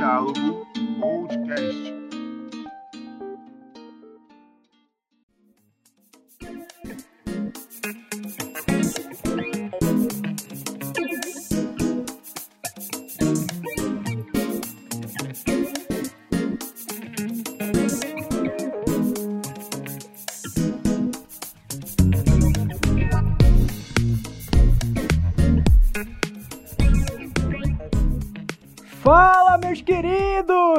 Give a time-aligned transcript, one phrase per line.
[0.00, 0.64] Diálogo
[0.98, 1.99] Podcast.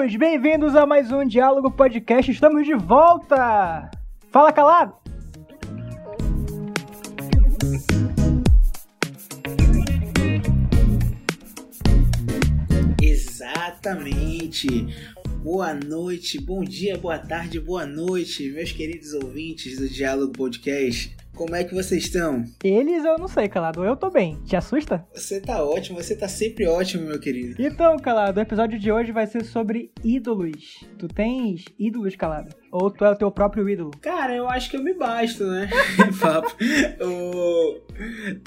[0.01, 0.15] Queridos!
[0.15, 2.31] Bem-vindos a mais um Diálogo Podcast.
[2.31, 3.91] Estamos de volta!
[4.31, 4.95] Fala, calado!
[13.01, 14.87] Exatamente.
[15.43, 21.15] Boa noite, bom dia, boa tarde, boa noite, meus queridos ouvintes do Diálogo Podcast.
[21.35, 22.44] Como é que vocês estão?
[22.63, 23.84] Eles eu não sei, calado.
[23.84, 24.38] Eu tô bem.
[24.45, 25.05] Te assusta?
[25.13, 27.55] Você tá ótimo, você tá sempre ótimo, meu querido.
[27.62, 30.83] Então, calado, o episódio de hoje vai ser sobre ídolos.
[31.00, 32.53] Tu tens ídolos, calado?
[32.72, 33.92] Ou tu é o teu próprio ídolo?
[34.02, 35.70] Cara, eu acho que eu me basto, né?
[36.20, 36.55] Papo.
[37.02, 37.81] O-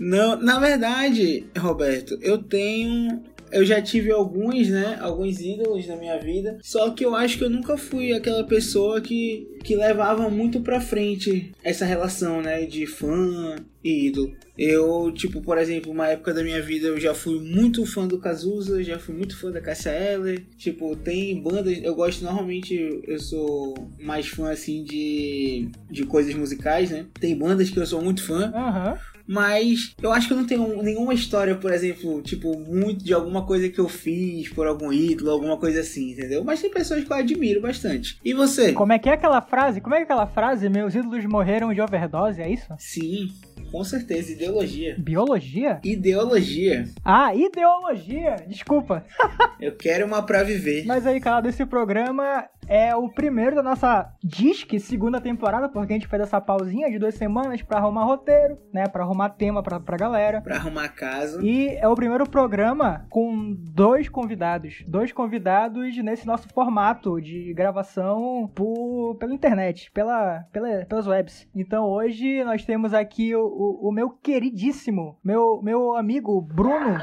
[0.00, 3.22] Não, na verdade, Roberto, eu tenho.
[3.50, 4.98] Eu já tive alguns, né?
[5.00, 6.58] Alguns ídolos na minha vida.
[6.62, 10.80] Só que eu acho que eu nunca fui aquela pessoa que, que levava muito pra
[10.80, 12.66] frente essa relação, né?
[12.66, 14.34] De fã e ídolo.
[14.56, 18.18] Eu, tipo, por exemplo, uma época da minha vida eu já fui muito fã do
[18.18, 20.44] Cazuza, já fui muito fã da Cassia Eller.
[20.56, 26.90] Tipo, tem bandas, eu gosto normalmente, eu sou mais fã assim de, de coisas musicais,
[26.90, 27.06] né?
[27.20, 28.98] Tem bandas que eu sou muito fã, Aham.
[29.26, 33.44] Mas eu acho que eu não tenho nenhuma história, por exemplo, tipo, muito de alguma
[33.44, 36.44] coisa que eu fiz por algum ídolo, alguma coisa assim, entendeu?
[36.44, 38.18] Mas tem pessoas que eu admiro bastante.
[38.24, 38.72] E você?
[38.72, 39.80] Como é que é aquela frase?
[39.80, 40.68] Como é que é aquela frase?
[40.68, 42.66] Meus ídolos morreram de overdose, é isso?
[42.78, 43.28] Sim,
[43.70, 44.96] com certeza, ideologia.
[44.98, 45.80] Biologia?
[45.82, 46.88] Ideologia.
[47.04, 48.36] Ah, ideologia!
[48.46, 49.04] Desculpa.
[49.60, 50.84] Eu quero uma pra viver.
[50.86, 55.96] Mas aí, calado, esse programa é o primeiro da nossa Disque segunda temporada, porque a
[55.96, 58.86] gente fez essa pausinha de duas semanas pra arrumar roteiro, né?
[58.86, 60.40] Pra arrumar tema pra, pra galera.
[60.40, 61.42] Pra arrumar casa.
[61.42, 64.82] E é o primeiro programa com dois convidados.
[64.86, 71.48] Dois convidados nesse nosso formato de gravação por, pela internet, pela, pela, pelas webs.
[71.54, 76.98] Então hoje nós temos aqui o, o, o meu queridíssimo, meu, meu amigo Bruno.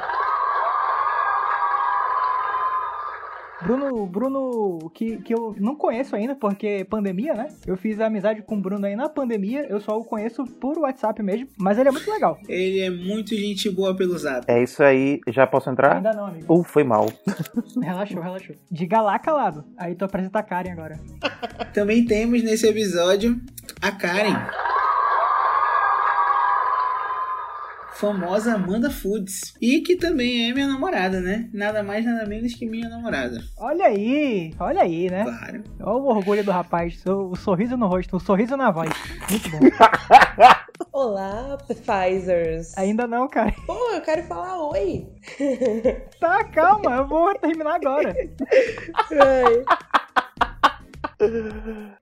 [3.64, 7.48] Bruno, Bruno, que, que eu não conheço ainda, porque pandemia, né?
[7.66, 11.22] Eu fiz amizade com o Bruno aí na pandemia, eu só o conheço por WhatsApp
[11.22, 12.40] mesmo, mas ele é muito legal.
[12.48, 14.46] Ele é muito gente boa pelo zap.
[14.48, 15.98] É isso aí, já posso entrar?
[15.98, 16.54] Ainda não, amigo.
[16.54, 17.08] Uh, foi mal.
[17.82, 18.56] Relaxou, relaxou.
[18.70, 19.64] Diga lá, calado.
[19.78, 21.00] Aí tu apresenta a Karen agora.
[21.74, 23.40] Também temos nesse episódio
[23.82, 24.71] a Karen.
[28.02, 29.54] Famosa Amanda Foods.
[29.62, 31.48] E que também é minha namorada, né?
[31.54, 33.44] Nada mais, nada menos que minha namorada.
[33.60, 35.24] Olha aí, olha aí, né?
[35.24, 35.64] Claro.
[35.80, 38.90] Olha o orgulho do rapaz, o, o sorriso no rosto, o sorriso na voz.
[39.30, 39.60] Muito bom.
[40.92, 42.76] Olá, Pfizers.
[42.76, 43.54] Ainda não, cara.
[43.68, 45.08] Pô, eu quero falar oi.
[46.20, 48.16] Tá, calma, eu vou terminar agora.
[49.12, 49.64] Ai,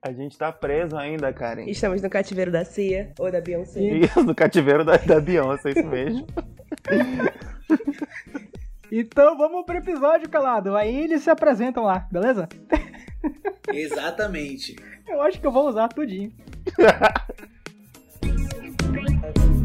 [0.02, 1.64] A gente tá preso ainda, Karen.
[1.66, 3.80] Estamos no cativeiro da Cia ou da Beyoncé.
[3.80, 6.26] Isso, no cativeiro da, da Beyoncé, isso mesmo.
[8.92, 10.74] Então vamos pro episódio, calado.
[10.74, 12.48] Aí eles se apresentam lá, beleza?
[13.72, 14.74] Exatamente.
[15.06, 16.32] Eu acho que eu vou usar tudinho.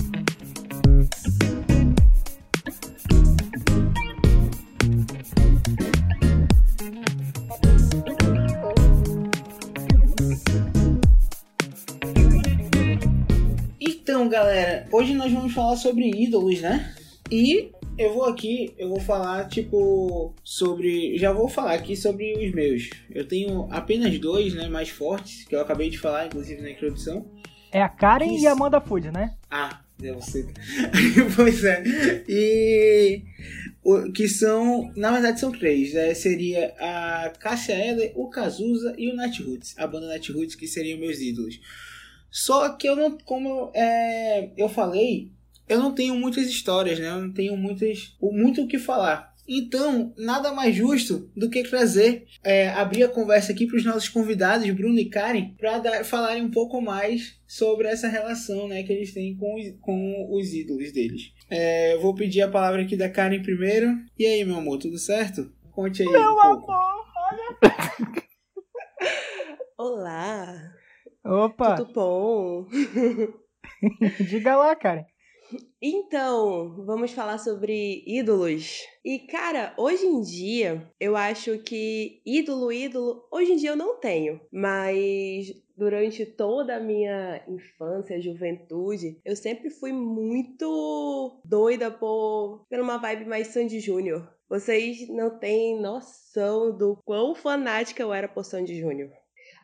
[14.05, 16.93] Então, galera, hoje nós vamos falar sobre ídolos, né?
[17.31, 21.17] E eu vou aqui, eu vou falar, tipo, sobre.
[21.17, 22.87] Já vou falar aqui sobre os meus.
[23.09, 24.69] Eu tenho apenas dois, né?
[24.69, 27.25] Mais fortes, que eu acabei de falar, inclusive na introdução.
[27.71, 28.43] É a Karen Isso.
[28.43, 29.33] e a Amanda Food, né?
[29.49, 30.45] Ah, é você.
[31.35, 31.83] pois é.
[32.29, 33.23] E.
[33.83, 34.91] o- Que são.
[34.95, 35.95] Na verdade, são três.
[35.95, 36.13] Né?
[36.13, 39.73] Seria a Cássia Eller, o Cazuza e o Nat Roots.
[39.79, 41.59] A banda Nat Roots, que seriam meus ídolos.
[42.35, 43.17] Só que eu não.
[43.19, 45.31] Como eu, é, eu falei,
[45.69, 47.07] eu não tenho muitas histórias, né?
[47.07, 49.33] Eu não tenho muitas, muito o que falar.
[49.47, 54.09] Então, nada mais justo do que trazer, é, abrir a conversa aqui para os nossos
[54.09, 59.13] convidados, Bruno e Karen, para falarem um pouco mais sobre essa relação né, que eles
[59.13, 61.31] têm com os, com os ídolos deles.
[61.49, 63.95] É, eu vou pedir a palavra aqui da Karen primeiro.
[64.19, 65.53] E aí, meu amor, tudo certo?
[65.71, 66.09] Conte aí.
[66.09, 66.69] Meu um pouco.
[66.69, 68.25] amor, olha.
[69.77, 70.75] Olá,
[71.25, 72.67] Opa, tudo bom?
[74.29, 75.05] diga lá, Karen.
[75.81, 78.83] Então, vamos falar sobre ídolos.
[79.03, 83.99] E, cara, hoje em dia, eu acho que ídolo, ídolo, hoje em dia eu não
[83.99, 84.39] tenho.
[84.51, 92.97] Mas durante toda a minha infância, juventude, eu sempre fui muito doida por, por uma
[92.97, 94.31] vibe mais Sandy Júnior.
[94.47, 99.11] Vocês não têm noção do quão fanática eu era por Sandy Júnior.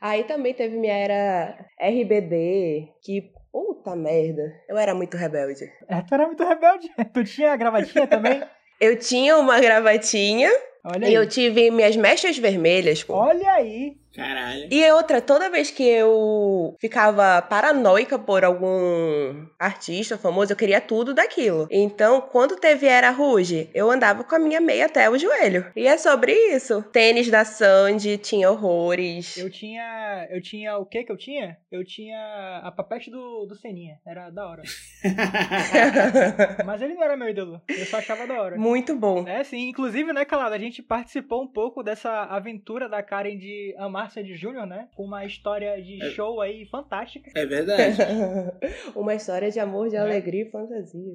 [0.01, 5.65] Aí também teve minha era RBD, que puta merda, eu era muito rebelde.
[5.87, 6.89] É, tu era muito rebelde.
[7.13, 8.41] Tu tinha a gravatinha também?
[8.81, 10.49] Eu tinha uma gravatinha
[10.83, 11.13] Olha e aí.
[11.13, 13.13] eu tive minhas mechas vermelhas, pô.
[13.13, 14.00] Olha aí.
[14.13, 14.67] Caralho.
[14.69, 21.13] E outra, toda vez que eu ficava paranoica por algum artista famoso, eu queria tudo
[21.13, 21.67] daquilo.
[21.71, 25.71] Então, quando teve Era Ruge, eu andava com a minha meia até o joelho.
[25.75, 26.83] E é sobre isso.
[26.91, 29.37] Tênis da Sandy, tinha horrores.
[29.37, 30.27] Eu tinha.
[30.29, 31.57] Eu tinha o que que eu tinha?
[31.71, 33.97] Eu tinha a papete do, do Seninha.
[34.05, 34.63] Era da hora.
[36.65, 37.61] Mas ele não era meu ídolo.
[37.69, 38.57] Eu só achava da hora.
[38.57, 39.27] Muito bom.
[39.27, 39.69] É, sim.
[39.69, 44.35] Inclusive, né, Calada, a gente participou um pouco dessa aventura da Karen de amar Sandy
[44.35, 44.87] Júnior, né?
[44.95, 46.09] Com uma história de É.
[46.11, 47.31] show aí fantástica.
[47.35, 47.97] É verdade.
[48.95, 49.99] Uma história de amor, de É.
[49.99, 51.13] alegria e fantasia.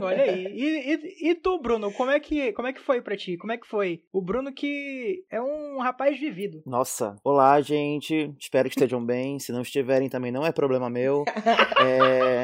[0.00, 0.46] Olha aí.
[0.46, 3.36] E, e, e tu, Bruno, como é, que, como é que foi pra ti?
[3.36, 4.02] Como é que foi?
[4.12, 6.62] O Bruno que é um rapaz vivido.
[6.66, 8.34] Nossa, olá, gente.
[8.38, 9.38] Espero que estejam bem.
[9.38, 11.24] Se não estiverem, também não é problema meu.
[11.80, 12.42] É...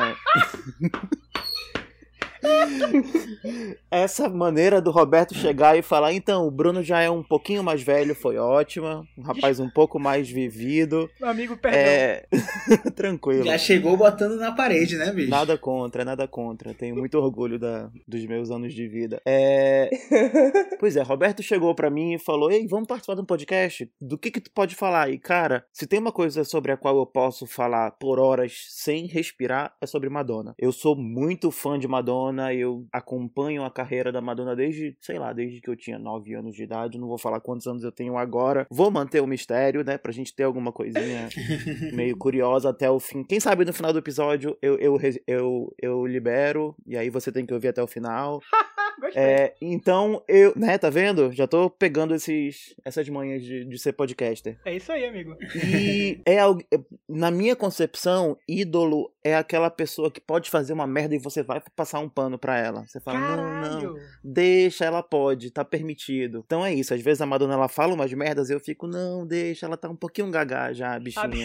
[3.91, 7.83] Essa maneira do Roberto chegar e falar, então, o Bruno já é um pouquinho mais
[7.83, 9.07] velho, foi ótima.
[9.17, 11.09] Um rapaz um pouco mais vivido.
[11.21, 11.81] Meu amigo, perdão.
[11.81, 12.27] É.
[12.95, 13.45] Tranquilo.
[13.45, 15.31] Já chegou botando na parede, né, bicho?
[15.31, 16.75] Nada contra, nada contra.
[16.75, 19.21] Tenho muito orgulho da, dos meus anos de vida.
[19.27, 19.91] É...
[20.79, 23.91] Pois é, Roberto chegou pra mim e falou: Ei, vamos participar de um podcast?
[24.01, 25.11] Do que que tu pode falar?
[25.11, 29.07] E cara, se tem uma coisa sobre a qual eu posso falar por horas sem
[29.07, 30.55] respirar, é sobre Madonna.
[30.59, 35.33] Eu sou muito fã de Madonna, eu acompanho a carreira da Madonna desde, sei lá,
[35.33, 36.99] desde que eu tinha 9 anos de idade.
[36.99, 38.67] Não vou falar quantos anos eu tenho agora.
[38.71, 39.99] Vou manter o mistério, né?
[39.99, 41.29] Pra gente ter alguma coisinha
[41.93, 43.23] meio curiosa até o fim.
[43.25, 47.45] Quem sabe no final do episódio eu, eu, eu, eu libero, e aí você tem
[47.47, 48.41] que ouvir até o final.
[49.15, 51.31] É, então, eu, né, tá vendo?
[51.33, 54.59] Já tô pegando esses, essas manhas de, de ser podcaster.
[54.65, 55.37] É isso aí, amigo.
[55.67, 56.79] E é algo, é-
[57.09, 61.63] na minha concepção, ídolo é aquela pessoa que pode fazer uma merda e você vai
[61.75, 62.87] passar um pano pra ela.
[62.87, 64.01] Você fala, não, não, Caralho.
[64.23, 66.43] deixa, ela pode, tá permitido.
[66.45, 69.27] Então é isso, às vezes a Madonna ela fala umas merdas e eu fico, não,
[69.27, 71.45] deixa, ela tá um pouquinho gaga já, bichinha.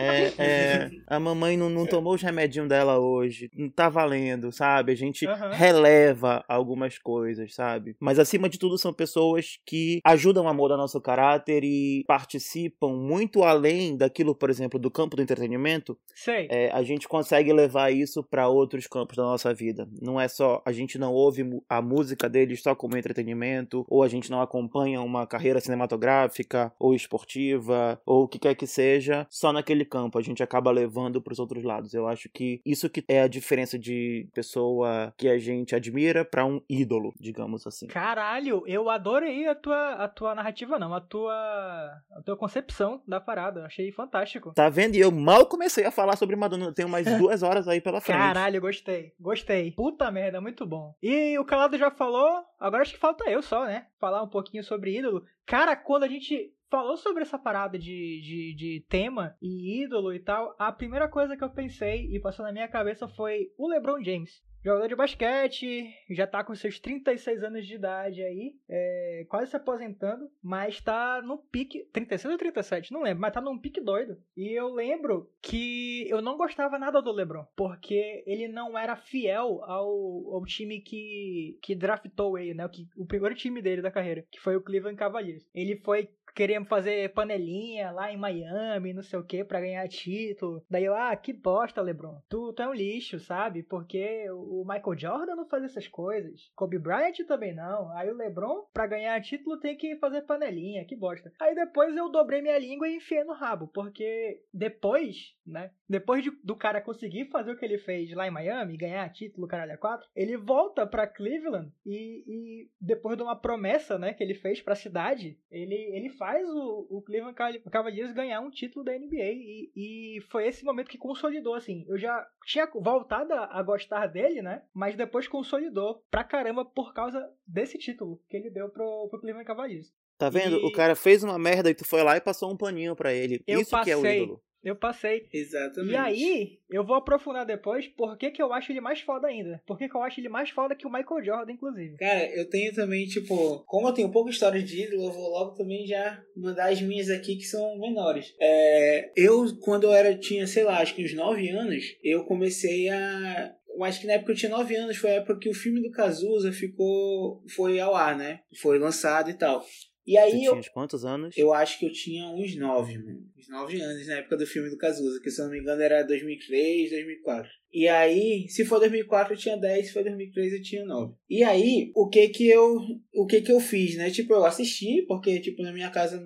[0.00, 4.92] É, é, a mamãe não, não tomou os remedinhos dela hoje, não tá valendo, sabe?
[4.92, 5.50] A gente Aham.
[5.50, 7.96] releva algumas coisas, sabe?
[7.98, 13.42] Mas acima de tudo são pessoas que ajudam a moldar nosso caráter e participam muito
[13.42, 15.98] além daquilo, por exemplo, do campo do entretenimento.
[16.14, 16.46] Sei.
[16.48, 19.88] É, gente consegue levar isso pra outros campos da nossa vida.
[20.00, 24.08] Não é só a gente não ouve a música deles só como entretenimento, ou a
[24.08, 29.52] gente não acompanha uma carreira cinematográfica ou esportiva ou o que quer que seja só
[29.52, 30.18] naquele campo.
[30.18, 31.94] A gente acaba levando pros outros lados.
[31.94, 36.44] Eu acho que isso que é a diferença de pessoa que a gente admira pra
[36.44, 37.86] um ídolo, digamos assim.
[37.86, 43.20] Caralho, eu adorei a tua, a tua narrativa, não, a tua, a tua concepção da
[43.20, 43.66] parada.
[43.66, 44.52] Achei fantástico.
[44.54, 44.94] Tá vendo?
[44.94, 46.72] E eu mal comecei a falar sobre Madonna.
[46.78, 48.18] Tenho mais duas horas aí pela frente.
[48.18, 49.12] Caralho, gostei.
[49.18, 49.72] Gostei.
[49.72, 50.94] Puta merda, muito bom.
[51.02, 53.88] E o Calado já falou, agora acho que falta eu só, né?
[53.98, 55.24] Falar um pouquinho sobre ídolo.
[55.44, 60.20] Cara, quando a gente falou sobre essa parada de, de, de tema e ídolo e
[60.20, 64.00] tal, a primeira coisa que eu pensei e passou na minha cabeça foi o LeBron
[64.04, 64.40] James.
[64.64, 69.56] Jogador de basquete, já tá com seus 36 anos de idade aí, é, quase se
[69.56, 71.88] aposentando, mas tá no pique.
[71.92, 72.92] 36 ou 37?
[72.92, 74.18] Não lembro, mas tá num pique doido.
[74.36, 79.62] E eu lembro que eu não gostava nada do LeBron, porque ele não era fiel
[79.64, 82.66] ao, ao time que, que draftou ele, né?
[82.66, 85.48] O, que, o primeiro time dele da carreira, que foi o Cleveland Cavaliers.
[85.54, 90.62] Ele foi queria fazer panelinha lá em Miami, não sei o que, pra ganhar título.
[90.70, 92.20] Daí eu, ah, que bosta, LeBron.
[92.28, 93.64] Tu, tu é um lixo, sabe?
[93.64, 96.48] Porque o Michael Jordan não faz essas coisas.
[96.54, 97.90] Kobe Bryant também não.
[97.96, 101.32] Aí o LeBron, pra ganhar título, tem que fazer panelinha, que bosta.
[101.40, 105.72] Aí depois eu dobrei minha língua e enfiei no rabo, porque depois, né?
[105.88, 109.48] Depois de- do cara conseguir fazer o que ele fez lá em Miami, ganhar título,
[109.48, 114.22] caralho, a quatro, ele volta pra Cleveland e, e depois de uma promessa, né, que
[114.22, 118.84] ele fez pra cidade, ele, ele faz o, o Cleveland Caval- Cavaliers ganhar um título
[118.84, 121.84] da NBA e, e foi esse momento que consolidou, assim.
[121.88, 126.92] Eu já tinha voltado a, a gostar dele, né, mas depois consolidou pra caramba por
[126.92, 129.92] causa desse título que ele deu pro, pro Cleveland Cavaliers.
[130.18, 130.56] Tá vendo?
[130.56, 133.12] E- O cara fez uma merda e tu foi lá e passou um paninho pra
[133.12, 133.40] ele.
[133.46, 134.22] Eu Isso que é o passei.
[134.24, 134.42] ídolo.
[134.62, 135.26] Eu passei.
[135.32, 135.92] Exatamente.
[135.92, 139.62] E aí, eu vou aprofundar depois por que, que eu acho ele mais foda ainda.
[139.66, 141.96] Por que, que eu acho ele mais foda que o Michael Jordan, inclusive.
[141.96, 145.52] Cara, eu tenho também, tipo, como eu tenho pouca história de ídolo, eu vou logo
[145.54, 148.34] também já mandar as minhas aqui que são menores.
[148.40, 152.88] É, eu, quando eu era, tinha, sei lá, acho que uns 9 anos, eu comecei
[152.88, 153.54] a.
[153.74, 155.80] Eu acho que na época eu tinha 9 anos, foi a época que o filme
[155.80, 157.44] do Cazuza ficou.
[157.54, 158.40] foi ao ar, né?
[158.60, 159.64] Foi lançado e tal.
[160.04, 161.36] E Tu aí eu, tinha quantos anos?
[161.36, 163.20] eu acho que eu tinha uns 9, mano.
[163.48, 165.82] Uns 9 anos na época do filme do Cazuza, que se eu não me engano
[165.82, 167.50] era 2003, 2004.
[167.72, 171.14] E aí, se for 2004 eu tinha 10, se for 2003 eu tinha 9.
[171.28, 172.78] E aí, o que que eu,
[173.14, 174.10] o que que eu fiz, né?
[174.10, 176.18] Tipo, eu assisti, porque tipo na minha casa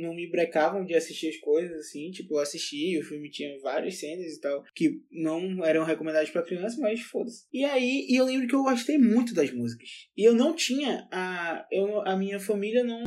[0.00, 3.98] não me brecavam de assistir as coisas assim, tipo, eu assisti, o filme tinha várias
[3.98, 7.44] cenas e tal que não eram recomendadas pra criança, mas foda-se.
[7.52, 9.88] E aí, e eu lembro que eu gostei muito das músicas.
[10.16, 13.04] E eu não tinha a eu a minha família não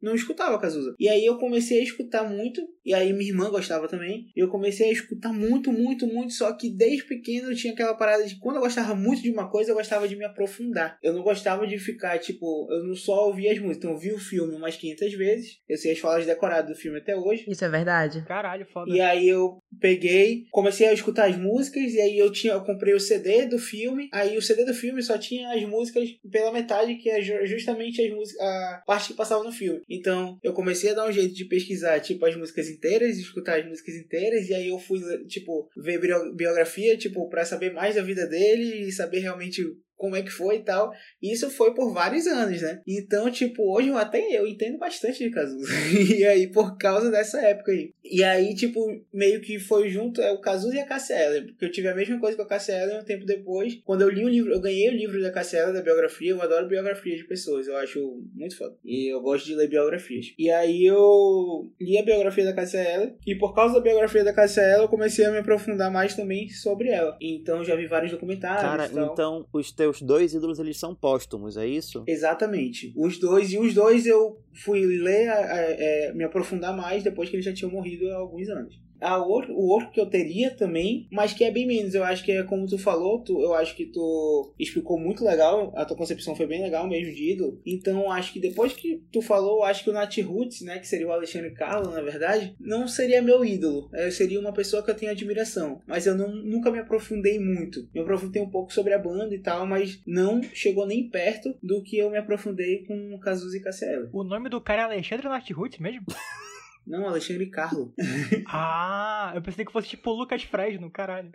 [0.00, 0.94] não escutava Cazuza.
[0.98, 4.26] E aí eu comecei a escutar muito, e aí minha irmã gostava também.
[4.36, 7.94] E eu comecei a escutar muito, muito, muito, só que desde pequeno eu tinha aquela
[7.94, 10.98] parada de quando eu gostava muito de uma coisa, eu gostava de me aprofundar.
[11.02, 14.12] Eu não gostava de ficar, tipo, eu não só ouvia as músicas, então eu vi
[14.12, 15.58] o filme umas 500 vezes.
[15.68, 17.44] Eu sei as falas decoradas do filme até hoje.
[17.48, 18.24] Isso é verdade?
[18.26, 18.90] Caralho, foda.
[18.92, 22.94] E aí eu peguei, comecei a escutar as músicas, e aí eu tinha, eu comprei
[22.94, 24.08] o CD do filme.
[24.12, 28.00] Aí o CD do filme só tinha as músicas pela metade, que é ju- justamente
[28.02, 29.80] as músicas, a parte que passava no filme.
[29.88, 33.66] Então eu comecei a dar um jeito de pesquisar, tipo, as músicas inteiras, escutar as
[33.66, 38.02] músicas inteiras, e aí eu fui, tipo, ver bio- biografia, tipo, pra saber mais da
[38.02, 39.62] vida dele e saber realmente
[40.00, 40.92] como é que foi e tal.
[41.22, 42.80] E isso foi por vários anos, né?
[42.86, 45.70] Então, tipo, hoje eu até eu entendo bastante de Cazuza.
[46.16, 47.92] e aí, por causa dessa época aí.
[48.02, 48.80] E aí, tipo,
[49.12, 51.94] meio que foi junto, é o Cazuza e a Cassia Eller, porque eu tive a
[51.94, 53.78] mesma coisa com a Cassia Eller um tempo depois.
[53.84, 56.42] Quando eu li o livro, eu ganhei o livro da Cassia Eller, da biografia, eu
[56.42, 58.74] adoro biografias de pessoas, eu acho muito foda.
[58.84, 60.32] E eu gosto de ler biografias.
[60.38, 64.32] E aí eu li a biografia da Cassia Eller, e por causa da biografia da
[64.32, 67.16] Cassia Eller, eu comecei a me aprofundar mais também sobre ela.
[67.20, 71.66] Então já vi vários documentários Cara, então os teus dois ídolos eles são póstumos, é
[71.66, 72.04] isso?
[72.06, 72.92] Exatamente.
[72.96, 77.36] Os dois, e os dois eu fui ler, a- é, me aprofundar mais depois que
[77.36, 78.78] eles já tinham morrido há alguns anos.
[79.00, 81.94] A outro, o outro que eu teria também, mas que é bem menos.
[81.94, 85.72] Eu acho que é como tu falou, tu, eu acho que tu explicou muito legal,
[85.76, 87.60] a tua concepção foi bem legal mesmo de ídolo.
[87.64, 90.78] Então eu acho que depois que tu falou, eu acho que o Nat Roots, né,
[90.78, 93.88] que seria o Alexandre Carlo, na verdade, não seria meu ídolo.
[93.92, 95.80] Eu seria uma pessoa que eu tenho admiração.
[95.86, 97.88] Mas eu não, nunca me aprofundei muito.
[97.94, 101.82] Me aprofundei um pouco sobre a banda e tal, mas não chegou nem perto do
[101.82, 104.08] que eu me aprofundei com Cazuza e Cassiela.
[104.12, 106.06] O nome do cara é Alexandre Nartroots mesmo?
[106.90, 107.94] Não, Alexandre Carlo.
[108.48, 111.30] ah, eu pensei que fosse tipo o Lucas Fresno, caralho.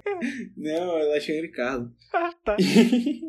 [0.57, 1.93] Não, Alexandre Carlo.
[2.45, 2.55] Tá.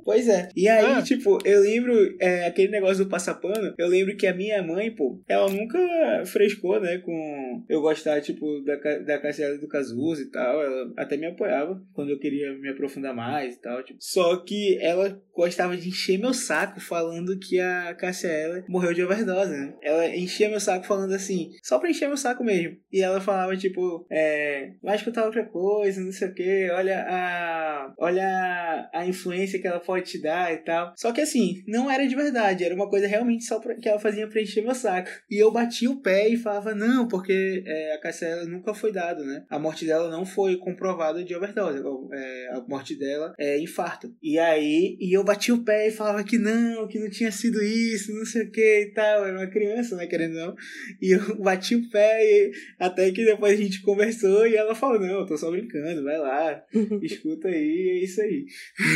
[0.04, 0.48] Pois é.
[0.54, 1.02] E aí, Ah.
[1.02, 3.74] tipo, eu lembro é, aquele negócio do passapano.
[3.76, 5.78] Eu lembro que a minha mãe, pô, ela nunca
[6.26, 10.62] frescou, né, com eu gostar, tipo, da, da Cassiela do Cazuza e tal.
[10.62, 13.82] Ela até me apoiava quando eu queria me aprofundar mais e tal.
[13.82, 13.98] Tipo.
[14.00, 19.50] Só que ela gostava de encher meu saco falando que a Cassiela morreu de overdose,
[19.50, 19.74] né?
[19.82, 22.76] Ela enchia meu saco falando assim, só pra encher meu saco mesmo.
[22.92, 27.92] E ela falava, tipo, é, vai escutar outra coisa, não sei o que, olha a.
[27.98, 30.92] Olha a, a influência que ela pode te dar e tal.
[30.96, 33.98] Só que assim, não era de verdade, era uma coisa realmente só pra, que ela
[33.98, 35.08] fazia pra encher meu saco.
[35.30, 39.24] E eu batia o pé e falava, não, porque é, a Cassiela nunca foi dado,
[39.24, 39.44] né?
[39.48, 41.82] A morte dela não foi comprovada de overdose.
[42.12, 44.14] É, a morte dela é infarto.
[44.22, 47.62] E aí, e eu batia o pé e falava que não, que não tinha sido
[47.62, 49.20] isso, não sei o que e tal.
[49.20, 50.54] Eu era uma criança, né, querendo não.
[51.00, 55.00] E eu bati o pé e até que depois a gente conversou e ela falou,
[55.00, 56.62] não, eu tô só brincando, vai lá,
[57.02, 58.46] escuta aí, é isso aí.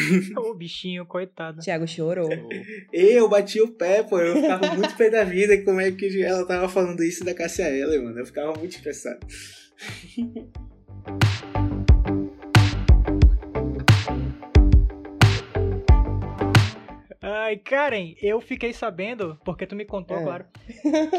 [0.36, 1.60] Ô, bichinho, coitado.
[1.60, 2.28] Tiago chorou.
[2.92, 6.46] Eu bati o pé, pô, eu ficava muito pé da vida como é que ela
[6.46, 8.18] tava falando isso da Cassia Eller, mano.
[8.18, 9.20] Eu ficava muito estressado.
[17.30, 20.22] Ai, Karen, eu fiquei sabendo, porque tu me contou, É.
[20.22, 20.46] claro,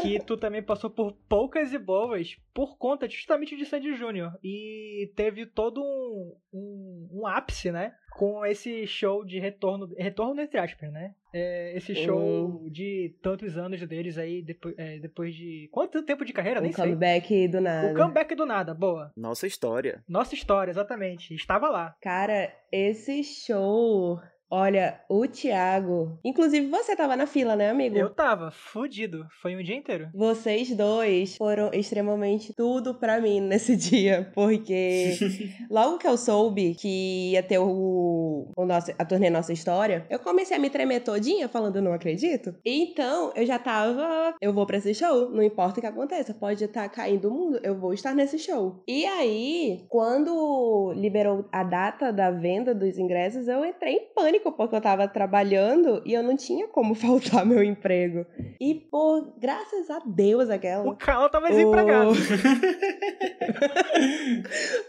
[0.02, 4.32] que tu também passou por poucas e boas por conta justamente de Sandy Júnior.
[4.44, 7.94] E teve todo um, um, um ápice, né?
[8.12, 11.14] Com esse show de retorno, retorno entre aspas, né?
[11.34, 15.66] É, esse show de tantos anos deles aí, depois, é, depois de.
[15.72, 16.60] Quanto tempo de carreira?
[16.60, 16.84] O Nem sei.
[16.84, 17.90] comeback do nada.
[17.90, 19.10] O comeback do nada, boa.
[19.16, 20.04] Nossa história.
[20.06, 21.34] Nossa história, exatamente.
[21.34, 21.96] Estava lá.
[22.02, 24.20] Cara, esse show.
[24.54, 26.18] Olha, o Thiago.
[26.22, 27.96] Inclusive, você tava na fila, né, amigo?
[27.96, 29.26] Eu tava fudido.
[29.40, 30.10] Foi um dia inteiro.
[30.14, 35.16] Vocês dois foram extremamente tudo pra mim nesse dia, porque
[35.70, 40.18] logo que eu soube que ia ter o, o nosso, a turnê Nossa História, eu
[40.18, 42.54] comecei a me tremer todinha falando não acredito.
[42.62, 46.62] Então, eu já tava, eu vou pra esse show, não importa o que aconteça, pode
[46.62, 48.82] estar caindo o mundo, eu vou estar nesse show.
[48.86, 54.74] E aí, quando liberou a data da venda dos ingressos, eu entrei em pânico porque
[54.74, 58.26] eu tava trabalhando e eu não tinha como faltar meu emprego.
[58.60, 60.84] E por graças a Deus aquela.
[60.88, 62.10] O Carl tava desempregado.
[62.10, 62.14] O-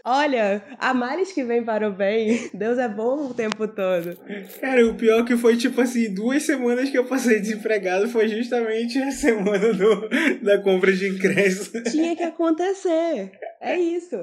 [0.04, 4.16] Olha, a males que vem para o bem, Deus é bom o tempo todo.
[4.60, 8.98] Cara, o pior que foi, tipo assim, duas semanas que eu passei desempregado foi justamente
[8.98, 10.08] a semana do,
[10.42, 11.82] da compra de ingresso.
[11.84, 13.32] Tinha que acontecer.
[13.64, 14.16] É isso.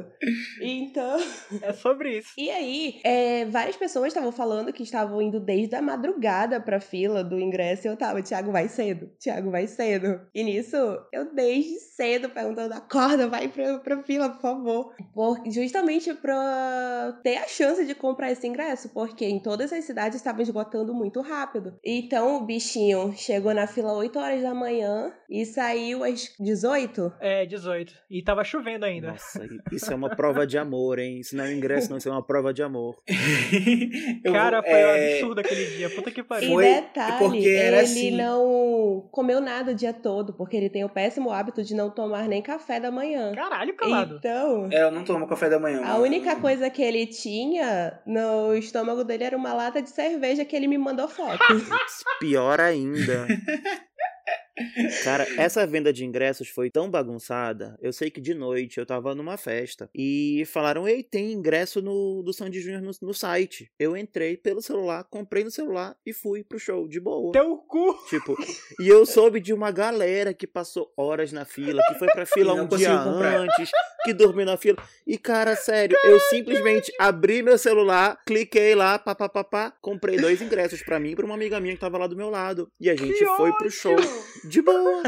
[0.61, 1.17] Então.
[1.63, 2.29] É sobre isso.
[2.37, 7.23] E aí, é, várias pessoas estavam falando que estavam indo desde a madrugada pra fila
[7.23, 9.09] do ingresso e eu tava, Thiago, vai cedo.
[9.19, 10.21] Thiago, vai cedo.
[10.33, 10.75] E nisso,
[11.11, 14.95] eu desde cedo perguntando, acorda, vai pra, pra fila, por favor.
[15.13, 20.17] Por, justamente pra ter a chance de comprar esse ingresso, porque em todas as cidades
[20.17, 21.79] estavam esgotando muito rápido.
[21.83, 27.13] Então, o bichinho chegou na fila 8 horas da manhã e saiu às 18.
[27.19, 27.93] É, 18.
[28.09, 29.07] E tava chovendo ainda.
[29.11, 29.30] Nossa,
[29.71, 31.19] isso é uma prova de amor, hein?
[31.19, 32.95] Isso não é um ingresso, não, isso é uma prova de amor.
[34.23, 35.89] Eu Cara, foi um é, absurdo aquele dia.
[35.89, 36.51] Puta que pariu.
[36.53, 38.11] Foi- e detalhe, porque ele assim.
[38.11, 42.27] não comeu nada o dia todo, porque ele tem o péssimo hábito de não tomar
[42.27, 43.31] nem café da manhã.
[43.33, 44.15] Caralho, calado.
[44.17, 45.81] Então, É, eu não tomo café da manhã.
[45.85, 50.55] a única coisa que ele tinha no estômago dele era uma lata de cerveja que
[50.55, 51.39] ele me mandou foto.
[52.19, 53.27] Pior ainda.
[55.03, 57.77] Cara, essa venda de ingressos foi tão bagunçada.
[57.81, 62.21] Eu sei que de noite eu tava numa festa e falaram: Ei, tem ingresso no,
[62.23, 63.71] do Sandy Júnior no, no site.
[63.79, 67.31] Eu entrei pelo celular, comprei no celular e fui pro show de boa.
[67.31, 67.93] Teu cu.
[68.09, 68.35] Tipo,
[68.79, 72.53] e eu soube de uma galera que passou horas na fila, que foi pra fila
[72.53, 73.37] um dia comprar.
[73.39, 73.69] antes,
[74.03, 74.77] que dormiu na fila.
[75.05, 80.99] E, cara, sério, eu simplesmente abri meu celular, cliquei lá, papapá, comprei dois ingressos pra
[80.99, 82.69] mim e pra uma amiga minha que tava lá do meu lado.
[82.79, 83.95] E a gente Que foi pro show
[84.51, 85.03] de boa.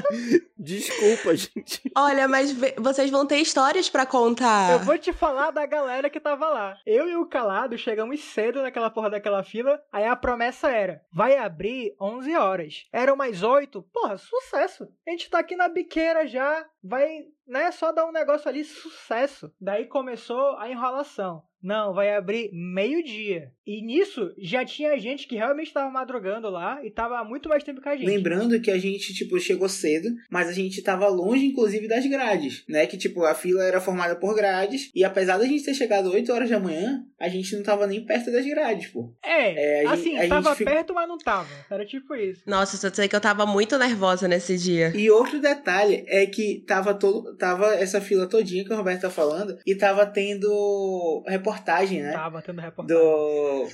[0.58, 1.92] Desculpa, gente.
[1.96, 4.72] Olha, mas vocês vão ter histórias pra contar.
[4.72, 6.78] Eu vou te falar da galera que tava lá.
[6.86, 9.82] Eu e o Calado chegamos cedo naquela porra daquela fila.
[9.92, 12.88] Aí a promessa era: vai abrir 11 horas.
[12.92, 13.82] Eram mais 8.
[13.94, 14.88] Porra, sucesso.
[15.06, 16.66] A gente tá aqui na biqueira já.
[16.82, 17.72] Vai, né?
[17.72, 19.51] Só dar um negócio ali, sucesso.
[19.60, 21.44] Daí começou a enrolação.
[21.64, 23.52] Não, vai abrir meio-dia.
[23.66, 27.64] E nisso já tinha gente que realmente tava madrugando lá e tava há muito mais
[27.64, 28.06] tempo que a gente.
[28.06, 32.66] Lembrando que a gente, tipo, chegou cedo, mas a gente tava longe, inclusive, das grades,
[32.68, 32.86] né?
[32.86, 36.34] Que, tipo, a fila era formada por grades, e apesar da gente ter chegado 8
[36.34, 39.14] horas da manhã, a gente não tava nem perto das grades, pô.
[39.24, 41.48] É, É, a assim, gente- a tava gente perto, mas não tava.
[41.72, 42.44] Era tipo isso.
[42.46, 44.92] Nossa, só sei que eu tava muito nervosa nesse dia.
[44.94, 47.34] E outro detalhe é que tava todo.
[47.38, 51.52] Tava essa fila todinha que o Roberto tá falando, e tava tendo reportagem,
[52.01, 52.11] né?
[52.11, 53.01] Tava tendo reportagem.
[53.01, 53.68] do.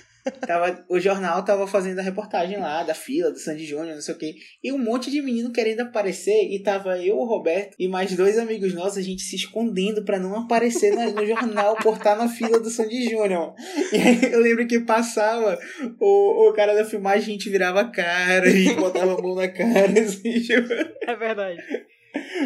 [0.46, 4.14] Tava, o jornal tava fazendo a reportagem lá da fila, do Sandy Júnior, não sei
[4.14, 4.36] o que.
[4.64, 6.50] E um monte de menino querendo aparecer.
[6.52, 10.20] E tava eu, o Roberto e mais dois amigos nossos, a gente se escondendo pra
[10.20, 13.54] não aparecer no jornal por estar na fila do Sandy Júnior.
[13.92, 15.58] E aí eu lembro que passava
[16.00, 19.48] o, o cara da filmagem, a gente virava a cara e botava a mão na
[19.48, 20.74] cara, assim, tipo.
[21.08, 21.64] É verdade.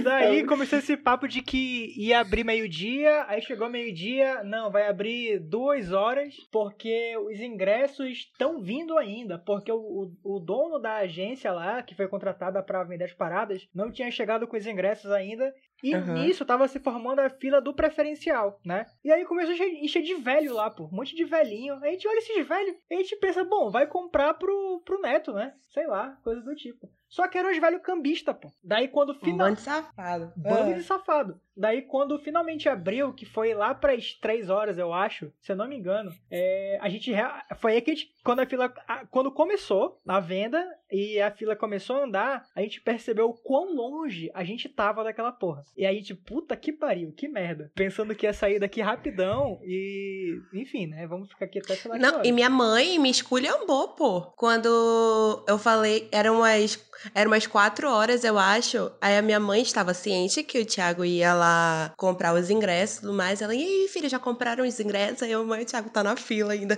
[0.01, 5.39] Daí começou esse papo de que ia abrir meio-dia, aí chegou meio-dia, não, vai abrir
[5.39, 9.77] duas horas, porque os ingressos estão vindo ainda, porque o,
[10.23, 14.09] o, o dono da agência lá, que foi contratada para vender as paradas, não tinha
[14.09, 15.53] chegado com os ingressos ainda,
[15.83, 16.13] e Aham.
[16.13, 18.85] nisso tava se formando a fila do preferencial, né?
[19.03, 21.75] E aí começou a encher, de velho lá, pô, um monte de velhinho.
[21.83, 25.01] Aí a gente olha esses velhos, e a gente pensa, bom, vai comprar pro, pro
[25.01, 25.53] neto, né?
[25.73, 26.89] Sei lá, coisa do tipo.
[27.09, 28.49] Só que eram os velhos cambistas, pô.
[28.63, 29.53] Daí quando Um final...
[29.53, 30.33] de safado.
[30.35, 30.73] Bando Ah.
[30.73, 31.41] de safado.
[31.55, 35.67] Daí, quando finalmente abriu, que foi lá pras 3 horas, eu acho, se eu não
[35.67, 37.11] me engano, é, a gente.
[37.57, 38.11] Foi aí que a gente.
[38.23, 38.73] Quando a fila.
[38.87, 43.33] a- Quando começou a venda e a fila começou a andar, a gente percebeu o
[43.33, 45.63] quão longe a gente tava daquela porra.
[45.75, 47.71] E aí, a gente, puta que pariu, que merda.
[47.73, 50.39] Pensando que ia sair daqui rapidão e.
[50.53, 51.07] Enfim, né?
[51.07, 54.21] Vamos ficar aqui até que Não, e minha mãe me esculhambou, pô.
[54.37, 56.79] Quando eu falei, eram umas,
[57.15, 58.91] eram umas quatro horas, eu acho.
[59.01, 63.01] Aí a minha mãe estava ciente que o Thiago ia lá comprar os ingressos e
[63.01, 63.41] tudo mais.
[63.41, 65.23] Ela, e aí, filha, já compraram os ingressos?
[65.23, 66.77] Aí eu, mãe, o Thiago tá na fila ainda.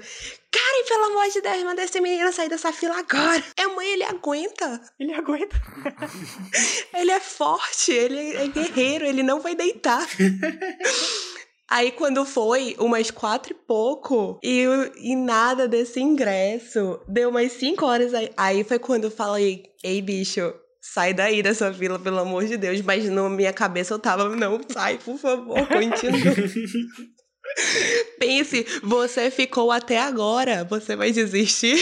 [0.75, 3.43] Karen, pelo amor de Deus, manda esse menino sair dessa fila agora.
[3.57, 4.81] É, mãe, ele aguenta.
[4.99, 5.55] Ele aguenta.
[6.93, 10.07] Ele é forte, ele é guerreiro, ele não vai deitar.
[11.69, 14.63] Aí quando foi umas quatro e pouco, e,
[14.97, 18.29] e nada desse ingresso, deu umas cinco horas aí.
[18.37, 22.81] Aí foi quando eu falei, ei bicho, sai daí dessa vila, pelo amor de Deus.
[22.81, 26.35] Mas na minha cabeça eu tava, não, sai, por favor, continua.
[28.19, 31.75] Pense, você ficou até agora, você vai desistir?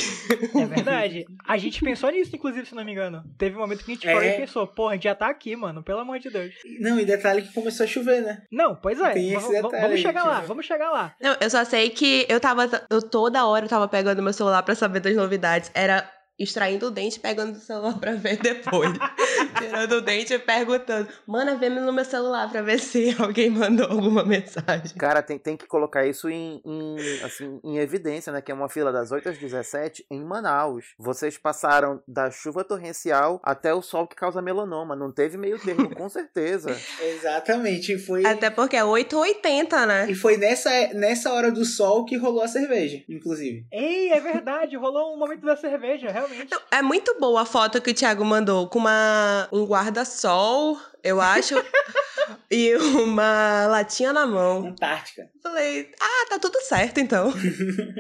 [0.55, 1.25] É verdade.
[1.47, 3.23] A gente pensou nisso, inclusive, se não me engano.
[3.37, 4.13] Teve um momento que a gente É.
[4.13, 6.53] falou e pensou, porra, a gente já tá aqui, mano, pelo amor de Deus.
[6.79, 8.43] Não, e detalhe que começou a chover, né?
[8.51, 9.11] Não, pois é.
[9.11, 11.15] Tem esse detalhe vamos chegar lá, vamos chegar lá.
[11.21, 12.69] Não, eu só sei que eu tava.
[12.89, 15.71] Eu toda hora eu tava pegando meu celular pra saber das novidades.
[15.73, 18.91] Era extraindo o dente pegando o celular pra ver depois.
[19.59, 21.07] Tirando o dente e perguntando.
[21.27, 24.95] Mana, vê no meu celular pra ver se alguém mandou alguma mensagem.
[24.97, 28.41] Cara, tem, tem que colocar isso em, em, assim, em evidência, né?
[28.41, 30.93] Que é uma fila das 8 às 17 em Manaus.
[30.97, 34.95] Vocês passaram da chuva torrencial até o sol que causa melanoma.
[34.95, 36.75] Não teve meio termo, com certeza.
[37.01, 37.97] Exatamente.
[37.97, 40.07] Foi, Até porque é 880, né?
[40.09, 43.65] e foi nessa, nessa hora do sol que rolou a cerveja, inclusive.
[43.71, 46.55] Ei, é verdade, rolou um momento da cerveja, realmente.
[46.71, 51.55] É muito boa a foto que o Thiago mandou com uma, um guarda-sol, eu acho,
[52.53, 54.67] e uma latinha na mão.
[54.67, 55.29] Antártica.
[55.41, 57.33] Falei, ah, tá tudo certo então.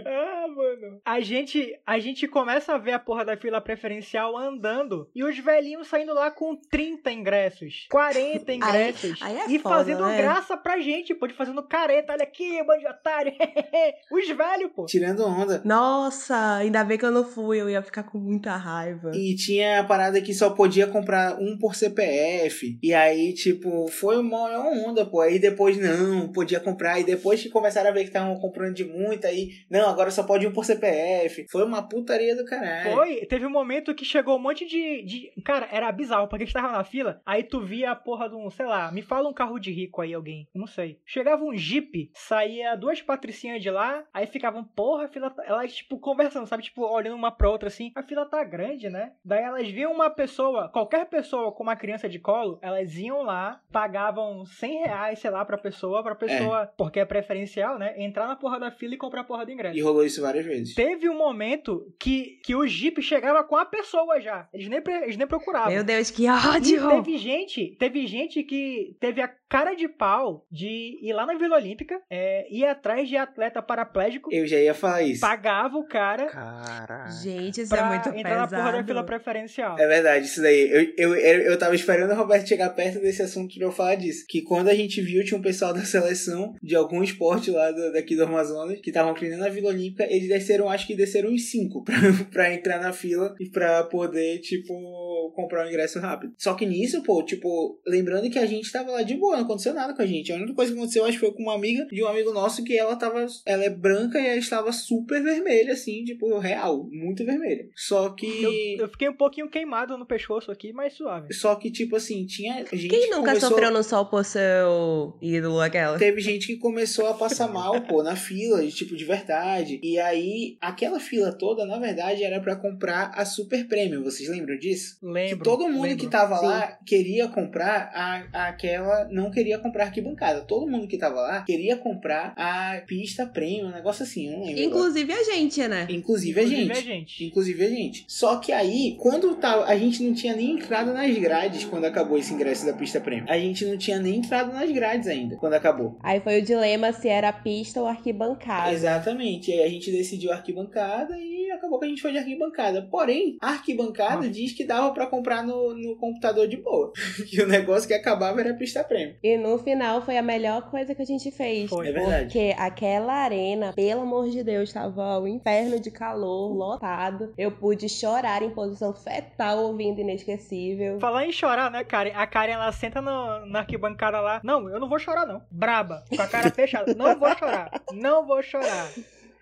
[0.05, 1.01] Ah, mano.
[1.05, 5.37] A gente, a gente começa a ver a porra da fila preferencial andando e os
[5.37, 9.21] velhinhos saindo lá com 30 ingressos, 40 ingressos.
[9.21, 10.17] aí é e foda, fazendo né?
[10.17, 12.13] graça pra gente, pô, de fazendo careta.
[12.13, 13.33] Olha aqui, bando de otário.
[14.11, 14.85] os velhos, pô.
[14.85, 15.61] Tirando onda.
[15.63, 19.11] Nossa, ainda bem que eu não fui, eu ia ficar com muita raiva.
[19.13, 22.77] E tinha a parada que só podia comprar um por CPF.
[22.81, 25.21] E aí, tipo, foi uma onda, pô.
[25.21, 26.99] Aí depois não, podia comprar.
[26.99, 30.23] E depois que começaram a ver que estavam comprando de muito, aí, não, agora só
[30.23, 31.45] pode um por CPF.
[31.51, 32.91] Foi uma putaria do caralho.
[32.91, 35.31] Foi, teve um momento que chegou um monte de, de.
[35.43, 38.35] Cara, era bizarro, porque a gente tava na fila, aí tu via a porra de
[38.35, 40.47] um, sei lá, me fala um carro de rico aí, alguém.
[40.53, 40.99] Não sei.
[41.05, 45.29] Chegava um Jeep, saía duas patricinhas de lá, aí ficavam, porra, a fila.
[45.29, 46.63] tá-" Elas, tipo, conversando, sabe?
[46.63, 47.91] Tipo, olhando uma pra outra assim.
[47.95, 49.13] A fila tá grande, né?
[49.23, 53.61] Daí elas viam uma pessoa, qualquer pessoa com uma criança de colo, elas iam lá,
[53.71, 57.93] pagavam 100 reais, sei lá, pra pessoa, pra pessoa, porque é preferencial, né?
[57.97, 59.77] Entrar na porra da fila e comprar a porra do ingresso.
[59.77, 60.73] E rolou isso várias vezes.
[60.75, 64.47] Teve um momento que, que o Jeep chegava com a pessoa já.
[64.53, 65.71] Eles nem, eles nem procuravam.
[65.73, 66.89] Meu Deus, que E ódio!
[66.89, 71.57] teve gente, teve gente que teve a cara de pau de ir lá na Vila
[71.57, 75.21] Olímpica, é, ir atrás de atleta paraplégico, Eu já ia falar isso.
[75.21, 77.11] pagava o cara Caraca.
[77.11, 78.87] Gente, isso pra é muito entrar na porra da pesado.
[78.87, 79.77] fila preferencial.
[79.79, 80.69] É verdade, isso daí.
[80.69, 83.95] Eu, eu, eu, eu tava esperando o Roberto chegar perto desse assunto pra eu falar
[83.95, 84.12] disso.
[84.21, 87.91] Que quando a gente viu, tinha um pessoal da seleção de algum esporte lá do-
[87.93, 90.05] daqui do Amazonas que estavam treinando na Vila Olímpica.
[90.09, 91.95] Eles desceram, acho que desceram uns cinco pra,
[92.31, 96.33] pra entrar na fila e pra poder, tipo, comprar o ingresso rápido.
[96.37, 99.73] Só que nisso, pô, tipo, lembrando que a gente tava lá de boa, não aconteceu
[99.73, 100.31] nada com a gente.
[100.31, 102.63] A única coisa que aconteceu, acho que foi com uma amiga de um amigo nosso
[102.63, 103.25] que ela tava.
[103.45, 107.67] Ela é branca e ela estava super vermelha, assim, tipo, real, muito vermelha.
[107.75, 108.43] Só que.
[108.43, 111.33] Eu, eu fiquei um pouquinho queimado no pescoço aqui, mas suave.
[111.33, 113.49] Só que, tipo assim, tinha gente Quem que nunca começou...
[113.49, 115.97] sofreu no sol por seu ídolo aquela?
[115.97, 119.79] Teve gente que começou a passar mal, pô, na fila, de, tipo, de verdade.
[119.83, 124.03] E aí, aquela fila toda, na verdade, era pra comprar a Super Premium.
[124.03, 124.97] Vocês lembram disso?
[125.01, 125.37] Lembro.
[125.37, 125.97] que todo mundo lembro.
[125.97, 126.45] que tava Sim.
[126.45, 129.05] lá queria comprar a, aquela.
[129.11, 130.41] Não queria comprar arquibancada.
[130.41, 134.45] Todo mundo que tava lá queria comprar a pista premium, um negócio assim, eu não
[134.45, 134.63] lembro.
[134.63, 134.67] agora.
[134.67, 135.87] Inclusive a gente, né?
[135.89, 136.77] Inclusive a Inclusive gente.
[136.77, 137.25] a gente.
[137.25, 138.05] Inclusive a gente.
[138.07, 142.17] Só que aí, quando tava, a gente não tinha nem entrado nas grades quando acabou
[142.17, 143.25] esse ingresso da pista premium.
[143.29, 145.97] A gente não tinha nem entrado nas grades ainda quando acabou.
[146.01, 148.71] Aí foi o dilema se era pista ou arquibancada.
[148.71, 149.51] Exatamente.
[149.51, 152.81] E aí a gente decidiu arquibancada e acabou que a gente foi de arquibancada.
[152.89, 154.29] Porém, a arquibancada Ah.
[154.29, 156.91] diz que dava pra comprar no, no computador de boa.
[157.29, 159.15] que o negócio que acabava era a pista premium.
[159.23, 161.69] E no final foi a melhor coisa que a gente fez.
[161.69, 161.87] Foi.
[161.89, 162.25] É verdade.
[162.25, 167.33] Porque aquela arena, pelo amor de Deus, tava o inferno de calor, lotado.
[167.37, 170.99] Eu pude chorar em posição fetal ouvindo Inesquecível.
[170.99, 172.11] Falar em chorar, né, Karen?
[172.15, 174.41] A Karen, ela senta no- na arquibancada lá.
[174.43, 175.41] Não, eu não vou chorar, não.
[175.51, 176.93] Braba, com a cara fechada.
[176.93, 177.69] Não vou chorar.
[177.93, 178.89] Não vou chorar.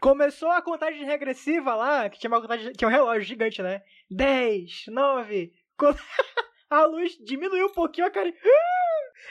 [0.01, 3.83] Começou a contagem regressiva lá, que tinha uma contagem, tinha um relógio gigante, né?
[4.09, 5.53] 10, 9.
[5.77, 5.99] Quando
[6.71, 8.33] a luz diminuiu um pouquinho, a Karen.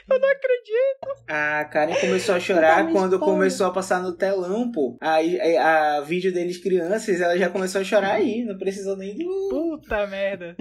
[0.09, 1.23] "Ah, Eu não acredito.
[1.27, 4.97] A Karen começou a chorar quando começou a passar no telão, pô.
[4.99, 8.43] Aí a, a vídeo deles crianças, ela já começou a chorar aí.
[8.43, 9.49] Não precisou nem do.
[9.49, 10.55] Puta merda.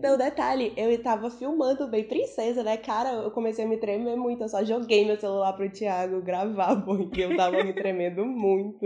[0.00, 2.76] Não, detalhe, eu tava filmando bem princesa, né?
[2.76, 4.42] Cara, eu comecei a me tremer muito.
[4.42, 8.84] Eu só joguei meu celular pro Thiago gravar, porque eu tava me tremendo muito.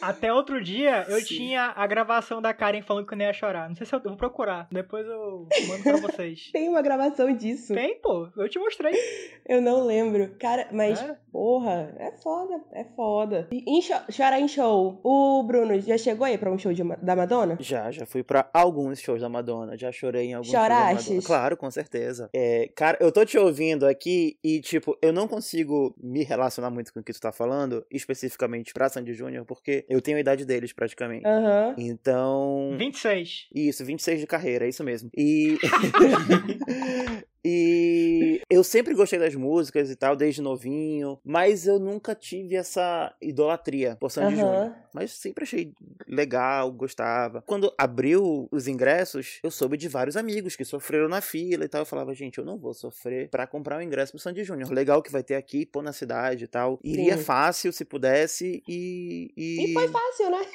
[0.00, 1.36] Até outro dia, eu Sim.
[1.36, 3.68] tinha a gravação da Karen falando que eu não ia chorar.
[3.68, 4.68] Não sei se eu, eu vou procurar.
[4.70, 6.50] Depois eu mando pra vocês.
[6.52, 7.74] Tem uma gravação disso.
[7.74, 8.28] Tem, pô.
[8.36, 8.94] Eu te mostrei.
[9.46, 10.34] Eu não lembro.
[10.38, 11.16] Cara, mas, É?
[11.32, 13.48] porra, é foda, é foda.
[13.52, 15.00] Em show, chorar em show.
[15.02, 17.56] O Bruno já chegou aí pra um show de da Madonna?
[17.60, 21.06] Já, já fui pra alguns shows da Madonna, já chorei em alguns shows da Chorastes?
[21.08, 21.26] Madonna.
[21.26, 22.30] Claro, com certeza.
[22.34, 26.92] É, cara, eu tô te ouvindo aqui e, tipo, eu não consigo me relacionar muito
[26.92, 30.44] com o que tu tá falando, especificamente pra Sandy Júnior, porque eu tenho a idade
[30.44, 31.26] deles praticamente.
[31.26, 31.74] Aham.
[31.78, 32.74] Então.
[32.78, 33.48] 26.
[33.54, 35.10] Isso, 26 de carreira, é isso mesmo.
[35.16, 35.58] E.
[37.44, 43.14] e eu sempre gostei das músicas e tal, desde novinho, mas eu nunca tive essa
[43.20, 44.54] idolatria por Sandy Júnior.
[44.54, 44.74] Aham.
[44.92, 45.72] Mas sempre achei
[46.08, 47.42] legal, gostava.
[47.46, 51.82] Quando abriu os ingressos, eu soube de vários amigos que sofreram na fila e tal.
[51.82, 54.70] Eu falava, gente, eu não vou sofrer pra comprar um ingresso pro Sandy Júnior.
[54.72, 56.78] Legal que vai ter aqui, pô na cidade e tal.
[56.82, 57.24] Iria Sim.
[57.24, 59.32] fácil se pudesse e.
[59.36, 60.46] E foi fácil, né?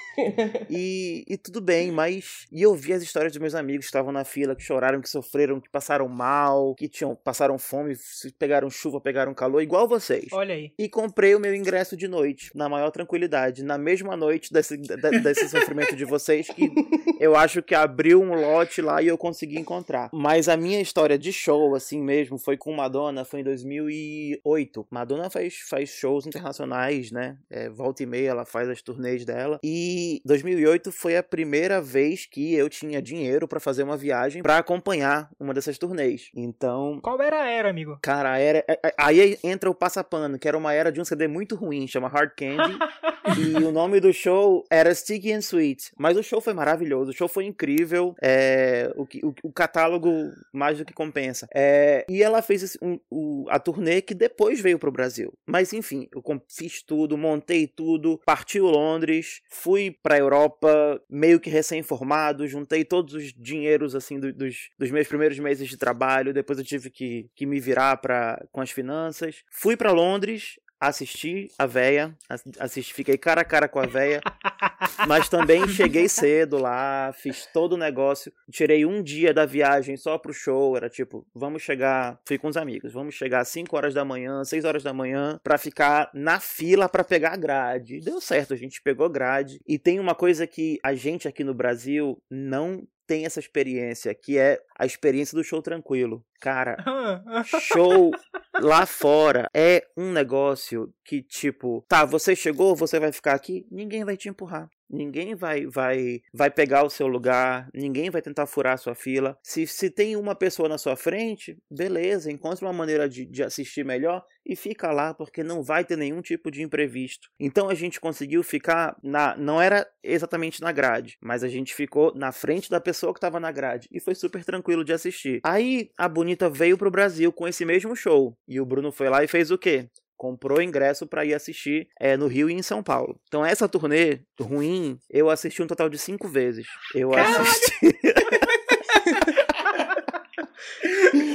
[0.70, 2.46] E, e tudo bem, mas.
[2.52, 5.10] E eu vi as histórias dos meus amigos que estavam na fila, que choraram, que
[5.10, 7.96] sofreram, que passaram mal, que tinham, passaram fome,
[8.38, 10.28] pegaram chuva, pegaram calor, igual vocês.
[10.32, 10.72] Olha aí.
[10.78, 13.64] E comprei o meu ingresso de noite, na maior tranquilidade.
[13.64, 16.70] Na mesma noite desse, de- desse sofrimento de vocês, que
[17.20, 20.10] eu acho que abriu um lote lá e eu consegui encontrar.
[20.14, 24.88] Mas a minha história de show, assim mesmo, foi com Madonna, foi em 2008.
[24.90, 27.38] Madonna faz, faz shows internacionais, né?
[27.50, 29.60] É, volta e meia ela faz as turnês dela.
[29.64, 34.58] E 2008 foi a primeira vez que eu tinha dinheiro pra fazer uma viagem pra
[34.58, 36.30] acompanhar uma dessas turnês.
[36.36, 36.65] Então,
[37.02, 37.98] Qual era a era, amigo?
[38.02, 38.60] Cara, a era.
[38.68, 41.88] é- é- Aí entra o Passapano, que era uma era de um CD muito ruim,
[41.88, 42.78] chama Hard Candy.
[43.60, 45.92] e o nome do show era Sticky and Sweet.
[45.98, 48.16] Mas o show foi maravilhoso, o show foi incrível.
[48.22, 50.10] É, o, o, o catálogo
[50.54, 51.48] mais do que compensa.
[51.54, 55.34] É, e ela fez esse- um- o- a turnê que depois veio pro Brasil.
[55.46, 62.48] Mas enfim, eu fiz tudo, montei tudo, parti Londres, fui pra Europa meio que recém-formado,
[62.48, 66.34] juntei todos os dinheiros assim do- dos, dos meus primeiros meses de trabalho.
[66.34, 69.44] Depois eu tive que, que me virar pra, com as finanças.
[69.52, 74.22] Fui pra Londres, assisti a véia, ass- assisti, fiquei cara a cara com a véia,
[75.08, 80.18] mas também cheguei cedo lá, fiz todo o negócio, tirei um dia da viagem só
[80.18, 83.94] pro show, era tipo, vamos chegar, fui com os amigos, vamos chegar às 5 horas
[83.94, 88.02] da manhã, 6 horas da manhã, pra ficar na fila pra pegar a grade.
[88.02, 91.54] Deu certo, a gente pegou grade, e tem uma coisa que a gente aqui no
[91.54, 96.24] Brasil não tem essa experiência, que é a experiência do show tranquilo.
[96.40, 96.78] Cara,
[97.62, 98.12] show
[98.60, 104.04] lá fora é um negócio que, tipo, tá, você chegou, você vai ficar aqui, ninguém
[104.04, 104.70] vai te empurrar.
[104.90, 109.38] Ninguém vai vai vai pegar o seu lugar, ninguém vai tentar furar a sua fila.
[109.44, 113.84] Se, se tem uma pessoa na sua frente, beleza, encontra uma maneira de, de assistir
[113.84, 117.30] melhor e fica lá, porque não vai ter nenhum tipo de imprevisto.
[117.40, 119.36] Então a gente conseguiu ficar na.
[119.36, 123.40] Não era exatamente na grade, mas a gente ficou na frente da pessoa que estava
[123.40, 125.40] na grade e foi super tranquilo de assistir.
[125.44, 129.24] Aí a Bonita veio pro Brasil com esse mesmo show e o Bruno foi lá
[129.24, 129.90] e fez o quê?
[130.18, 133.20] Comprou ingresso pra ir assistir é, no Rio e em São Paulo.
[133.28, 136.68] Então essa turnê ruim, eu assisti um total de cinco vezes.
[136.94, 137.98] Eu assisti.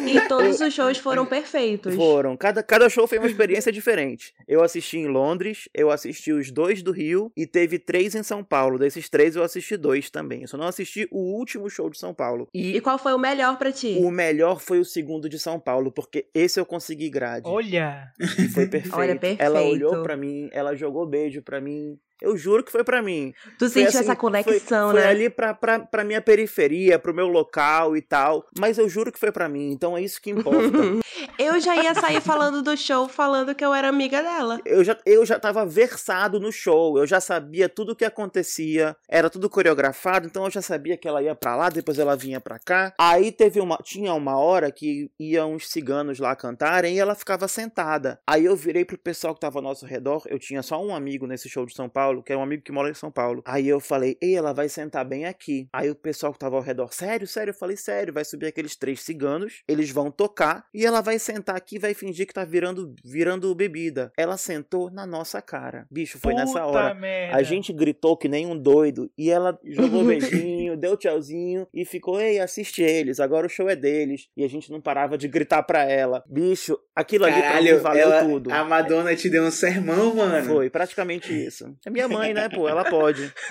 [0.06, 1.94] E todos os shows foram perfeitos.
[1.94, 2.36] Foram.
[2.36, 4.32] Cada, cada show foi uma experiência diferente.
[4.46, 8.42] Eu assisti em Londres, eu assisti os dois do Rio e teve três em São
[8.42, 8.78] Paulo.
[8.78, 10.42] Desses três eu assisti dois também.
[10.42, 12.48] Eu só não assisti o último show de São Paulo.
[12.54, 13.98] E, E qual foi o melhor pra ti?
[14.00, 17.48] o melhor foi o segundo de São Paulo, porque esse eu consegui grade.
[17.48, 18.12] Olha.
[18.20, 18.96] E foi perfeito.
[18.96, 19.42] Olha, perfeito.
[19.42, 21.98] Ela olhou pra mim, ela jogou beijo pra mim.
[22.20, 23.32] Eu juro que foi pra mim.
[23.58, 25.06] Tu Foi sentiu assim, essa conexão, foi, foi né?
[25.08, 28.46] ali pra, pra, pra minha periferia, pro meu local e tal.
[28.58, 30.60] Mas eu juro que foi pra mim, então é isso que importa.
[31.38, 34.58] Eu já ia sair falando do show, falando que eu era amiga dela.
[34.64, 38.96] eu, já, eu já tava versado no show, eu já sabia tudo o que acontecia,
[39.08, 42.40] era tudo coreografado, então eu já sabia que ela ia pra lá, depois ela vinha
[42.40, 42.92] pra cá.
[42.98, 47.48] Aí teve uma, tinha uma hora que iam uns ciganos lá cantarem e ela ficava
[47.48, 48.18] sentada.
[48.26, 51.26] Aí eu virei pro pessoal que tava ao nosso redor, eu tinha só um amigo
[51.26, 53.42] nesse show de São Paulo, que é um amigo que mora em São Paulo.
[53.46, 55.68] Aí eu falei, ei, ela vai sentar bem aqui.
[55.72, 58.74] Aí o pessoal que tava ao redor, sério, sério, eu falei, sério, vai subir aqueles
[58.76, 62.44] três ciganos, eles vão tocar e ela vai sentar aqui e vai fingir que tá
[62.44, 64.12] virando, virando bebida.
[64.16, 65.86] Ela sentou na nossa cara.
[65.90, 66.94] Bicho, foi nessa Puta hora.
[66.94, 67.36] merda.
[67.36, 72.20] A gente gritou que nem um doido e ela jogou beijinho, deu tchauzinho e ficou,
[72.20, 74.28] ei, assiste eles, agora o show é deles.
[74.36, 76.24] E a gente não parava de gritar pra ela.
[76.26, 78.52] Bicho, aquilo ali pra mim Caralho, valeu ela, tudo.
[78.52, 80.46] a Madonna te deu um sermão, mano.
[80.46, 81.76] Foi praticamente isso.
[81.84, 82.68] É minha mãe, né, pô?
[82.68, 83.32] Ela pode.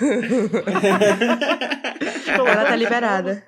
[2.28, 3.42] Ela tá liberada.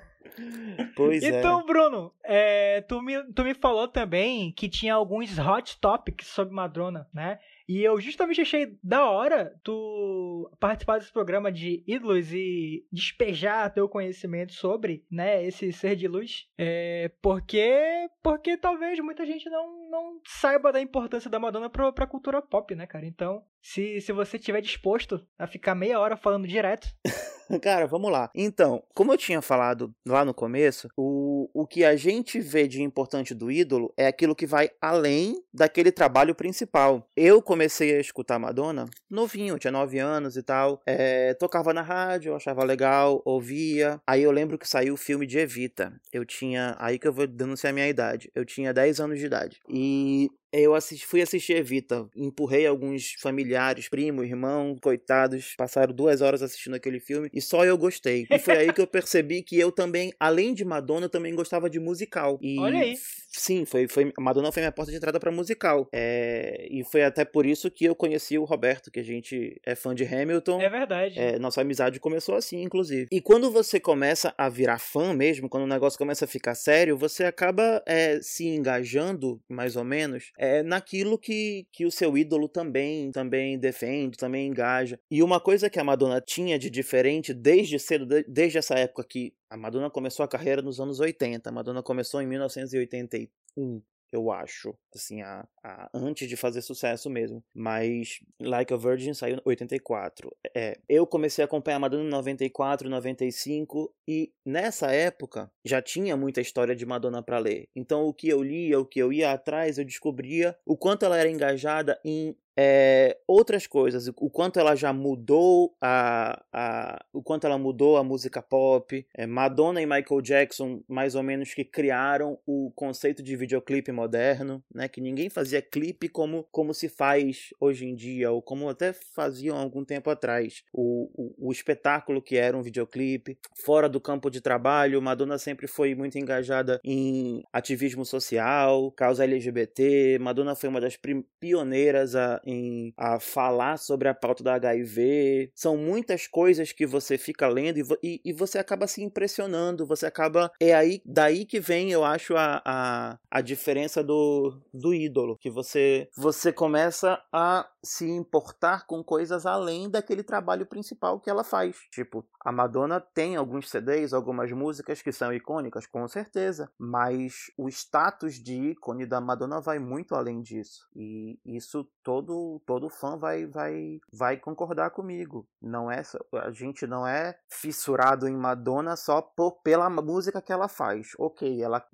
[0.95, 1.27] Pois é.
[1.27, 6.53] Então, Bruno, é, tu, me, tu me falou também que tinha alguns hot topics sobre
[6.53, 7.39] Madonna, né?
[7.67, 13.87] E eu justamente achei da hora tu participar desse programa de ídolos e despejar teu
[13.87, 16.47] conhecimento sobre, né, esse ser de luz.
[16.57, 22.07] É, porque porque talvez muita gente não, não saiba da importância da Madonna pra, pra
[22.07, 23.05] cultura pop, né, cara?
[23.05, 26.87] Então, se, se você estiver disposto a ficar meia hora falando direto.
[27.61, 28.29] Cara, vamos lá.
[28.35, 32.81] Então, como eu tinha falado lá no começo, o, o que a gente vê de
[32.81, 37.07] importante do ídolo é aquilo que vai além daquele trabalho principal.
[37.15, 40.81] Eu comecei a escutar Madonna novinho, tinha 9 anos e tal.
[40.85, 44.01] É, tocava na rádio, achava legal, ouvia.
[44.07, 45.93] Aí eu lembro que saiu o filme de Evita.
[46.11, 46.75] Eu tinha.
[46.79, 48.31] Aí que eu vou denunciar a minha idade.
[48.33, 49.59] Eu tinha 10 anos de idade.
[49.69, 56.43] E eu assisti, fui assistir Evita, empurrei alguns familiares, primo, irmão, coitados, passaram duas horas
[56.43, 58.27] assistindo aquele filme e só eu gostei.
[58.29, 61.79] E foi aí que eu percebi que eu também, além de Madonna, também gostava de
[61.79, 62.37] musical.
[62.39, 62.95] E Olha aí.
[63.35, 65.87] Sim, foi, foi Madonna foi minha porta de entrada para musical.
[65.91, 69.73] É, e foi até por isso que eu conheci o Roberto, que a gente é
[69.75, 70.61] fã de Hamilton.
[70.61, 71.17] É verdade.
[71.17, 73.07] É, nossa amizade começou assim, inclusive.
[73.11, 76.95] E quando você começa a virar fã mesmo, quando o negócio começa a ficar sério,
[76.97, 82.47] você acaba é, se engajando, mais ou menos, é, naquilo que, que o seu ídolo
[82.47, 84.99] também, também defende, também engaja.
[85.09, 89.03] E uma coisa que a Madonna tinha de diferente desde cedo, de- desde essa época
[89.09, 94.31] que a Madonna começou a carreira nos anos 80, a Madonna começou em 1981 eu
[94.31, 97.43] acho, assim, a, a- antes de fazer sucesso mesmo.
[97.53, 100.31] Mas Like a Virgin saiu em 84.
[100.55, 106.15] É, eu comecei a acompanhar a Madonna em 94, 95 e nessa época já tinha
[106.15, 107.67] muita história de Madonna para ler.
[107.75, 111.17] Então o que eu lia, o que eu ia atrás, eu descobria o quanto ela
[111.17, 117.45] era engajada em é, outras coisas, o quanto ela já mudou a, a o quanto
[117.45, 122.37] ela mudou a música pop, é, Madonna e Michael Jackson mais ou menos que criaram
[122.45, 127.85] o conceito de videoclipe moderno, né, que ninguém fazia clipe como como se faz hoje
[127.85, 132.55] em dia ou como até faziam algum tempo atrás, o, o, o espetáculo que era
[132.55, 138.91] um videoclipe, fora do campo de trabalho, Madonna sempre foi muito engajada em ativismo social,
[138.91, 140.97] causa LGBT, Madonna foi uma das
[141.39, 145.51] pioneiras a, em a falar sobre a pauta da HIV.
[145.55, 150.05] São muitas coisas que você fica lendo e, e, e você acaba se impressionando, você
[150.05, 150.51] acaba.
[150.59, 155.37] É aí daí que vem, eu acho, a, a, a diferença do, do ídolo.
[155.39, 161.43] Que você, você começa a se importar com coisas além daquele trabalho principal que ela
[161.43, 161.77] faz.
[161.91, 167.67] Tipo, a Madonna tem alguns CDs, algumas músicas que são icônicas, com certeza, mas o
[167.67, 170.87] status de ícone da Madonna vai muito além disso.
[170.95, 175.47] E isso todo todo fã vai vai vai concordar comigo.
[175.61, 176.01] Não é
[176.33, 181.11] a gente não é fissurado em Madonna só por, pela música que ela faz.
[181.17, 181.85] OK, ela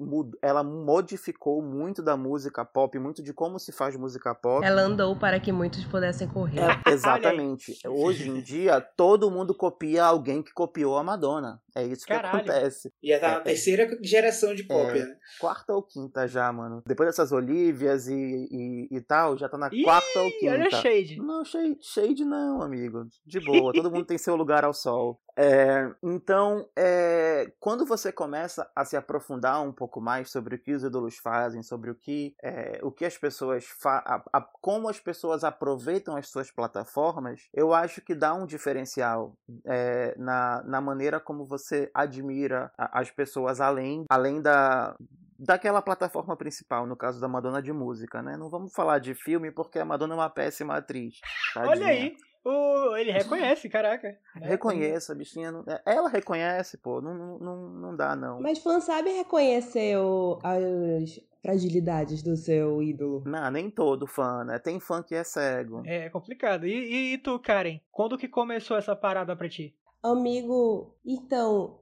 [0.42, 4.66] ela modificou muito da música pop, muito de como se faz música pop.
[4.66, 5.52] Ela andou para que
[5.86, 6.60] pudessem correr.
[6.60, 7.78] É, exatamente.
[7.88, 11.62] Hoje em dia, todo mundo copia alguém que copiou a Madonna.
[11.76, 12.38] É isso que Caralho.
[12.40, 12.92] acontece.
[13.04, 13.42] Já tá na É, é.
[13.42, 15.02] terceira geração de cópia.
[15.02, 15.06] É.
[15.06, 15.16] né?
[15.40, 16.82] Quarta ou quinta já, mano.
[16.86, 20.52] Depois dessas Olívias e, e, e tal, já tá na Ih, quarta ou quinta.
[20.54, 21.18] olha Shade.
[21.22, 23.06] Não, shade, shade não, amigo.
[23.26, 25.20] De boa, todo mundo tem seu lugar ao sol.
[25.42, 30.74] É, então, é, quando você começa a se aprofundar um pouco mais sobre o que
[30.74, 35.00] os ídolos fazem, sobre o que, é, o que as pessoas a- a- como as
[35.00, 39.34] pessoas aproveitam as suas plataformas, eu acho que dá um diferencial
[39.66, 44.94] é, na, na maneira como você admira a- as pessoas além, além da,
[45.40, 48.36] daquela plataforma principal, no caso da Madonna de música, né?
[48.36, 51.22] Não vamos falar de filme porque a Madonna é uma péssima atriz.
[51.56, 51.88] Olha tadinha.
[51.88, 52.18] aí.
[52.44, 54.18] O, ele reconhece, caraca.
[54.42, 55.52] É, Reconheça, a bichinha.
[55.52, 55.64] Não...
[55.68, 57.02] é, Ela reconhece, pô.
[57.02, 58.40] Não, não, não, não dá, não.
[58.42, 63.24] Mas fã sabe reconhecer o- as fragilidades do seu ídolo.
[63.26, 64.60] Não, nem todo fã, né?
[64.60, 65.82] Tem fã que é cego.
[65.86, 66.66] É complicado.
[66.66, 67.80] E, e, e tu, Karen?
[67.92, 69.76] Quando que começou essa parada pra ti?
[70.02, 71.80] Amigo, então,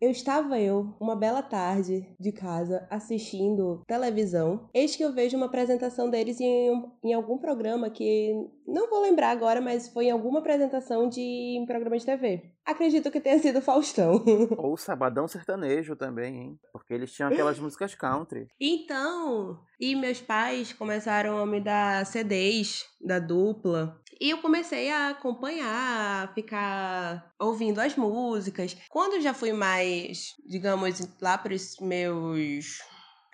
[0.00, 4.68] eu estava eu, uma bela tarde de casa, assistindo televisão.
[4.74, 8.32] Eis que eu vejo uma apresentação deles em, um- em algum programa que
[8.66, 12.53] não vou lembrar agora, mas foi em alguma apresentação de um programa de TV.
[12.66, 14.24] Acredito que tenha sido Faustão.
[14.56, 16.60] Ou Sabadão Sertanejo também, hein?
[16.72, 18.48] Porque eles tinham aquelas músicas country.
[18.58, 24.00] Então, e meus pais começaram a me dar CDs da dupla.
[24.20, 28.76] E eu comecei a acompanhar, a ficar ouvindo as músicas.
[28.88, 32.78] Quando eu já fui mais, digamos, lá para os meus.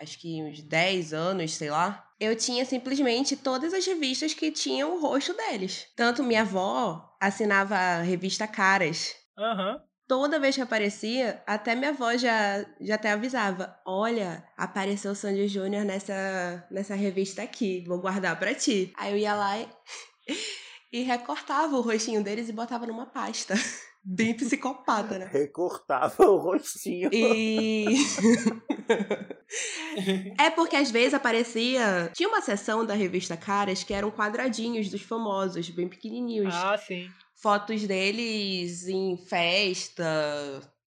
[0.00, 2.04] Acho que uns 10 anos, sei lá.
[2.18, 5.86] Eu tinha simplesmente todas as revistas que tinham o rosto deles.
[5.94, 9.19] Tanto minha avó assinava a revista Caras.
[9.40, 9.80] Aham.
[10.06, 15.48] toda vez que aparecia, até minha avó já, já até avisava: Olha, apareceu o Sandy
[15.48, 18.92] Júnior nessa, nessa revista aqui, vou guardar pra ti.
[18.96, 19.68] Aí eu ia lá e,
[20.92, 23.54] e recortava o rostinho deles e botava numa pasta.
[24.02, 25.26] Bem psicopata, né?
[25.26, 27.10] Recortava o rostinho.
[27.12, 27.96] E.
[30.40, 32.10] é porque às vezes aparecia.
[32.14, 36.54] Tinha uma seção da revista Caras que eram quadradinhos dos famosos, bem pequenininhos.
[36.54, 37.08] Ah, sim.
[37.40, 40.04] Fotos deles em festa,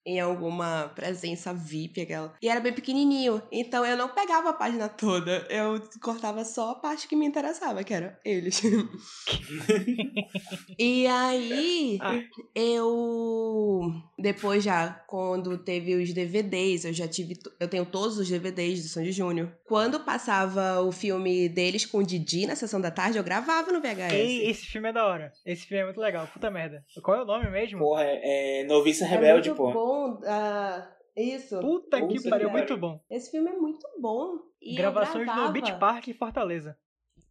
[0.05, 2.33] em alguma presença VIP, aquela.
[2.41, 3.41] E era bem pequenininho.
[3.51, 5.45] Então eu não pegava a página toda.
[5.49, 8.61] Eu cortava só a parte que me interessava, que era eles.
[10.77, 12.19] e aí, Ah.
[12.55, 13.91] eu.
[14.17, 17.37] Depois já, quando teve os DVDs, eu já tive.
[17.59, 19.51] Eu tenho todos os DVDs do Sandy Júnior.
[19.65, 23.81] Quando passava o filme deles com o Didi na sessão da tarde, eu gravava no
[23.81, 24.13] VHS.
[24.13, 25.31] Ei, esse filme é da hora.
[25.45, 26.27] Esse filme é muito legal.
[26.27, 26.83] Puta merda.
[27.01, 27.79] Qual é o nome mesmo?
[27.79, 29.71] Porra, é, é Noviça É Rebelde, muito pô.
[29.71, 29.92] bom.
[30.25, 31.59] Ah, isso.
[31.59, 32.99] Puta que pariu, muito bom.
[33.09, 34.39] Esse filme é muito bom.
[34.61, 36.77] E Gravações no Beach Park em Fortaleza.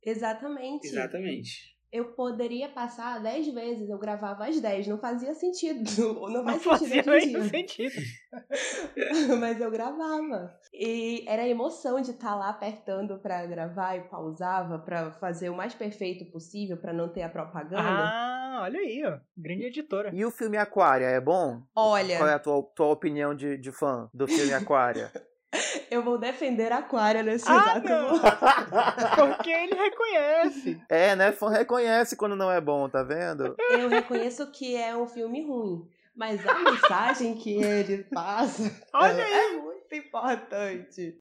[0.04, 0.86] Exatamente.
[0.86, 1.72] Exatamente.
[1.92, 4.88] Eu poderia passar 10 vezes, eu gravava as 10.
[4.88, 5.84] Não fazia sentido.
[6.30, 7.94] Não Não faz fazia sentido sentido.
[9.38, 10.58] Mas eu gravava.
[10.72, 15.54] E era a emoção de estar lá apertando pra gravar e pausava pra fazer o
[15.54, 17.82] mais perfeito possível pra não ter a propaganda.
[17.82, 19.18] Ah, olha aí, ó.
[19.36, 20.10] Grande editora.
[20.12, 21.62] E o filme Aquária é bom?
[21.74, 25.10] Olha, Qual é a tua, tua opinião de, de fã do filme Aquária?
[25.90, 28.18] eu vou defender a Aquária nesse Ah, exato não.
[29.36, 30.80] Porque ele reconhece.
[30.88, 31.32] é, né?
[31.32, 33.54] Fã reconhece quando não é bom, tá vendo?
[33.70, 35.88] Eu reconheço que é um filme ruim.
[36.14, 39.32] Mas a mensagem que ele passa Olha aí.
[39.32, 41.16] é muito importante.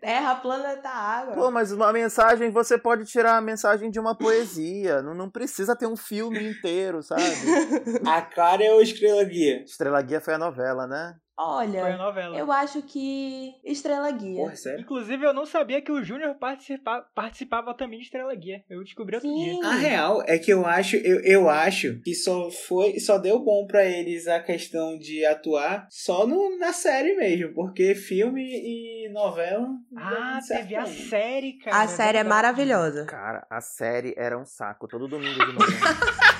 [0.00, 1.34] Terra, planeta, água.
[1.34, 5.02] Pô, mas uma mensagem, você pode tirar a mensagem de uma poesia.
[5.02, 7.22] Não, não precisa ter um filme inteiro, sabe?
[8.06, 9.62] A cara é o Estrela Guia.
[9.62, 11.14] Estrela Guia foi a novela, né?
[11.36, 12.36] Foi a Olha, novela.
[12.38, 14.36] eu acho que Estrela Guia.
[14.42, 14.80] Porra, sério?
[14.80, 17.02] Inclusive, eu não sabia que o Júnior participa...
[17.14, 18.64] participava também de Estrela Guia.
[18.70, 19.52] Eu descobri outro dia.
[19.52, 19.62] Sim.
[19.62, 23.66] A real é que eu acho, eu, eu acho que só foi, só deu bom
[23.66, 29.68] pra eles a questão de atuar só no, na série mesmo, porque filme e novela.
[29.96, 31.82] Ah, teve a série, cara.
[31.82, 33.04] A série é maravilhosa.
[33.04, 35.56] Cara, a série era um saco, todo domingo de manhã.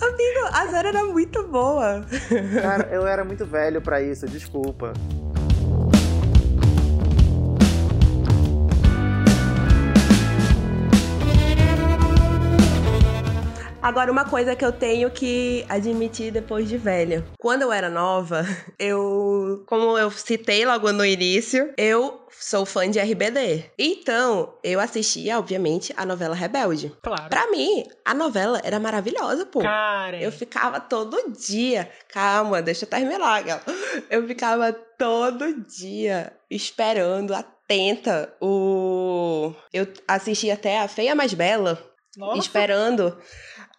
[0.00, 2.04] Amigo, a série era muito boa.
[2.60, 4.92] Cara, eu era muito velho pra isso, desculpa.
[13.82, 17.26] Agora, uma coisa que eu tenho que admitir depois de velha.
[17.38, 18.44] Quando eu era nova,
[18.78, 19.64] eu.
[19.66, 23.70] Como eu citei logo no início, eu sou fã de RBD.
[23.78, 26.94] Então, eu assistia, obviamente, a novela Rebelde.
[27.02, 27.28] Claro.
[27.28, 29.60] Pra mim, a novela era maravilhosa, pô.
[29.60, 30.18] Karen.
[30.20, 31.90] Eu ficava todo dia.
[32.12, 33.60] Calma, deixa eu terminar, Gal.
[34.10, 38.32] Eu ficava todo dia esperando, atenta.
[38.40, 39.54] O.
[39.72, 41.78] Eu assisti até a Feia Mais Bela,
[42.16, 43.16] Nossa, esperando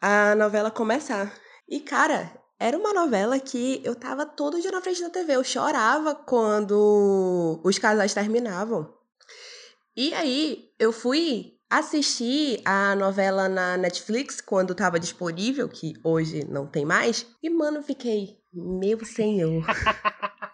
[0.02, 1.32] a novela começar.
[1.70, 5.36] E, cara, era uma novela que eu tava todo dia na frente da TV.
[5.36, 8.92] Eu chorava quando os casais terminavam.
[9.96, 16.68] E aí, eu fui assistir a novela na Netflix quando tava disponível, que hoje não
[16.68, 17.26] tem mais.
[17.42, 19.64] E, mano, fiquei, meu senhor,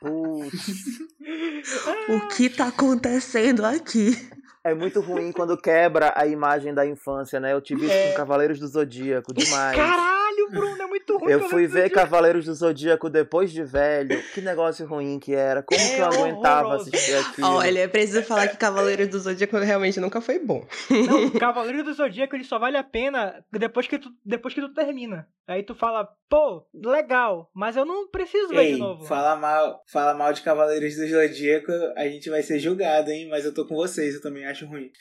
[2.10, 4.37] o que tá acontecendo aqui?
[4.70, 7.53] É muito ruim quando quebra a imagem da infância, né?
[7.53, 8.09] Eu tive isso É.
[8.11, 9.76] com Cavaleiros do Zodíaco, demais.
[9.78, 11.32] Caralho, Bruno, é muito ruim.
[11.32, 11.89] Eu Cavaleiros fui do ver.
[11.89, 14.22] Cavaleiros do Zodíaco depois de velho.
[14.34, 15.61] Que negócio ruim que era.
[15.63, 16.89] Como que eu É aguentava horroroso.
[16.89, 17.47] assistir aquilo?
[17.47, 20.65] Olha, preciso falar que Cavaleiros do Zodíaco realmente nunca foi bom.
[20.89, 24.74] Não, Cavaleiro do Zodíaco ele só vale a pena depois que tu, depois que tu
[24.74, 25.28] termina.
[25.47, 29.05] Aí tu fala, pô, legal, mas eu não preciso ver Ei, de novo.
[29.05, 33.28] fala mal, fala mal de Cavaleiros do Zodíaco, a gente vai ser julgado, hein?
[33.30, 34.91] Mas eu tô com vocês, eu também acho ruim.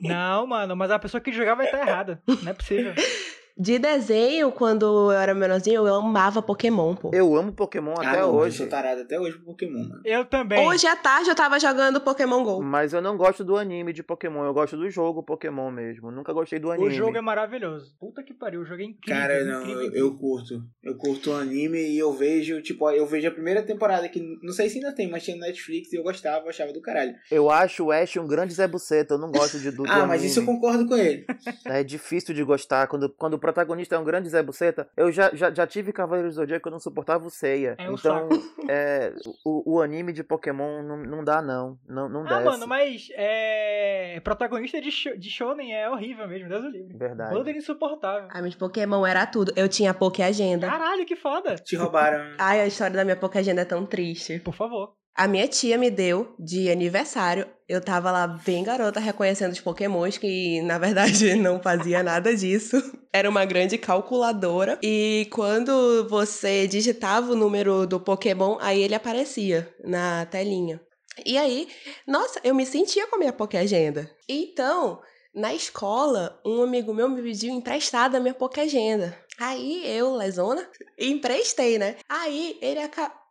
[0.00, 2.22] Não, mano, mas a pessoa que jogar vai estar errada.
[2.26, 2.94] Não é possível.
[3.56, 7.10] De desenho, quando eu era menorzinho, eu amava Pokémon, pô.
[7.14, 8.58] Eu amo Pokémon ah, até não, Eu hoje.
[8.58, 10.00] sou tarado até hoje pro Pokémon, mano.
[10.04, 10.66] Eu também.
[10.66, 12.60] Hoje à tarde eu tava jogando Pokémon GO.
[12.60, 16.10] Mas eu não gosto do anime de Pokémon, eu gosto do jogo Pokémon mesmo.
[16.10, 16.94] Nunca gostei do o anime.
[16.94, 17.94] jogo é maravilhoso.
[18.00, 19.22] Puta que pariu, o jogo é incrível.
[19.22, 20.60] Cara, não, incrível, eu, eu curto.
[20.82, 24.52] Eu curto o anime e eu vejo, tipo, eu vejo a primeira temporada que não
[24.52, 27.14] sei se ainda tem, mas tinha no Netflix e eu gostava, eu achava do caralho.
[27.30, 30.00] Eu acho o Ash um grande Zé Buceta, eu não gosto de, do, do ah,
[30.00, 30.26] mas anime.
[30.26, 31.24] isso eu concordo com ele.
[31.64, 32.88] É difícil de gostar.
[32.88, 34.88] Quando, quando protagonista é um grande Zé Buceta.
[34.96, 37.74] Eu já, já, já tive Cavaleiros do Zodíaco, eu não suportava o Seiya.
[37.78, 38.28] É um então,
[38.68, 39.12] é,
[39.44, 41.78] o, o anime de Pokémon não, não dá, não.
[41.86, 42.44] Não, não Ah, desce.
[42.44, 44.20] mano, mas é.
[44.24, 46.96] Protagonista de, sho- de Shonen é horrível mesmo, Deus o livre.
[46.96, 47.34] Verdade.
[47.34, 48.28] Banda insuportável.
[48.32, 49.52] Ai, mas Pokémon era tudo.
[49.56, 50.66] Eu tinha Poké Agenda.
[50.66, 51.56] Caralho, que foda.
[51.56, 52.34] Te roubaram.
[52.38, 54.38] Ai, a história da minha Poké Agenda é tão triste.
[54.40, 54.94] Por favor.
[55.14, 57.46] A minha tia me deu de aniversário.
[57.68, 62.82] Eu tava lá bem garota reconhecendo os pokémons, que na verdade não fazia nada disso.
[63.12, 64.76] Era uma grande calculadora.
[64.82, 70.80] E quando você digitava o número do Pokémon, aí ele aparecia na telinha.
[71.24, 71.68] E aí,
[72.08, 74.10] nossa, eu me sentia com a minha Poké Agenda.
[74.28, 75.00] Então,
[75.32, 79.16] na escola, um amigo meu me pediu emprestada a minha Poké Agenda.
[79.38, 81.96] Aí eu, lesona, emprestei, né?
[82.08, 83.23] Aí ele acabou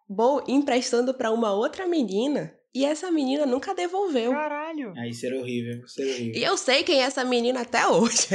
[0.47, 4.31] emprestando pra uma outra menina e essa menina nunca devolveu.
[4.31, 4.93] Caralho.
[4.97, 5.83] Aí isso era horrível.
[5.85, 6.41] Isso era horrível.
[6.41, 8.27] E eu sei quem é essa menina até hoje.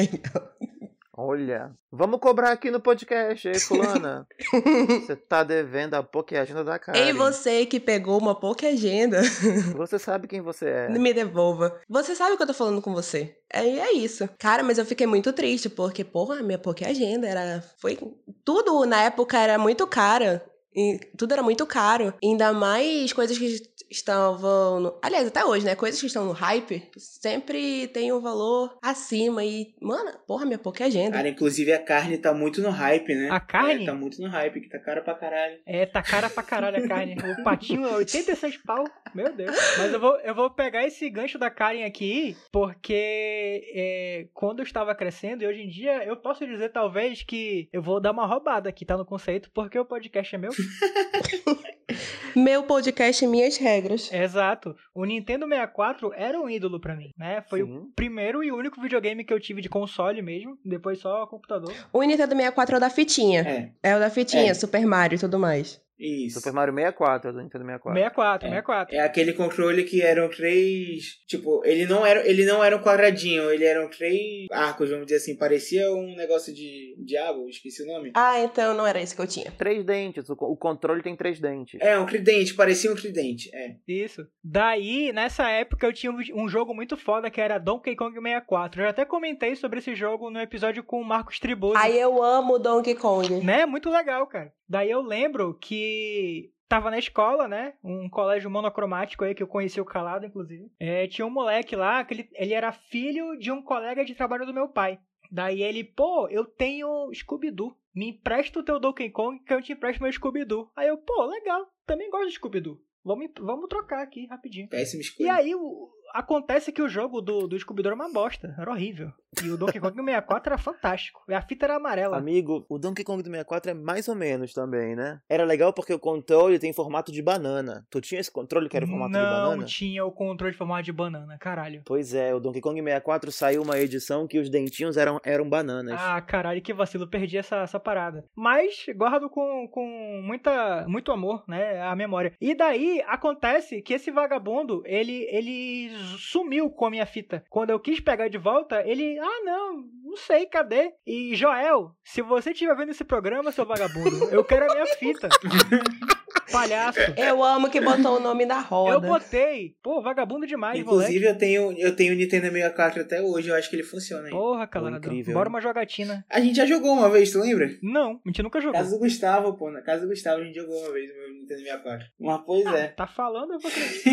[1.20, 4.24] Olha, vamos cobrar aqui no podcast, ei, fulana.
[5.04, 6.96] Você tá devendo a Poké Agenda da cara.
[6.96, 9.20] Ei, você que pegou uma Poké Agenda,
[9.76, 10.88] Você sabe quem você é.
[10.88, 11.76] me devolva.
[11.88, 13.36] Você sabe que eu tô falando com você.
[13.52, 14.28] É, é isso.
[14.38, 17.64] Cara, mas eu fiquei muito triste, porque, porra, a minha Poké Agenda era.
[17.80, 17.98] Foi.
[18.44, 20.47] Tudo na época era muito cara.
[20.74, 22.14] E tudo era muito caro.
[22.22, 23.60] Ainda mais coisas que
[23.90, 24.80] estavam.
[24.80, 24.98] No...
[25.02, 25.74] Aliás, até hoje, né?
[25.74, 29.44] Coisas que estão no hype sempre tem um valor acima.
[29.44, 31.12] E, mano, porra, minha Poké Agenda.
[31.12, 33.28] Cara, inclusive a carne tá muito no hype, né?
[33.30, 33.82] A carne?
[33.82, 35.58] É, tá muito no hype, que tá cara pra caralho.
[35.66, 37.16] É, tá cara pra caralho a carne.
[37.38, 38.84] O patinho é 86 pau.
[39.14, 39.56] Meu Deus.
[39.78, 44.64] Mas eu vou, eu vou pegar esse gancho da Karen aqui, porque é, quando eu
[44.64, 48.26] estava crescendo, e hoje em dia, eu posso dizer talvez que eu vou dar uma
[48.26, 50.50] roubada aqui, tá no conceito, porque o podcast é meu.
[52.36, 54.12] Meu podcast, minhas regras.
[54.12, 54.76] Exato.
[54.94, 57.42] O Nintendo 64 era um ídolo pra mim, né?
[57.48, 57.92] Foi o Sim.
[57.96, 61.72] primeiro e único videogame que eu tive de console mesmo, depois só computador.
[61.92, 63.40] O Nintendo 64 é o da fitinha.
[63.82, 64.54] É, É o da fitinha, É.
[64.54, 65.80] Super Mario e tudo mais.
[65.98, 66.38] Isso.
[66.38, 67.98] Super Mario 64, do Nintendo 64.
[67.98, 68.50] 64, É.
[68.50, 68.94] 64.
[68.96, 71.16] É aquele controle que eram três.
[71.26, 75.16] Tipo, ele não era, ele não era um quadradinho, ele eram três arcos, vamos dizer
[75.18, 75.36] assim.
[75.36, 78.12] Parecia um negócio de diabo, esqueci o nome.
[78.14, 79.50] Ah, então não era esse que eu tinha.
[79.52, 81.80] Três dentes, o, o controle tem três dentes.
[81.80, 83.50] É, um tridente, parecia um tridente.
[83.54, 83.74] É.
[83.86, 84.26] Isso.
[84.42, 88.80] Daí, nessa época, eu tinha um- jogo muito foda que era Donkey Kong 64.
[88.80, 91.76] Eu já até comentei sobre esse jogo no episódio com o Marcos Triboso.
[91.76, 93.44] Aí eu amo Donkey Kong.
[93.44, 93.66] Né?
[93.66, 94.52] Muito legal, cara.
[94.68, 97.74] Daí eu lembro que tava na escola, né?
[97.82, 100.70] Um colégio monocromático aí que eu conheci o Calado, inclusive.
[100.78, 104.44] É, tinha um moleque lá que ele, ele era filho de um colega de trabalho
[104.44, 104.98] do meu pai.
[105.30, 107.74] Daí ele, pô, eu tenho Scooby-Doo.
[107.94, 110.70] Me empresta o teu Donkey Kong que eu te empresto meu Scooby-Doo.
[110.76, 111.66] Aí eu, pô, legal.
[111.86, 112.78] Também gosto de Scooby-Doo.
[113.04, 114.68] Vamos, vamos trocar aqui rapidinho.
[114.68, 115.32] Péssima E escolha.
[115.34, 118.54] aí, o- acontece que o jogo do, do Scooby-Doo era uma bosta.
[118.58, 119.12] Era horrível.
[119.44, 121.22] E o Donkey Kong 64 era fantástico.
[121.28, 122.16] E a fita era amarela.
[122.16, 125.20] Amigo, o Donkey Kong do 64 é mais ou menos também, né?
[125.28, 127.86] Era legal porque o controle tem formato de banana.
[127.90, 129.64] Tu tinha esse controle que era o formato de Não banana?
[129.64, 131.82] tinha o controle de formato de banana, caralho.
[131.84, 136.00] Pois é, o Donkey Kong 64 saiu uma edição que os dentinhos eram, eram bananas.
[136.00, 138.24] Ah, caralho, que vacilo, perdi essa, essa parada.
[138.34, 142.32] Mas guardo com, com muita, muito amor, né, a memória.
[142.40, 147.44] E daí acontece que esse vagabundo, ele, ele sumiu com a minha fita.
[147.48, 150.92] Quando eu quis pegar de volta, ele, ah, não, não sei, cadê?
[151.06, 155.28] E Joel, se você estiver vendo esse programa, seu vagabundo, eu quero a minha fita.
[156.50, 156.98] Palhaço.
[157.16, 159.00] Eu amo que botou o nome na Eu roda.
[159.06, 159.74] botei.
[159.82, 161.26] Pô, vagabundo demais, Inclusive, moleque.
[161.26, 164.36] eu tenho, eu tenho o Nintendo 64 até hoje, eu acho que ele funciona ainda.
[164.36, 164.96] Porra, calado.
[164.96, 166.24] incrível, Bora uma jogatina.
[166.30, 167.68] A gente já jogou uma vez, tu lembra?
[167.82, 168.78] Não, a gente nunca jogou.
[168.80, 169.70] Casa do Gustavo, pô.
[169.70, 172.06] Na casa do Gustavo a gente jogou uma vez o meu Nintendo 64.
[172.18, 172.88] Mas, pois é.
[172.88, 174.10] Tá falando, eu vou acreditar.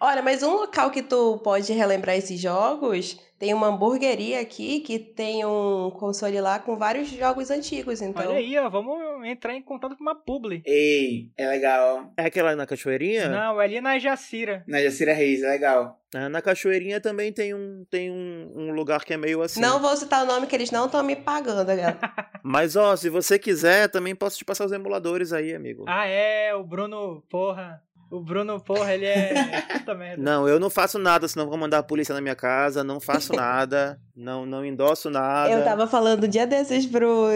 [0.00, 5.00] Olha, mas um local que tu pode relembrar esses jogos tem uma hamburgueria aqui que
[5.00, 8.30] tem um console lá com vários jogos antigos, então.
[8.30, 10.62] Olha aí, ó, vamos entrar em contato com uma publi.
[10.64, 12.12] Ei, é legal.
[12.16, 13.28] É aquela na cachoeirinha?
[13.28, 14.62] Não, é ali na Jacira.
[14.64, 15.98] Na Jacira Reis, é legal.
[16.14, 19.60] Ah, na cachoeirinha também tem um, tem um, um lugar que é meio assim.
[19.60, 21.98] Não vou citar o nome que eles não estão me pagando, galera.
[22.44, 25.84] Mas ó, se você quiser, também posso te passar os emuladores aí, amigo.
[25.88, 27.82] Ah, é, o Bruno, porra.
[28.12, 29.62] O Bruno, porra, ele é.
[29.72, 30.22] Puta merda.
[30.22, 32.84] Não, eu não faço nada, senão vou mandar a polícia na minha casa.
[32.84, 33.98] Não faço nada.
[34.14, 35.50] não, não endosso nada.
[35.50, 37.26] Eu tava falando um dia desses pro.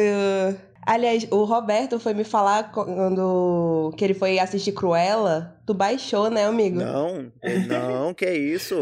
[0.87, 5.59] Aliás, o Roberto foi me falar quando que ele foi assistir Cruella.
[5.67, 6.79] Tu baixou, né, amigo?
[6.79, 7.33] Não,
[7.67, 8.77] não, que é isso.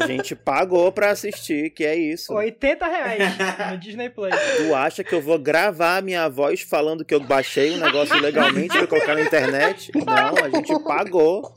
[0.00, 2.32] A gente pagou pra assistir, que é isso.
[2.32, 3.22] 80 reais
[3.70, 4.32] no Disney Play.
[4.56, 8.16] Tu acha que eu vou gravar a minha voz falando que eu baixei um negócio
[8.16, 9.92] ilegalmente pra colocar na internet?
[9.94, 11.54] Não, a gente pagou.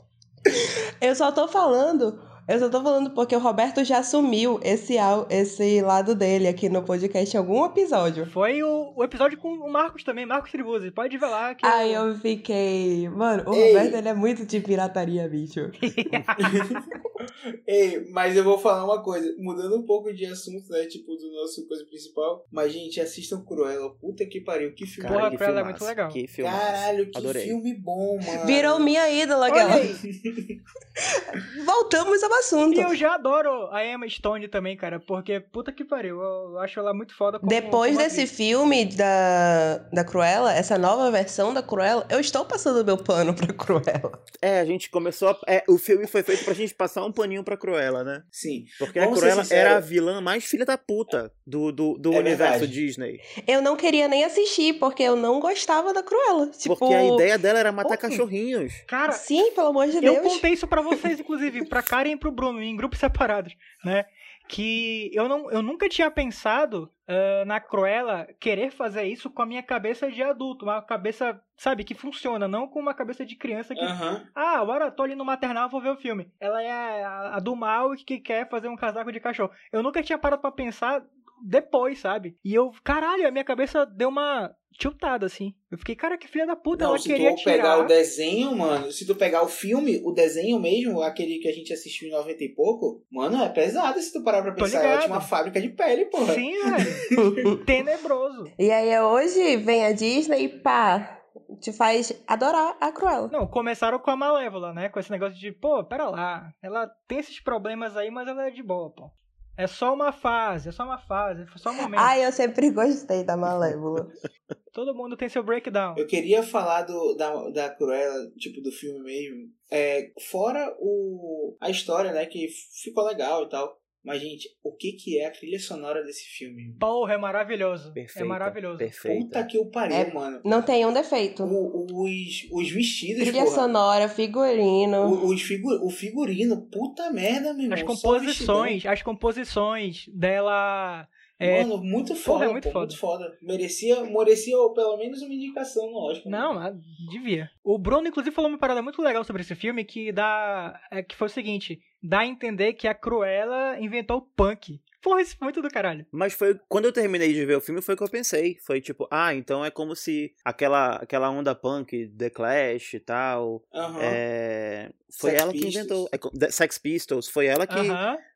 [1.00, 4.94] Eu só tô falando Eu só tô falando porque o Roberto já assumiu esse,
[5.28, 8.24] esse lado dele aqui no podcast em algum episódio.
[8.26, 10.92] Foi o, o episódio com o Marcos também, Marcos Tribuzzi.
[10.92, 11.66] Pode ver lá que.
[11.66, 13.08] Aí eu fiquei.
[13.08, 13.72] Mano, o Ei.
[13.72, 15.72] Roberto ele é muito de pirataria, bicho.
[17.66, 20.86] Ei, mas eu vou falar uma coisa, mudando um pouco de assunto, né?
[20.86, 22.44] Tipo, do nosso coisa principal.
[22.52, 23.92] Mas, gente, assistam Cruella.
[23.96, 25.10] Puta que pariu, que filme.
[25.10, 26.08] Porra, que Cruella é muito legal.
[26.10, 26.50] Que filme.
[26.50, 27.44] Caralho, que Adorei.
[27.44, 28.46] filme bom, mano.
[28.46, 29.96] Virou minha ídola, aí.
[31.64, 32.78] Voltamos ao assunto.
[32.78, 36.20] E eu já adoro a Emma Stone também, cara, porque puta que pariu.
[36.20, 38.36] Eu acho ela muito foda como Depois como desse atriz.
[38.36, 43.52] filme da, da Cruella, essa nova versão da Cruella, eu estou passando meu pano pra
[43.52, 44.20] Cruella.
[44.40, 45.38] É, a gente começou a...
[45.46, 48.22] é, o filme foi feito pra gente passar um paninho pra Cruella, né?
[48.30, 48.64] Sim.
[48.78, 52.18] Porque Vamos a Cruella era a vilã mais filha da puta do, do, do É
[52.18, 52.72] universo verdade.
[52.72, 53.20] Disney.
[53.46, 56.48] Eu não queria nem assistir, porque eu não gostava da Cruella.
[56.48, 58.72] Tipo, Porque a ideia dela era matar cachorrinhos.
[58.86, 60.18] Cara, Sim, pelo amor de eu Deus.
[60.34, 64.04] contei isso pra vocês, inclusive, pra Karen e pro Bruno, em grupos separados, né?
[64.48, 69.46] Que eu, não, eu nunca tinha pensado ah, na Cruella querer fazer isso com a
[69.46, 73.74] minha cabeça de adulto, uma cabeça, sabe, que funciona, não com uma cabeça de criança
[73.74, 74.26] que Aham.
[74.34, 76.30] Ah, agora tô ali no maternal, vou ver o filme.
[76.40, 79.50] Ela é a, a do mal que quer fazer um casaco de cachorro.
[79.72, 81.02] Eu nunca tinha parado pra pensar
[81.44, 82.36] depois, sabe?
[82.44, 85.54] E eu, caralho, a minha cabeça deu uma tiltada, assim.
[85.70, 87.78] Eu fiquei, cara, que filha da puta, Não, ela se queria tu pegar tirar.
[87.78, 91.72] o desenho, mano, se tu pegar o filme, o desenho mesmo, aquele que a gente
[91.72, 94.78] assistiu em 90 e pouco, mano, é pesado se tu parar pra pensar.
[94.78, 95.02] Ela ligado.
[95.04, 96.34] tinha uma fábrica de pele, porra.
[96.34, 97.64] Sim, velho.
[97.64, 98.44] Tenebroso.
[98.58, 101.22] E aí hoje vem a Disney e pá,
[101.60, 103.28] te faz adorar a Cruella.
[103.28, 104.88] Não, começaram com a Malévola, né?
[104.88, 106.50] Com esse negócio de, pô, pera lá.
[106.62, 109.10] Ela tem esses problemas aí, mas ela é de boa, pô.
[109.56, 112.00] É só uma fase, é só uma fase, foi só um momento.
[112.00, 114.08] Ai, eu sempre gostei da Malévola.
[114.72, 115.94] Todo mundo tem seu breakdown.
[115.96, 119.50] Eu queria falar do, da, da Cruella, tipo, do filme mesmo.
[119.70, 122.48] É, fora o, a história, né, que
[122.82, 123.80] ficou legal e tal.
[124.06, 126.72] Mas, gente, o que que é a trilha sonora desse filme?
[126.78, 127.92] Porra, é maravilhoso.
[127.92, 128.20] Perfeita.
[128.20, 128.78] É maravilhoso.
[128.78, 129.24] Perfeita.
[129.24, 130.12] Puta que o pariu, É.
[130.14, 130.40] mano.
[130.44, 131.42] Não tem um defeito.
[131.42, 133.54] O- os, os vestidos, Trilha porra.
[133.54, 135.06] sonora, figurino.
[135.08, 137.74] O, os figu, o figurino, puta merda, meu irmão.
[137.76, 141.08] As composições, as composições dela.
[141.38, 142.86] É, Mano, muito foda, Porra, é muito pô, foda.
[142.86, 143.38] muito foda.
[143.42, 146.20] Merecia, merecia pelo menos uma indicação né?
[146.24, 146.74] Não, mas
[147.10, 147.50] devia.
[147.62, 150.80] O Bruno, inclusive, falou uma parada muito legal sobre esse filme que dá.
[150.90, 154.80] É, que foi o seguinte: dá a entender que a Cruella inventou o punk.
[155.06, 156.04] Porra, isso foi muito do caralho.
[156.10, 158.58] Mas foi quando eu terminei de ver o filme foi o que eu pensei.
[158.60, 163.62] Foi tipo, ah, então é como se aquela aquela onda punk, The Clash e tal,
[164.00, 165.76] é, foi Sex ela que Pistols.
[165.76, 167.76] inventou, é, Sex Pistols, foi ela que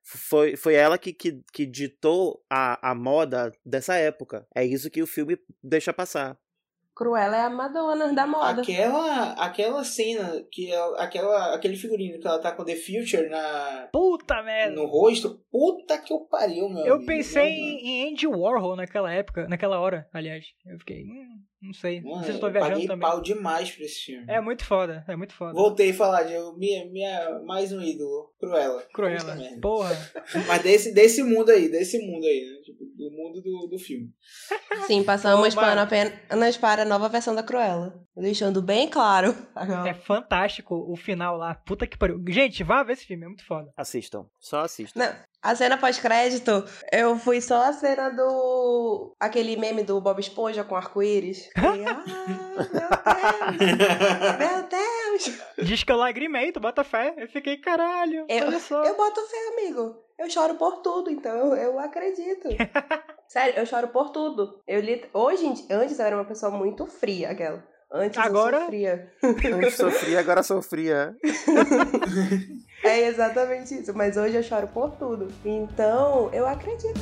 [0.04, 4.46] foi, foi ela que, que, que ditou a, a moda dessa época.
[4.54, 6.38] É isso que o filme deixa passar.
[7.01, 8.61] Cruella é a Madonna da moda.
[8.61, 13.88] Aquela, aquela cena, que é, aquela, aquele figurino que ela tá com The Future na,
[13.90, 14.74] Puta merda.
[14.74, 17.07] no rosto, puta que eu pariu, meu Eu amigo.
[17.07, 20.44] pensei Não, em Andy Warhol naquela época, naquela hora, aliás.
[20.66, 22.00] Eu fiquei, hum, não sei.
[22.00, 23.08] Mano, não sei se eu tô viajando paguei também.
[23.08, 24.24] pau demais pra esse filme.
[24.28, 25.52] É muito foda, é muito foda.
[25.52, 28.82] Voltei a falar de eu- minha, minha, mais um ídolo, Cruella.
[28.92, 29.36] Cruella.
[29.61, 29.90] Porra.
[30.48, 32.61] Mas desse, desse mundo aí, desse mundo aí, né?
[32.64, 34.11] Tipo, do mundo do, do filme.
[34.86, 37.94] Sim, passamos pano apenas para a nova versão da Cruella.
[38.16, 39.34] Deixando bem claro.
[39.86, 41.54] É fantástico o final lá.
[41.54, 42.22] Puta que pariu.
[42.28, 43.70] Gente, vá ver esse filme, é muito foda.
[43.76, 44.98] Assistam, só assistam.
[45.00, 49.14] Não, a cena pós-crédito, eu fui só a cena do.
[49.18, 51.47] aquele meme do Bob Esponja com arco-íris.
[51.55, 54.38] Fiquei, Ah, meu Deus!
[54.38, 55.41] Meu Deus!
[55.68, 57.14] Diz que eu lagrimei, tu bota fé.
[57.16, 58.82] Eu fiquei, caralho, Eu, olha só.
[58.84, 59.97] eu boto fé, amigo.
[60.18, 62.49] Eu choro por tudo, então eu, eu acredito.
[63.26, 64.61] Sério, eu choro por tudo.
[64.68, 65.03] Eu li...
[65.14, 67.64] Hoje, antes eu era uma pessoa muito fria, aquela.
[67.93, 69.12] Antes Agora- eu sofria.
[69.57, 71.16] Antes sofria, agora sofria.
[72.82, 73.92] É exatamente isso.
[73.94, 75.28] Mas hoje eu choro por tudo.
[75.44, 76.98] Então, eu acredito.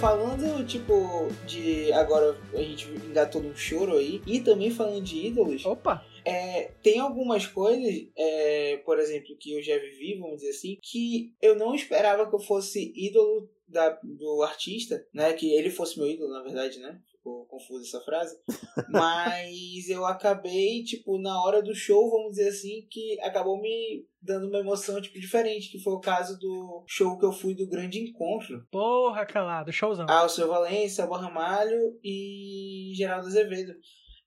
[0.00, 1.92] Falando, tipo, de.
[1.92, 4.20] Agora a gente engatou num choro aí.
[4.26, 5.64] E também falando de ídolos.
[5.64, 6.04] Opa!
[6.24, 11.34] É, tem algumas coisas, é, por exemplo, que eu já vivi, vamos dizer assim, que
[11.42, 15.32] eu não esperava que eu fosse ídolo da, do artista, né?
[15.32, 17.00] Que ele fosse meu ídolo, na verdade, né?
[17.22, 18.36] Ficou confusa essa frase.
[18.90, 24.48] Mas eu acabei, tipo, na hora do show, vamos dizer assim, que acabou me dando
[24.48, 25.70] uma emoção, tipo, diferente.
[25.70, 28.66] Que foi o caso do show que eu fui do Grande Encontro.
[28.72, 30.06] Porra, calado, showzão.
[30.08, 33.72] Alceu Valença, Alba Ramalho e Geraldo Azevedo.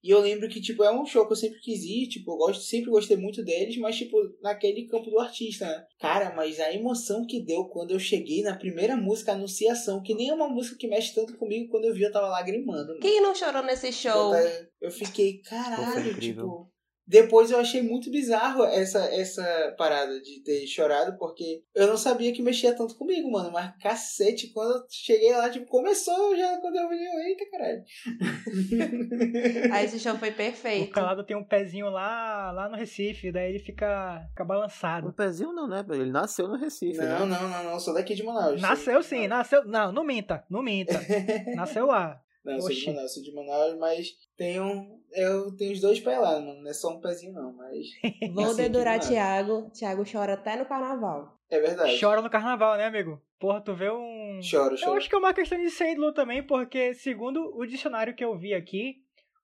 [0.05, 2.37] E eu lembro que, tipo, é um show que eu sempre quis ir, tipo, eu
[2.37, 5.83] gosto, sempre gostei muito deles, mas, tipo, naquele campo do artista, né?
[5.99, 10.29] Cara, mas a emoção que deu quando eu cheguei na primeira música, Anunciação, que nem
[10.29, 12.89] é uma música que mexe tanto comigo, quando eu vi eu tava lagrimando.
[12.89, 12.99] mano.
[12.99, 14.35] Quem não chorou nesse show?
[14.35, 16.71] Eu, eu fiquei, caralho, tipo.
[17.07, 22.33] Depois eu achei muito bizarro essa, essa parada de ter chorado, porque eu não sabia
[22.33, 23.51] que mexia tanto comigo, mano.
[23.51, 27.83] Mas cacete, quando eu cheguei lá, tipo, começou já quando eu vi, eu, eita caralho.
[29.71, 30.91] Ah, esse show foi O perfeito.
[30.91, 35.13] Calado tem um pezinho lá, lá no Recife, daí ele fica, fica Um balançado.
[35.13, 35.85] pezinho não, né?
[35.89, 37.19] Ele nasceu no Recife, né?
[37.19, 38.61] Não, não, não, não, sou daqui de Manaus.
[38.61, 39.63] Nasceu sim, nasceu.
[39.65, 40.99] Não, não minta, não minta.
[41.55, 42.19] Nasceu lá.
[42.43, 42.85] Não, eu sou de.
[42.85, 46.61] Manaus, sou de Manaus, mas tenho, eu tenho os dois pés lá, mano.
[46.61, 47.87] Não é só um pezinho, não, mas.
[48.33, 48.99] Vou Nasci aqui dedurar.
[48.99, 49.69] Thiago.
[49.71, 51.37] Thiago chora até no carnaval.
[51.49, 51.99] É verdade.
[51.99, 53.21] Chora no carnaval, né, amigo?
[53.39, 54.39] Porra, tu vê um.
[54.41, 54.97] Choro, Eu choro.
[54.97, 58.37] acho que é uma questão de ser ídolo também, porque segundo o dicionário que eu
[58.37, 58.97] vi aqui,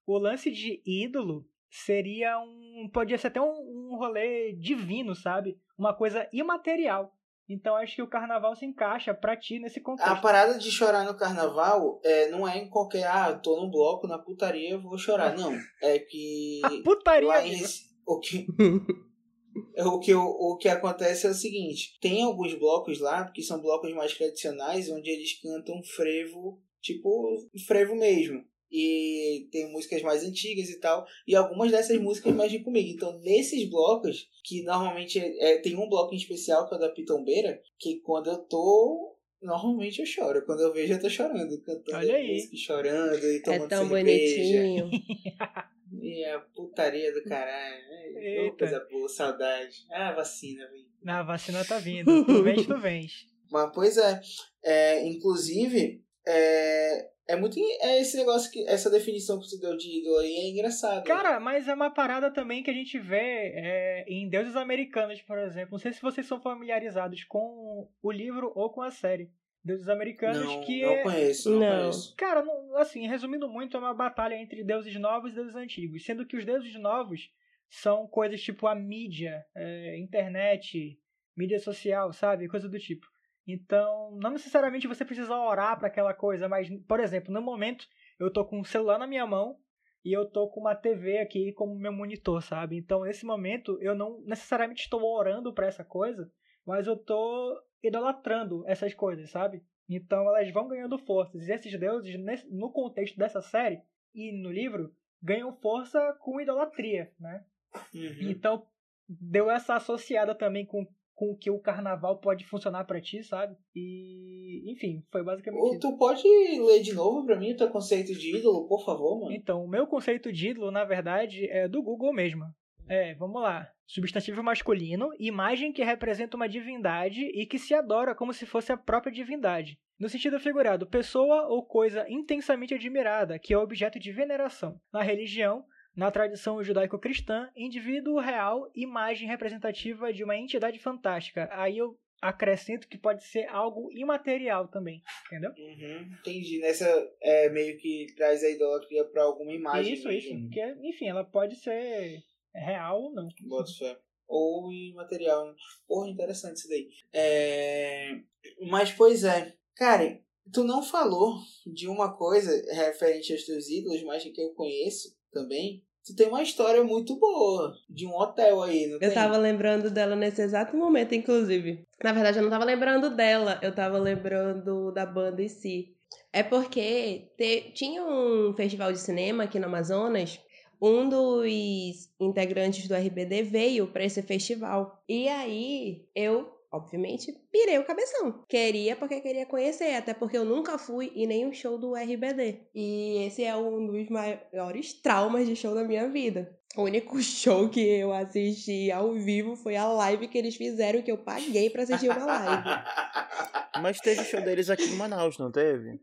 [0.06, 2.90] o lance de ídolo seria um.
[2.92, 5.58] Podia ser até um, um rolê divino, sabe?
[5.78, 7.16] Uma coisa imaterial.
[7.50, 10.22] Então acho que o carnaval se encaixa pra ti nesse A contexto.
[10.22, 14.18] parada de chorar no carnaval é, não é em qualquer, ah, tô num bloco, na
[14.18, 15.36] putaria, eu vou chorar.
[15.38, 15.54] Não.
[15.82, 16.62] É que.
[16.64, 17.56] A putaria, em.
[17.56, 18.48] Reci- o que
[19.86, 23.62] o que, o, o que acontece é o seguinte: tem alguns blocos lá, que são
[23.62, 27.38] blocos mais tradicionais, onde eles cantam frevo, tipo
[27.68, 28.44] frevo mesmo.
[28.72, 31.06] E tem músicas mais antigas e tal.
[31.28, 32.90] E algumas dessas músicas mexem comigo.
[32.90, 36.80] Então, nesses blocos, que normalmente é, é- tem um bloco em especial, que é o
[36.80, 39.18] da Pitombeira, que quando eu tô.
[39.42, 40.46] Normalmente eu choro.
[40.46, 41.60] Quando eu vejo, eu tô chorando.
[41.64, 42.36] Cantando Olha aí.
[42.36, 44.04] música, chorando e É tomando tão cerveja.
[44.06, 44.90] bonitinho.
[46.02, 47.76] E a putaria do caralho.
[47.90, 48.12] né?
[48.16, 48.58] Ô, Eita.
[48.58, 49.86] coisa boa, saudade.
[49.92, 50.86] Ah, vacina, velho.
[51.04, 52.26] Na vacina tá vindo.
[52.26, 53.12] Tu vens, tu vens.
[53.52, 54.22] Mas, pois é.
[54.64, 57.58] é inclusive, é, é muito.
[57.82, 61.04] É esse negócio, que essa definição que você deu de ídolo aí é engraçado.
[61.06, 65.38] Cara, mas é uma parada também que a gente vê é, em Deuses Americanos, por
[65.38, 65.72] exemplo.
[65.72, 69.30] Não sei se vocês são familiarizados com o livro ou com a série.
[69.64, 71.04] Deuses Americanos, não, que não é.
[71.04, 71.80] conheço, não, Não.
[71.82, 72.16] conheço.
[72.16, 76.04] Cara, não- assim, resumindo muito, é uma batalha entre deuses novos e deuses antigos.
[76.04, 77.30] Sendo que os deuses novos
[77.70, 80.98] são coisas tipo a mídia, é, internet,
[81.38, 82.48] mídia social, sabe?
[82.48, 83.06] Coisa do tipo.
[83.48, 87.86] Então, não necessariamente você precisa orar para aquela coisa, mas, por exemplo, no momento
[88.20, 89.58] eu tô com um celular na minha mão
[90.06, 92.78] e eu tô com uma TV aqui como meu monitor, sabe?
[92.78, 96.32] Então, nesse momento eu não necessariamente estou orando para essa coisa,
[96.66, 99.64] mas eu tô idolatrando essas coisas, sabe?
[99.90, 101.48] Então elas vão ganhando forças.
[101.48, 102.16] E esses deuses,
[102.50, 103.82] no contexto dessa série
[104.14, 107.46] e no livro, ganham força com idolatria, né?
[107.94, 108.30] Uhum.
[108.30, 108.68] Então
[109.08, 110.86] deu essa associada também com,
[111.22, 113.56] com o que o carnaval pode funcionar pra ti, sabe?
[113.76, 115.80] E, enfim, foi basicamente Ou isso.
[115.80, 119.32] tu pode ler de novo pra mim o teu conceito de ídolo, por favor, mano?
[119.32, 122.46] Então, o meu conceito de ídolo, na verdade, é do Google mesmo.
[122.90, 123.70] É, vamos lá.
[123.86, 128.78] Substantivo masculino, imagem que representa uma divindade e que se adora como se fosse a
[128.78, 129.78] própria divindade.
[130.00, 134.82] No sentido figurado, pessoa ou coisa intensamente admirada, que é objeto de veneração.
[134.92, 135.64] Na religião,
[135.96, 141.50] na tradição judaico-cristã, indivíduo real, imagem representativa de uma entidade fantástica.
[141.52, 145.52] Aí eu acrescento que pode ser algo imaterial também, entendeu?
[145.58, 146.60] Uhum, entendi.
[146.60, 146.88] Nessa,
[147.20, 149.94] é, meio que traz a idolatria pra alguma imagem.
[149.94, 150.50] isso, isso.
[150.50, 152.24] Que, enfim, ela pode ser
[152.54, 153.28] real ou não.
[153.42, 153.98] Boto fé.
[154.28, 155.48] Ou imaterial.
[155.48, 155.54] né?
[155.88, 156.88] Porra, interessante isso daí.
[157.12, 158.22] É...
[158.70, 159.54] Mas, pois é.
[159.76, 160.22] Cara,
[160.54, 165.84] tu não falou de uma coisa referente aos teus ídolos, mas que eu conheço também.
[166.06, 169.14] Tu tem uma história muito boa de um hotel aí, não Eu tem?
[169.14, 171.86] tava lembrando dela nesse exato momento, inclusive.
[172.04, 175.96] Na verdade, eu não tava lembrando dela, eu tava lembrando da banda em si.
[176.34, 180.40] É porque te- tinha um festival de cinema aqui no Amazonas.
[180.82, 185.04] Um dos integrantes do RBD veio pra esse festival.
[185.08, 188.44] E aí, eu, obviamente, pirei o cabeção.
[188.48, 192.68] Queria porque queria conhecer, até porque eu nunca fui em nenhum show do RBD.
[192.74, 196.58] E esse é um dos maiores traumas de show da minha vida.
[196.76, 201.12] O único show que eu assisti ao vivo foi a live que eles fizeram, que
[201.12, 202.64] eu paguei pra assistir uma live.
[203.82, 206.00] Mas teve show deles aqui em Manaus, não teve?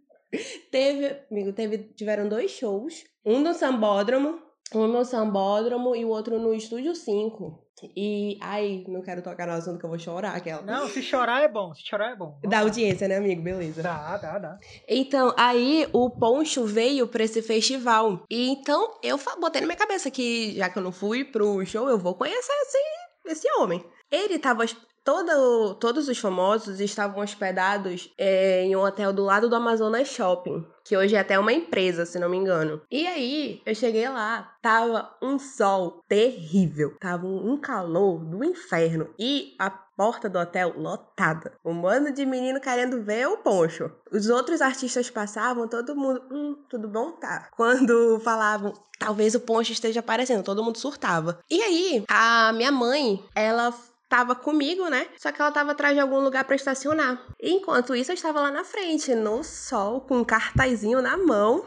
[0.70, 3.04] Teve, amigo, teve, tiveram dois shows.
[3.24, 4.38] Um no Sambódromo,
[4.74, 7.67] um no Sambódromo e o outro no Estúdio 5.
[7.96, 10.62] E, ai, não quero tocar no assunto que eu vou chorar, aquela.
[10.62, 12.38] Não, se chorar é bom, se chorar é bom.
[12.42, 13.42] Da audiência, né, amigo?
[13.42, 13.82] Beleza.
[13.82, 14.58] Dá, dá, dá.
[14.88, 18.24] Então, aí o Poncho veio pra esse festival.
[18.30, 21.88] E então eu botei na minha cabeça que, já que eu não fui pro show,
[21.88, 22.78] eu vou conhecer esse,
[23.26, 23.84] esse homem.
[24.10, 24.64] Ele tava
[25.08, 30.66] todo, todos os famosos estavam hospedados é, em um hotel do lado do Amazonas Shopping,
[30.84, 32.82] que hoje é até uma empresa, se não me engano.
[32.90, 39.54] E aí, eu cheguei lá, tava um sol terrível, tava um calor do inferno e
[39.58, 41.54] a porta do hotel lotada.
[41.64, 43.90] Um bando de menino querendo ver o poncho.
[44.12, 47.12] Os outros artistas passavam, todo mundo, hum, tudo bom?
[47.12, 47.48] Tá.
[47.56, 51.38] Quando falavam, talvez o poncho esteja aparecendo, todo mundo surtava.
[51.50, 53.72] E aí, a minha mãe, ela
[54.08, 55.06] tava comigo, né?
[55.18, 57.20] Só que ela tava atrás de algum lugar para estacionar.
[57.40, 61.64] Enquanto isso, eu estava lá na frente, no sol, com um cartazinho na mão.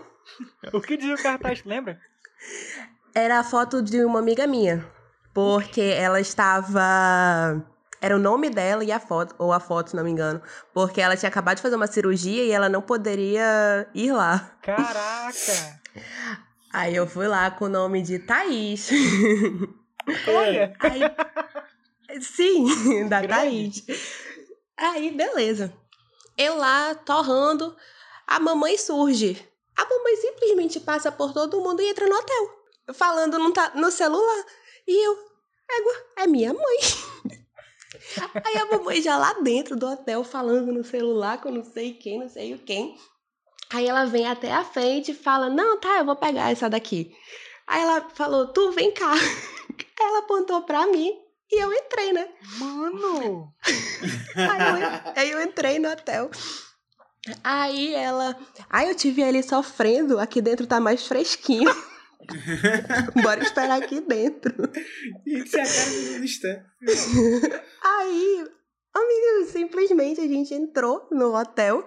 [0.74, 2.00] O que dizia o cartaz, lembra?
[3.14, 4.86] Era a foto de uma amiga minha.
[5.34, 7.64] Porque ela estava.
[8.02, 10.42] Era o nome dela e a foto, ou a foto, se não me engano.
[10.74, 14.58] Porque ela tinha acabado de fazer uma cirurgia e ela não poderia ir lá.
[14.62, 15.80] Caraca!
[16.74, 18.90] Aí eu fui lá com o nome de Thaís.
[20.28, 20.74] Olha!
[20.80, 21.02] Aí,
[22.20, 22.66] sim,
[23.08, 23.84] da Thaís.
[24.78, 25.74] Aí, beleza.
[26.38, 27.76] Eu lá, torrando,
[28.26, 29.48] a mamãe surge.
[29.78, 32.62] A mamãe simplesmente passa por todo mundo e entra no hotel.
[32.94, 34.46] Falando no, no celular.
[34.88, 35.14] E eu,
[35.70, 36.78] égua, é minha mãe.
[38.44, 42.20] Aí a mamãe já lá dentro do hotel falando no celular com não sei quem,
[42.20, 42.98] não sei o quem.
[43.74, 47.16] Aí ela vem até a frente e fala: Não, tá, eu vou pegar essa daqui.
[47.68, 49.14] Aí ela falou: Tu vem cá.
[49.14, 51.18] Aí ela apontou pra mim
[51.52, 52.28] e eu entrei, né?
[52.58, 53.54] Mano!
[54.36, 56.30] Aí eu, aí eu entrei no hotel.
[57.44, 58.36] Aí ela.
[58.70, 60.20] Aí eu tive ele sofrendo.
[60.20, 61.74] Aqui dentro tá mais fresquinho.
[63.22, 64.54] Bora esperar aqui dentro.
[65.26, 66.20] Isso é a cara.
[67.84, 68.46] Aí,
[68.94, 71.86] amigo, simplesmente a gente entrou no hotel.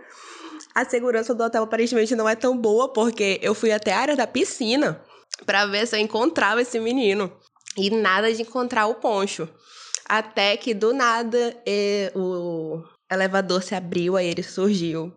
[0.74, 4.16] A segurança do hotel aparentemente não é tão boa, porque eu fui até a área
[4.16, 5.02] da piscina
[5.46, 7.32] pra ver se eu encontrava esse menino.
[7.76, 9.48] E nada de encontrar o poncho.
[10.06, 15.12] Até que do nada eh, o elevador se abriu, aí ele surgiu.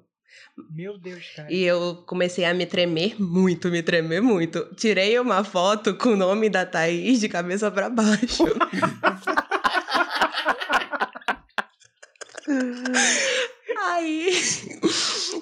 [0.72, 1.52] Meu Deus, cara.
[1.52, 4.66] E eu comecei a me tremer muito, me tremer muito.
[4.76, 8.44] Tirei uma foto com o nome da Thaís de cabeça pra baixo.
[13.80, 14.32] Aí,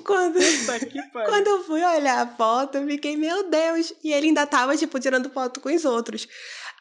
[0.04, 0.40] quando,
[1.26, 3.94] quando eu fui olhar a foto, eu fiquei, meu Deus.
[4.04, 6.28] E ele ainda tava, tipo, tirando foto com os outros.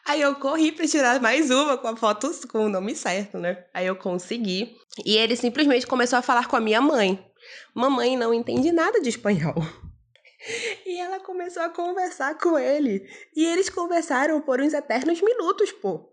[0.07, 3.65] Aí eu corri pra tirar mais uma com a foto com o nome certo, né?
[3.73, 4.77] Aí eu consegui.
[5.05, 7.25] E ele simplesmente começou a falar com a minha mãe.
[7.75, 9.55] Mamãe não entende nada de espanhol.
[10.85, 13.03] E ela começou a conversar com ele.
[13.35, 16.13] E eles conversaram por uns eternos minutos, pô.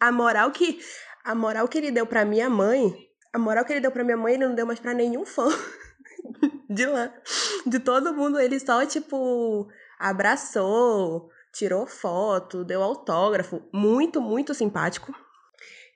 [0.00, 0.80] A moral que
[1.24, 2.92] a moral que ele deu pra minha mãe,
[3.32, 5.46] a moral que ele deu pra minha mãe, ele não deu mais pra nenhum fã
[6.68, 7.14] de lá.
[7.64, 9.68] De todo mundo, ele só tipo
[9.98, 15.14] abraçou, tirou foto, deu autógrafo, muito, muito simpático.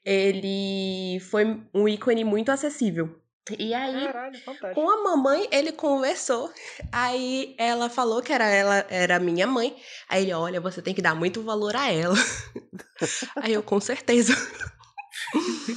[0.05, 3.22] Ele foi um ícone muito acessível.
[3.59, 4.38] E aí, Caralho,
[4.72, 6.53] com a mamãe, ele conversou.
[6.92, 9.76] Aí ela falou que era ela era minha mãe.
[10.09, 12.14] Aí ele, olha, você tem que dar muito valor a ela.
[13.42, 14.32] Aí eu, com certeza.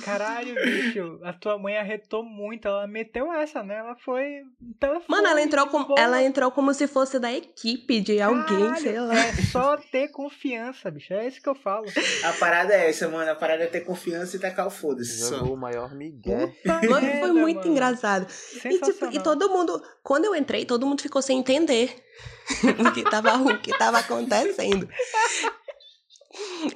[0.03, 1.19] Caralho, bicho.
[1.23, 2.67] A tua mãe arretou muito.
[2.67, 3.75] Ela meteu essa, né?
[3.75, 4.41] Ela foi.
[4.79, 5.99] Telefone, Mano, ela entrou, com, boa.
[5.99, 9.15] ela entrou como se fosse da equipe de alguém, Caralho, sei lá.
[9.15, 11.13] É só ter confiança, bicho.
[11.13, 11.85] É isso que eu falo.
[12.23, 13.31] A parada é essa, mano.
[13.31, 15.29] A parada é ter confiança e tacar o foda-se.
[15.29, 16.47] Jogou o maior migué.
[16.47, 16.79] Puta
[17.19, 17.71] Foi, muito mano.
[17.71, 18.27] engraçado.
[18.65, 21.95] E, tipo, e todo mundo, quando eu entrei, todo mundo ficou sem entender
[22.79, 24.87] o que tava, o que tava acontecendo.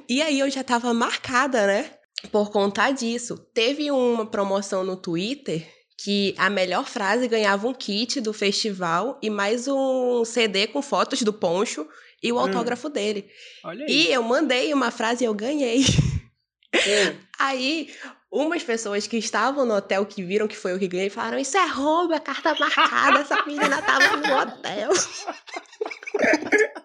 [0.07, 1.91] E aí eu já tava marcada, né?
[2.31, 3.37] Por conta disso.
[3.53, 5.65] Teve uma promoção no Twitter
[5.97, 11.21] que a melhor frase ganhava um kit do festival e mais um CD com fotos
[11.21, 11.87] do Poncho
[12.23, 12.39] e o Hum.
[12.39, 13.29] autógrafo dele.
[13.63, 13.91] Olha aí.
[13.91, 15.81] E eu mandei uma frase e eu ganhei.
[15.81, 17.15] Hum.
[17.39, 17.89] Aí,
[18.31, 21.57] umas pessoas que estavam no hotel que viram que foi eu que ganhei falaram: Isso
[21.57, 24.89] é roubo, é carta marcada, essa menina tava no hotel.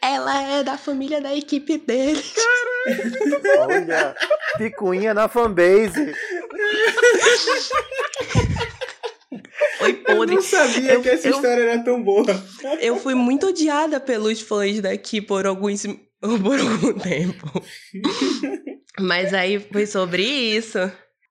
[0.00, 2.22] Ela é da família da equipe dele.
[3.60, 4.14] Olha,
[4.58, 6.14] picuinha na fanbase.
[9.78, 10.34] Foi Eu podre.
[10.36, 12.26] não sabia Eu- que essa eu- história era tão boa.
[12.80, 15.84] Eu fui muito odiada pelos fãs daqui por alguns
[16.20, 17.62] por algum tempo.
[19.00, 20.78] Mas aí foi sobre isso.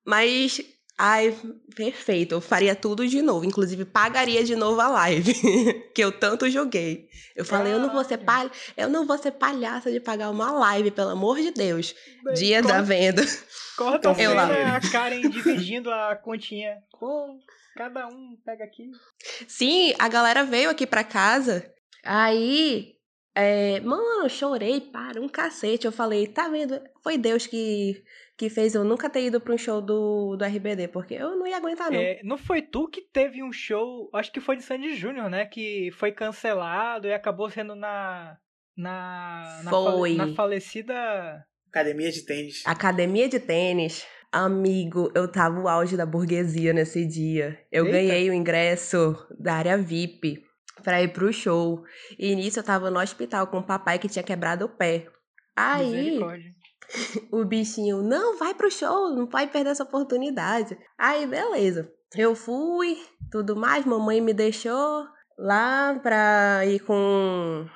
[0.06, 0.62] Mas
[0.98, 1.36] ai,
[1.76, 2.34] perfeito.
[2.34, 5.34] Eu faria tudo de novo, inclusive pagaria de novo a live
[5.94, 7.08] que eu tanto joguei.
[7.36, 10.52] Eu falei, eu não vou ser palha, eu não vou ser palhaça de pagar uma
[10.52, 11.94] live, pelo amor de Deus.
[12.36, 13.24] Dia da venda.
[13.78, 14.48] Corta Eu lá.
[14.76, 16.78] a Karen dividindo a continha.
[17.00, 17.38] Pô,
[17.76, 18.90] cada um pega aqui.
[19.48, 21.72] Sim, a galera veio aqui pra casa.
[22.04, 22.97] Aí
[23.40, 25.86] É, mano, eu chorei para um cacete.
[25.86, 26.82] Eu falei, tá vendo?
[27.04, 28.04] Foi Deus que,
[28.36, 31.46] que fez eu nunca ter ido pra um show do, do RBD, porque eu não
[31.46, 32.00] ia aguentar, não.
[32.00, 35.46] É, não foi tu que teve um show, acho que foi de Sandy Júnior, né?
[35.46, 38.40] Que foi cancelado e acabou sendo na.
[38.76, 39.62] Na.
[39.64, 40.16] Na, Foi.
[40.16, 41.46] na falecida.
[41.70, 42.64] Academia de tênis.
[42.66, 44.04] Academia de tênis.
[44.32, 47.60] Amigo, eu tava o auge da burguesia nesse dia.
[47.72, 47.98] Eu Eita.
[47.98, 50.47] ganhei o ingresso da área VIP
[50.84, 51.84] pra ir pro show.
[52.18, 55.08] E nisso eu tava no hospital com o papai que tinha quebrado o pé.
[55.56, 56.20] Aí,
[57.32, 60.78] o bichinho, não, vai pro show, não pode perder essa oportunidade.
[60.98, 61.92] Aí, beleza.
[62.16, 62.98] Eu fui,
[63.32, 65.06] tudo mais, mamãe me deixou
[65.38, 67.68] lá pra ir com,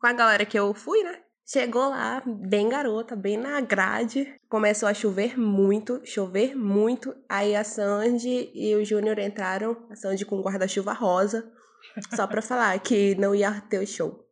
[0.00, 1.20] com a galera que eu fui, né?
[1.48, 4.34] Chegou lá, bem garota, bem na grade.
[4.48, 7.14] Começou a chover muito, chover muito.
[7.28, 11.48] Aí a Sandy e o Júnior entraram, a Sandy com guarda-chuva rosa,
[12.14, 14.24] só pra falar que não ia ter o show.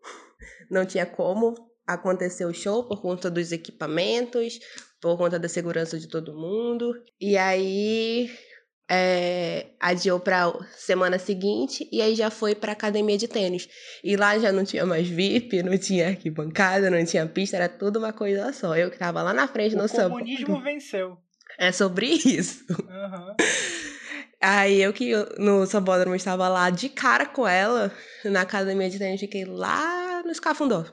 [0.71, 1.55] Não tinha como
[1.87, 4.59] acontecer o show por conta dos equipamentos,
[5.01, 6.95] por conta da segurança de todo mundo.
[7.21, 8.31] E aí
[8.91, 13.69] é, adiou pra semana seguinte e aí já foi pra academia de tênis.
[14.03, 17.99] E lá já não tinha mais VIP, não tinha arquibancada, não tinha pista, era tudo
[17.99, 18.77] uma coisa só.
[18.77, 20.11] Eu que tava lá na frente no O samba.
[20.17, 21.19] comunismo venceu.
[21.59, 22.65] É sobre isso.
[22.89, 23.37] Aham.
[24.45, 27.91] Aí eu que no sambódromo estava lá de cara com ela,
[28.27, 30.85] na academia de tênis, fiquei lá no escafundó.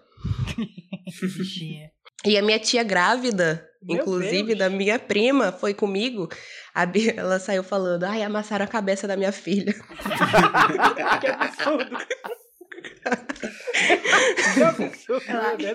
[2.23, 4.59] E a minha tia grávida, Meu inclusive Deus.
[4.59, 6.29] da minha prima, foi comigo.
[6.73, 9.73] A Bia, ela saiu falando: ai, amassaram a cabeça da minha filha.
[11.19, 11.97] que absurdo.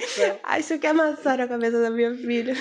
[0.01, 0.41] céu.
[0.45, 2.55] Acho que amassaram a cabeça da minha filha.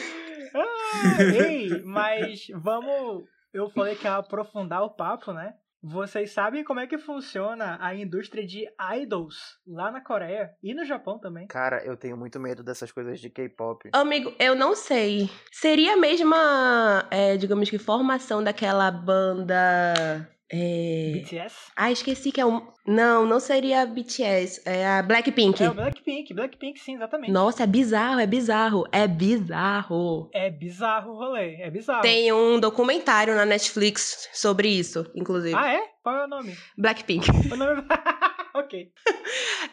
[0.54, 3.24] Ah, ei, mas vamos.
[3.56, 5.54] Eu falei que ia aprofundar o papo, né?
[5.82, 8.68] Vocês sabem como é que funciona a indústria de
[9.00, 11.48] idols lá na Coreia e no Japão também?
[11.48, 13.90] Cara, eu tenho muito medo dessas coisas de K-pop.
[13.94, 15.30] Amigo, eu não sei.
[15.54, 20.28] Seria a mesma, é, digamos que, formação daquela banda.
[20.52, 21.12] É...
[21.16, 21.56] BTS?
[21.76, 22.68] Ah, esqueci que é um.
[22.86, 25.64] Não, não seria a BTS, é a Blackpink.
[25.64, 27.32] É o Blackpink, Blackpink sim, exatamente.
[27.32, 30.30] Nossa, é bizarro, é bizarro, é bizarro.
[30.32, 32.02] É bizarro o rolê, é bizarro.
[32.04, 35.56] Tem um documentário na Netflix sobre isso, inclusive.
[35.56, 35.82] Ah, é?
[36.04, 36.56] Qual é o nome?
[36.78, 37.28] Blackpink.
[37.52, 37.82] O nome...
[38.60, 38.92] ok.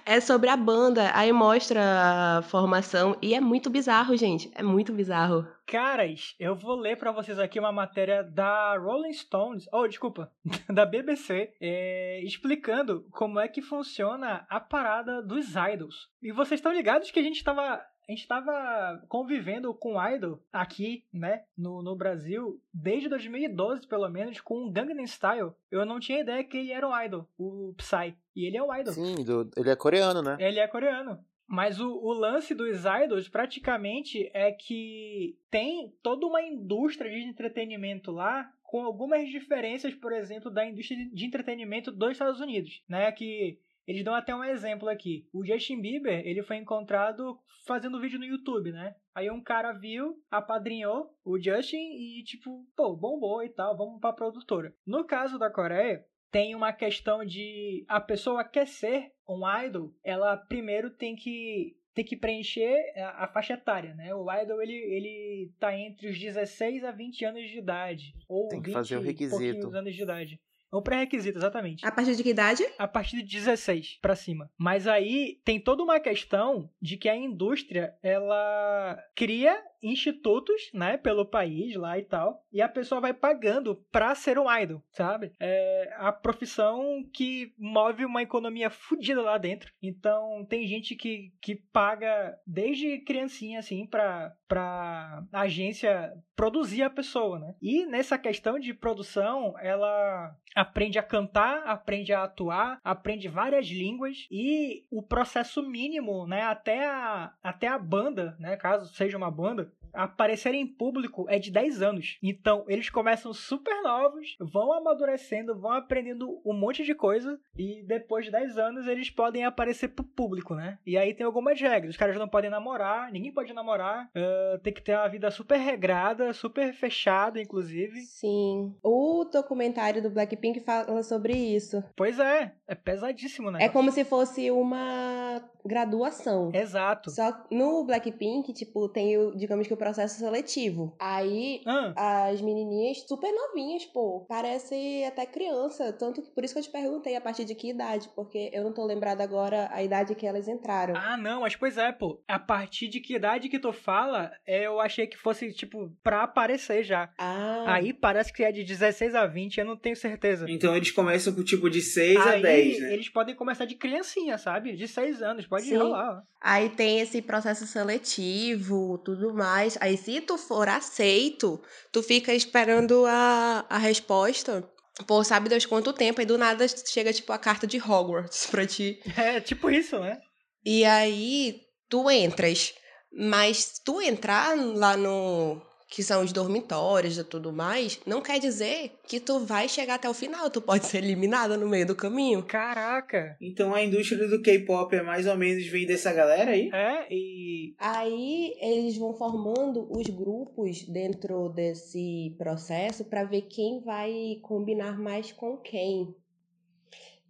[0.04, 4.50] É sobre a banda, aí mostra a formação e é muito bizarro, gente.
[4.54, 5.46] É muito bizarro.
[5.66, 10.30] Caras, eu vou ler pra vocês aqui uma matéria da Rolling Stones, oh, desculpa,
[10.68, 16.10] da BBC, é, explicando como é que funciona a parada dos idols.
[16.20, 17.80] E vocês estão ligados que a gente tava.
[18.12, 24.38] A gente tava convivendo com idol aqui, né, no, no Brasil, desde 2012, pelo menos,
[24.38, 25.52] com o Gangnam Style.
[25.70, 28.14] Eu não tinha ideia que ele era um idol, o Psy.
[28.36, 28.92] E ele é um idol.
[28.92, 30.36] Sim, do- ele é coreano, né?
[30.38, 31.18] Ele é coreano.
[31.46, 38.10] Mas o, o lance dos idols, praticamente, é que tem toda uma indústria de entretenimento
[38.12, 43.10] lá, com algumas diferenças, por exemplo, da indústria de entretenimento dos Estados Unidos, né?
[43.12, 45.26] Que eles dão até um exemplo aqui.
[45.32, 48.94] O Justin Bieber, ele foi encontrado fazendo vídeo no YouTube, né?
[49.14, 54.12] Aí um cara viu, apadrinhou o Justin e, tipo, pô, bombou e tal, vamos pra
[54.12, 54.74] produtora.
[54.86, 60.36] No caso da Coreia, tem uma questão de a pessoa quer ser um idol, ela
[60.36, 64.14] primeiro tem que tem que preencher a, a faixa etária, né?
[64.14, 68.62] O idol ele, ele tá entre os 16 a 20 anos de idade ou Tem
[68.62, 69.38] que 20 fazer o requisito.
[69.38, 70.40] pouquinhos anos de idade.
[70.72, 72.64] É um pré-requisito, exatamente A partir de que idade?
[72.78, 74.50] a partir de 16 pra cima.
[74.56, 81.26] Mas aí tem toda uma questão de que a indústria ela cria institutos, né, pelo
[81.26, 85.32] país lá e tal, e a pessoa vai pagando pra ser um idol, sabe?
[85.40, 89.72] É a profissão que move uma economia fodida lá dentro.
[89.82, 97.38] Então tem gente que, que paga desde criancinha assim pra, pra agência produzir a pessoa,
[97.38, 97.54] né?
[97.60, 104.26] E nessa questão de produção, ela aprende a cantar, aprende a atuar, aprende várias línguas
[104.30, 109.71] e o processo mínimo, né, até a, até a banda, né, caso seja uma banda,
[109.92, 112.18] aparecer em público é de 10 anos.
[112.22, 118.24] Então, eles começam super novos, vão amadurecendo, vão aprendendo um monte de coisa e depois
[118.24, 120.78] de 10 anos eles podem aparecer pro público, né?
[120.86, 121.90] E aí tem algumas regras.
[121.90, 125.58] Os caras não podem namorar, ninguém pode namorar, ah, tem que ter uma vida super
[125.58, 128.00] regrada, super fechada, inclusive.
[128.02, 128.74] Sim.
[128.82, 131.82] O documentário do Blackpink fala sobre isso.
[131.96, 133.62] Pois é, é pesadíssimo, né?
[133.62, 136.50] É como se fosse uma uma graduação.
[136.52, 137.10] Exato.
[137.10, 140.94] Só no Blackpink, tipo, tem o, digamos que o processo seletivo.
[141.00, 146.60] Aí Ah, as menininhas super novinhas, pô, parece até criança, tanto que por isso que
[146.60, 149.82] eu te perguntei a partir de que idade, porque eu não tô lembrada agora a
[149.82, 150.94] idade que elas entraram.
[150.96, 152.22] Ah, não, mas pois é, pô.
[152.28, 156.22] A partir de que idade que tu fala, é, eu achei que fosse, tipo, pra
[156.22, 157.10] aparecer já.
[157.18, 160.46] Ah, Aí parece que é de 16 a 20, eu não tenho certeza.
[160.48, 162.92] Então eles começam com tipo de 6 a Aí 10, né?
[162.92, 164.74] eles podem começar de criancinha, sabe?
[164.76, 165.76] De 6 anos, pode Sim.
[165.76, 166.18] rolar.
[166.18, 166.32] ó.
[166.44, 169.71] Aí tem esse processo seletivo, tudo mais.
[169.80, 171.60] Aí se tu for aceito,
[171.92, 174.68] tu fica esperando a, a resposta.
[175.06, 178.66] Por sabe Deus quanto tempo, aí do nada chega tipo a carta de Hogwarts pra
[178.66, 179.00] ti.
[179.16, 180.18] É tipo isso, né?
[180.64, 182.74] E aí tu entras.
[183.12, 185.60] Mas se tu entrar lá no.
[185.92, 190.08] Que são os dormitórios e tudo mais, não quer dizer que tu vai chegar até
[190.08, 190.48] o final.
[190.48, 192.42] Tu pode ser eliminada no meio do caminho.
[192.44, 193.36] Caraca.
[193.38, 196.70] Então a indústria do K-pop é mais ou menos vem dessa galera aí?
[196.72, 197.74] É, e.
[197.78, 205.30] Aí eles vão formando os grupos dentro desse processo para ver quem vai combinar mais
[205.30, 206.14] com quem.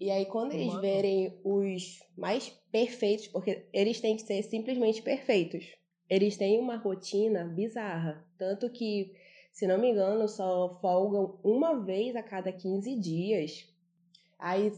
[0.01, 0.81] E aí quando eles Mano.
[0.81, 5.65] verem os mais perfeitos, porque eles têm que ser simplesmente perfeitos.
[6.09, 9.15] Eles têm uma rotina bizarra, tanto que,
[9.53, 13.67] se não me engano, só folgam uma vez a cada 15 dias.
[14.39, 14.73] Aí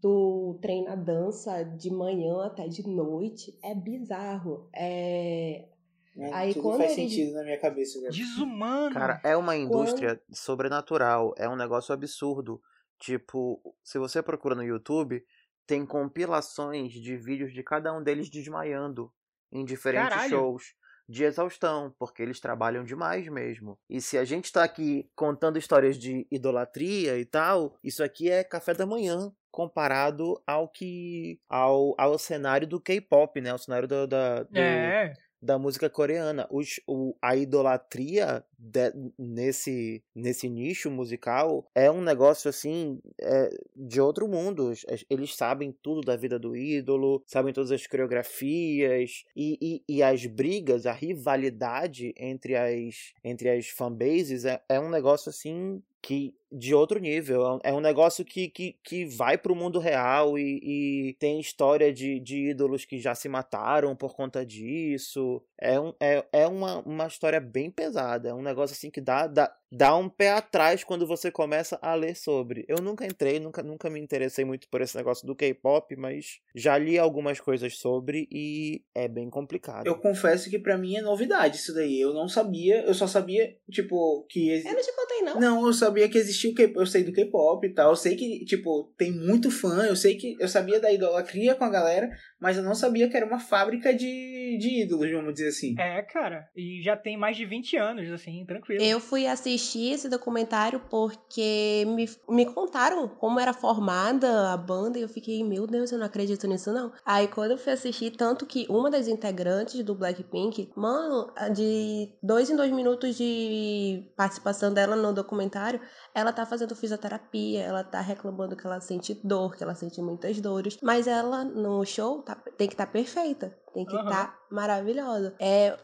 [0.00, 3.56] tu treina dança de manhã até de noite.
[3.62, 4.68] É bizarro.
[4.74, 5.68] É.
[6.16, 6.30] Né?
[6.32, 8.12] Aí Tudo quando faz eles- sentido na minha cabeça agora.
[8.12, 8.94] Desumano.
[8.94, 12.60] Cara, é uma indústria sobrenatural, é um negócio absurdo.
[12.98, 15.24] Tipo, se você procura no YouTube,
[15.66, 19.10] tem compilações de vídeos de cada um deles desmaiando
[19.52, 20.30] em diferentes Caralho.
[20.30, 20.74] shows.
[21.08, 23.76] De exaustão, porque eles trabalham demais mesmo.
[23.88, 28.44] E se a gente tá aqui contando histórias de idolatria e tal, isso aqui é
[28.44, 31.40] café da manhã comparado ao que.
[31.48, 33.52] ao, ao cenário do K-pop, né?
[33.52, 35.12] O cenário do, da, do- É.
[35.40, 36.46] da música coreana.
[36.50, 44.00] Os, o, a idolatria de- nesse, nesse nicho musical é um negócio assim é, de
[44.00, 44.72] outro mundo.
[45.08, 50.26] Eles sabem tudo da vida do ídolo, sabem todas as coreografias e, e, e as
[50.26, 56.74] brigas, a rivalidade entre as, entre as fanbases é, é um negócio assim que de
[56.74, 57.42] outro nível.
[57.44, 61.40] É um- É um negócio que, que, que vai pro mundo real e, e tem
[61.40, 65.42] história de, de ídolos que já se mataram por conta disso.
[65.62, 68.28] É, um, é, é uma, uma história bem pesada.
[68.30, 71.94] É um negócio assim que dá, dá, dá um pé atrás quando você começa a
[71.94, 72.64] ler sobre.
[72.66, 76.78] Eu nunca entrei, nunca, nunca me interessei muito por esse negócio do K-pop, mas já
[76.78, 79.86] li algumas coisas sobre e é bem complicado.
[79.86, 82.00] Eu confesso que pra mim é novidade isso daí.
[82.00, 84.50] Eu não sabia, eu só sabia, tipo, que.
[84.50, 85.40] exi- Eu não te contei, não.
[85.40, 87.90] Não, eu sabia que existia o K-pop, eu sei do K-pop e tal.
[87.90, 90.36] Eu sei que, tipo, tem muito fã, eu sei que.
[90.40, 92.08] Eu sabia da idolatria com a galera,
[92.40, 95.74] mas eu não sabia que era uma fábrica de, de ídolos, vamos dizer assim.
[95.78, 96.48] É, cara.
[96.56, 98.82] E já tem mais de 20 anos, assim, tranquilo.
[98.82, 105.02] Eu fui assistir esse documentário porque me, me contaram como era formada a banda e
[105.02, 106.92] eu fiquei, meu Deus, eu não acredito nisso não.
[107.04, 112.48] Aí quando eu fui assistir, tanto que uma das integrantes do Blackpink, mano, de dois
[112.50, 115.80] em dois minutos de participação dela no documentário,
[116.14, 120.40] ela tá fazendo fisioterapia, ela tá reclamando que ela sente dor, que ela sente muitas
[120.40, 125.34] dores, mas ela no show tá- tem que estar perfeita, tem que estar maravilhosa.
[125.40, 125.74] É,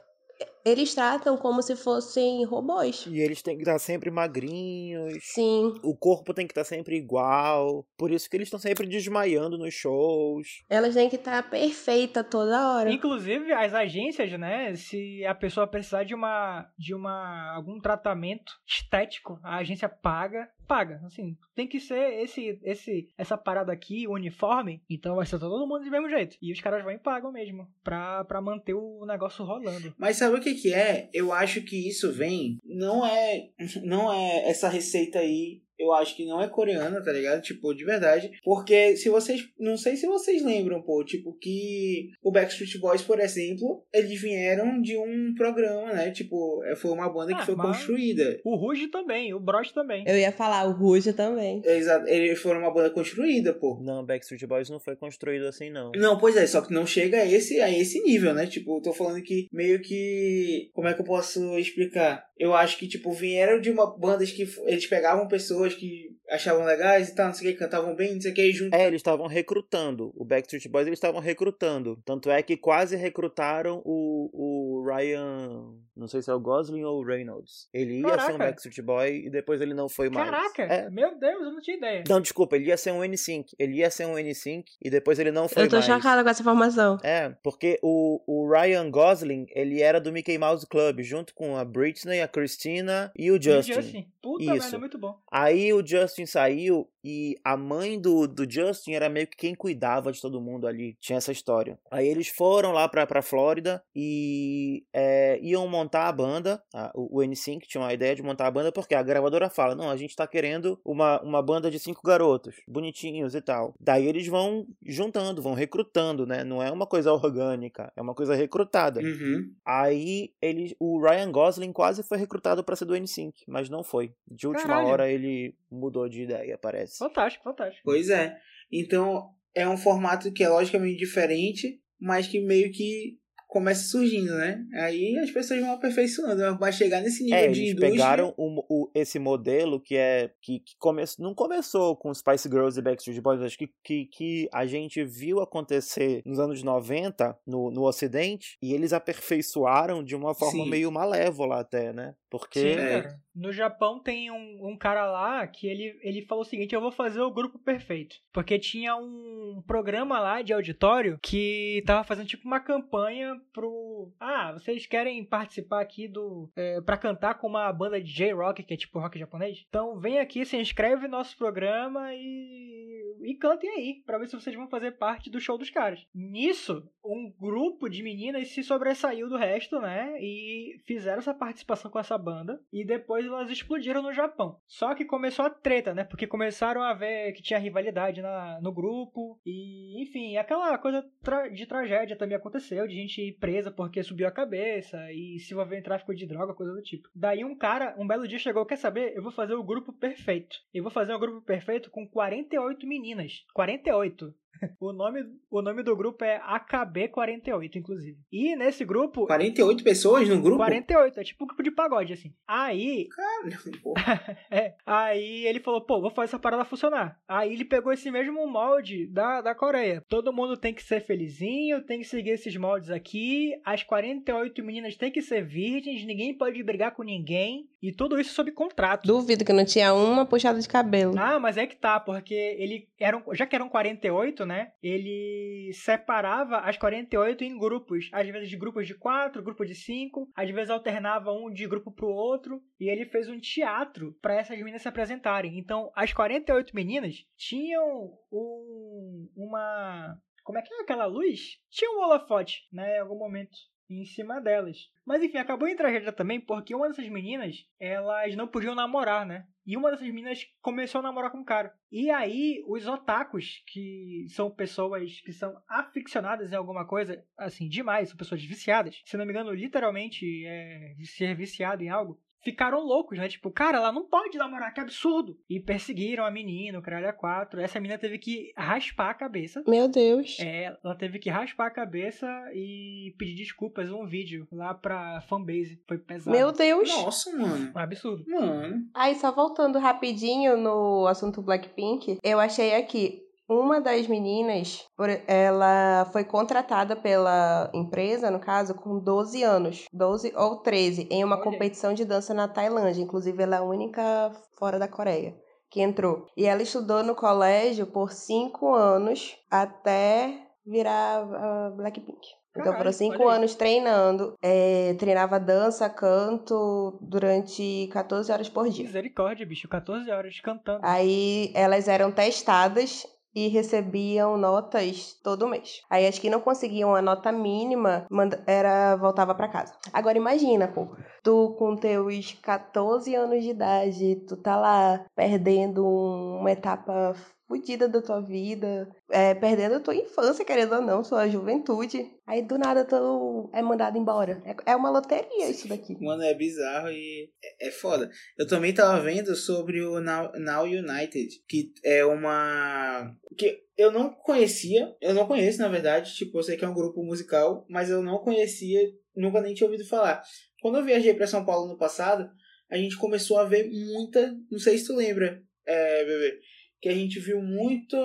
[0.66, 3.06] eles tratam como se fossem robôs.
[3.06, 5.14] E eles têm que estar sempre magrinhos.
[5.22, 5.72] Sim.
[5.80, 7.86] O corpo tem que estar sempre igual.
[7.96, 10.64] Por isso que eles estão sempre desmaiando nos shows.
[10.68, 12.90] Elas têm que estar perfeita toda hora.
[12.92, 14.74] Inclusive, as agências, né?
[14.74, 16.68] Se a pessoa precisar de uma.
[16.76, 17.54] de uma.
[17.54, 20.48] algum tratamento estético, a agência paga.
[20.66, 21.00] Paga.
[21.06, 24.82] Assim, tem que ser esse, esse, essa parada aqui, uniforme.
[24.90, 26.36] Então vai ser todo mundo do mesmo jeito.
[26.42, 27.68] E os caras vão e pagam mesmo.
[27.84, 29.94] Pra, pra manter o negócio rolando.
[29.96, 31.08] Mas sabe o que que é?
[31.12, 33.48] Eu acho que isso vem, não é,
[33.84, 37.42] não é essa receita aí, eu acho que não é coreana, tá ligado?
[37.42, 38.30] Tipo, de verdade.
[38.44, 43.20] Porque se vocês, não sei se vocês lembram, pô, tipo que o Backstreet Boys, por
[43.20, 46.10] exemplo, eles vieram de um programa, né?
[46.10, 48.40] Tipo, é, foi uma banda que Ah, foi mas- construída.
[48.44, 50.04] O Ruge também, o Broch também.
[50.06, 51.60] Eu ia falar, o Ruja também.
[51.64, 53.78] Exato, eles foram uma banda construída, pô.
[53.82, 55.92] Não, Backstreet Boys não foi construído assim, não.
[55.94, 58.46] Não, pois é, só que não chega a esse, a esse nível, né?
[58.46, 60.70] Tipo, eu tô falando que meio que.
[60.72, 62.24] Como é que eu posso explicar?
[62.38, 67.08] Eu acho que, tipo, vieram de uma bandas que eles pegavam pessoas que achavam legais
[67.08, 68.74] e tal, não sei o que, cantavam bem, não sei o que, e junto.
[68.74, 70.12] É, eles estavam recrutando.
[70.16, 71.98] O Backstreet Boys eles estavam recrutando.
[72.04, 75.74] Tanto é que quase recrutaram o, o Ryan.
[75.96, 77.68] Não sei se é o Gosling ou o Reynolds.
[77.72, 78.38] Ele ia ser um Caraca.
[78.38, 80.28] Backstreet Boy e depois ele não foi mais.
[80.30, 80.90] Caraca, É.
[80.90, 82.04] meu Deus, eu não tinha ideia.
[82.08, 83.54] Não, desculpa, ele ia ser um N-Sync.
[83.58, 85.86] Ele ia ser um N-Sync e depois ele não foi Eu tô mais.
[85.86, 86.98] chocada com essa informação.
[87.02, 91.64] É, porque o, o Ryan Gosling, ele era do Mickey Mouse Club, junto com a
[91.64, 94.06] Britney, a Christina e o E Justin.
[94.22, 94.52] Puta Isso.
[94.54, 95.16] merda, muito bom.
[95.30, 100.10] Aí o Justin saiu e a mãe do, do Justin era meio que quem cuidava
[100.10, 100.96] de todo mundo ali.
[101.00, 101.78] Tinha essa história.
[101.88, 106.60] Aí eles foram lá pra, pra Flórida e é, iam montar a banda.
[106.74, 109.76] A, o, o NSYNC tinha uma ideia de montar a banda porque a gravadora fala:
[109.76, 113.72] Não, a gente tá querendo uma, uma banda de cinco garotos, bonitinhos e tal.
[113.78, 116.42] Daí eles vão juntando, vão recrutando, né?
[116.42, 119.00] Não é uma coisa orgânica, é uma coisa recrutada.
[119.00, 119.48] Uhum.
[119.64, 124.12] Aí ele, o Ryan Gosling quase foi recrutado pra ser do NSYNC, mas não foi.
[124.28, 124.88] De última Caralho.
[124.88, 126.95] hora ele mudou de ideia, parece.
[126.98, 127.82] Fantástico, fantástico.
[127.84, 128.36] Pois é.
[128.70, 133.18] Então, é um formato que é logicamente diferente, mas que meio que
[133.56, 134.62] começa surgindo, né?
[134.74, 137.90] Aí as pessoas vão aperfeiçoando, vai chegar nesse nível É, de eles indústria.
[137.92, 142.78] pegaram o, o- esse modelo que é que, que come, não começou com Spice Girls
[142.78, 147.70] e Backstreet Boys, acho que, que, que a gente viu acontecer nos anos 90 no,
[147.70, 150.70] no Ocidente e eles aperfeiçoaram de uma forma Sim.
[150.70, 152.14] meio malévola até, né?
[152.30, 153.02] Porque Sim, É.
[153.02, 153.26] cara.
[153.34, 156.90] No Japão tem um, um cara lá que ele, ele falou o seguinte: eu vou
[156.90, 158.16] fazer o grupo perfeito.
[158.32, 164.10] Porque tinha um programa lá de auditório que tava fazendo tipo uma campanha pro.
[164.20, 166.50] Ah, vocês querem participar aqui do.
[166.56, 169.64] É, pra cantar com uma banda de J-Rock, que é tipo rock japonês?
[169.68, 172.96] Então vem aqui, se inscreve no nosso programa e.
[173.22, 176.06] E cantem aí, pra ver se vocês vão fazer parte do show dos caras.
[176.14, 180.16] Nisso, um grupo de meninas se sobressaiu do resto, né?
[180.20, 182.60] E fizeram essa participação com essa banda.
[182.72, 184.60] E depois elas explodiram no Japão.
[184.66, 186.04] Só que começou a treta, né?
[186.04, 189.40] Porque começaram a ver que tinha rivalidade na, no grupo.
[189.44, 192.86] E, enfim, aquela coisa tra- de tragédia também aconteceu.
[192.86, 195.12] De gente presa porque subiu a cabeça.
[195.12, 197.08] E se envolveu em tráfico de droga, coisa do tipo.
[197.14, 199.14] Daí um cara, um belo dia chegou, quer saber?
[199.14, 200.56] Eu vou fazer o grupo perfeito.
[200.72, 203.44] Eu vou fazer o grupo perfeito com 48 meninas.
[203.54, 204.34] 48.
[204.80, 208.18] O nome, o nome do grupo é AKB48, inclusive.
[208.30, 209.26] E nesse grupo.
[209.26, 210.58] 48 pessoas no grupo?
[210.58, 212.32] 48, é tipo um grupo de pagode, assim.
[212.46, 213.94] Aí, Caralho, pô.
[214.50, 217.18] é, aí ele falou, pô, vou fazer essa parada funcionar.
[217.26, 220.02] Aí ele pegou esse mesmo molde da, da Coreia.
[220.08, 223.52] Todo mundo tem que ser felizinho, tem que seguir esses moldes aqui.
[223.64, 227.68] As 48 meninas têm que ser virgens, ninguém pode brigar com ninguém.
[227.82, 229.06] E tudo isso sob contrato.
[229.06, 231.14] Duvido que não tinha uma puxada de cabelo.
[231.18, 234.72] Ah, mas é que tá, porque ele eram, já que eram 48, né?
[234.82, 240.30] Ele separava as 48 em grupos, às vezes de grupos de quatro, grupo de cinco,
[240.34, 244.56] às vezes alternava um de grupo pro outro, e ele fez um teatro para essas
[244.58, 245.58] meninas se apresentarem.
[245.58, 250.16] Então, as 48 meninas tinham um, uma
[250.46, 251.58] como é que é aquela luz?
[251.68, 253.50] Tinha um holofote, né, em algum momento
[253.88, 254.90] em cima delas.
[255.04, 259.46] Mas enfim, acabou em tragédia também porque uma dessas meninas, elas não podiam namorar, né?
[259.64, 261.74] E uma dessas meninas começou a namorar com um cara.
[261.90, 268.08] E aí, os otakus, que são pessoas que são aficionadas em alguma coisa, assim, demais,
[268.08, 269.02] são pessoas viciadas.
[269.04, 272.20] Se não me engano, literalmente, é, ser viciado em algo.
[272.42, 273.28] Ficaram loucos, né?
[273.28, 275.36] Tipo, cara, ela não pode namorar, que absurdo!
[275.50, 277.60] E perseguiram a menina, o caralho a quatro.
[277.60, 279.62] Essa menina teve que raspar a cabeça.
[279.66, 280.36] Meu Deus.
[280.40, 285.82] É, ela teve que raspar a cabeça e pedir desculpas um vídeo lá pra fanbase.
[285.88, 286.36] Foi pesado.
[286.36, 286.88] Meu Deus.
[286.88, 287.72] Nossa, mano.
[287.74, 288.24] Um absurdo.
[288.28, 288.88] Mano.
[288.94, 293.25] Aí, só voltando rapidinho no assunto Blackpink, eu achei aqui.
[293.48, 294.84] Uma das meninas,
[295.26, 299.84] ela foi contratada pela empresa, no caso, com 12 anos.
[299.92, 301.44] 12 ou 13, em uma Olha.
[301.44, 303.02] competição de dança na Tailândia.
[303.02, 305.34] Inclusive, ela é a única fora da Coreia
[305.70, 306.26] que entrou.
[306.36, 312.18] E ela estudou no colégio por 5 anos até virar a Blackpink.
[312.58, 314.34] Então foram cinco anos treinando.
[314.42, 318.84] é, treinava dança, canto durante 14 horas por dia.
[318.84, 319.68] Misericórdia, bicho.
[319.68, 320.80] 14 horas cantando.
[320.82, 323.06] Aí elas eram testadas
[323.36, 325.82] e recebiam notas todo mês.
[325.90, 328.06] Aí as que não conseguiam a nota mínima,
[328.46, 329.74] era voltava pra casa.
[329.92, 330.88] Agora imagina, pô,
[331.22, 337.14] tu com teus 14 anos de idade, tu tá lá perdendo um- uma etapa
[337.46, 342.10] fodida da tua vida, é, perdendo a tua infância, querendo ou não, sua juventude.
[342.26, 344.42] Aí do nada tu é mandado embora.
[344.44, 345.96] É, é uma loteria isso daqui.
[346.00, 348.10] Mano, é bizarro e é, é foda.
[348.36, 353.14] Eu também tava vendo sobre o Now, Now United, que é uma.
[353.36, 356.74] que eu não conhecia, eu não conheço na verdade, tipo, eu sei que é um
[356.74, 358.80] grupo musical, mas eu não conhecia,
[359.14, 360.22] nunca nem tinha ouvido falar.
[360.60, 362.28] Quando eu viajei pra São Paulo no passado,
[362.70, 366.40] a gente começou a ver muita, não sei se tu lembra, é, bebê,
[366.80, 367.96] que a gente viu muito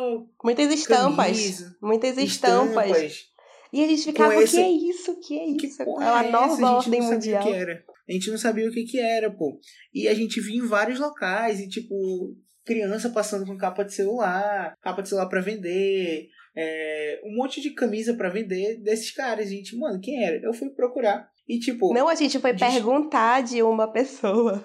[0.44, 1.26] Muitas estampas.
[1.28, 3.30] camisa, Muitas estampas.
[3.74, 5.12] E a gente ficava, esse- o que é isso?
[5.12, 5.82] O que é Que isso?
[5.82, 6.54] É uma é nova essa?
[6.54, 7.42] A gente ordem não sabia mundial.
[7.42, 7.84] o que era.
[8.10, 9.60] A gente não sabia o que que era, pô.
[9.94, 11.96] E a gente via em vários locais e, tipo,
[12.66, 17.70] criança passando com capa de celular, capa de celular pra vender, é, um monte de
[17.72, 19.50] camisa pra vender desses caras.
[19.50, 20.38] Gente, mano, quem era?
[20.44, 21.30] Eu fui procurar.
[21.48, 24.62] E, tipo, Não, a gente foi Diz- perguntar de uma pessoa,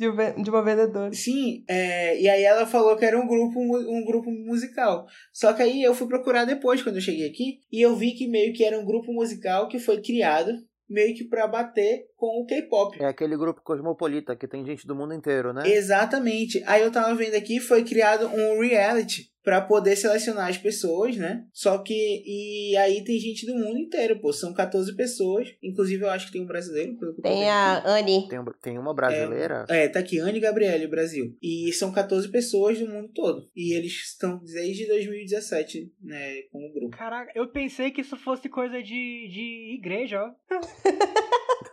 [0.00, 1.12] de um uma vendedora.
[1.12, 5.06] Sim, é, e aí ela falou que era um grupo, um grupo musical.
[5.30, 8.26] Só que aí eu fui procurar depois, quando eu cheguei aqui, e eu vi que
[8.26, 10.52] meio que era um grupo musical que foi criado
[10.88, 13.02] meio que pra bater com o K-pop.
[13.02, 15.62] É aquele grupo cosmopolita que tem gente do mundo inteiro, né?
[15.66, 16.62] Exatamente.
[16.66, 21.46] Aí eu tava vendo aqui, foi criado um reality pra poder selecionar as pessoas, né?
[21.50, 26.10] Só que e aí tem gente do mundo inteiro, pô, são 14 pessoas, inclusive eu
[26.10, 28.28] acho que tem um brasileiro, Tem a Anne.
[28.28, 29.64] Tem, tem uma brasileira.
[29.70, 31.34] É, tá aqui, Anne Gabriele, Brasil.
[31.42, 33.48] E são 14 pessoas do mundo todo.
[33.56, 36.96] E eles estão desde 2017, né, com o grupo.
[36.96, 40.34] Caraca, eu pensei que isso fosse coisa de, de igreja, ó.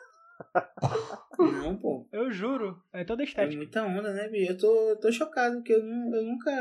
[1.40, 2.08] Não, pô.
[2.12, 2.82] Eu juro.
[2.92, 3.56] É toda É estética.
[3.58, 4.46] muita onda, né, Bi?
[4.48, 6.52] Eu tô, tô chocado, porque eu, nu- eu nunca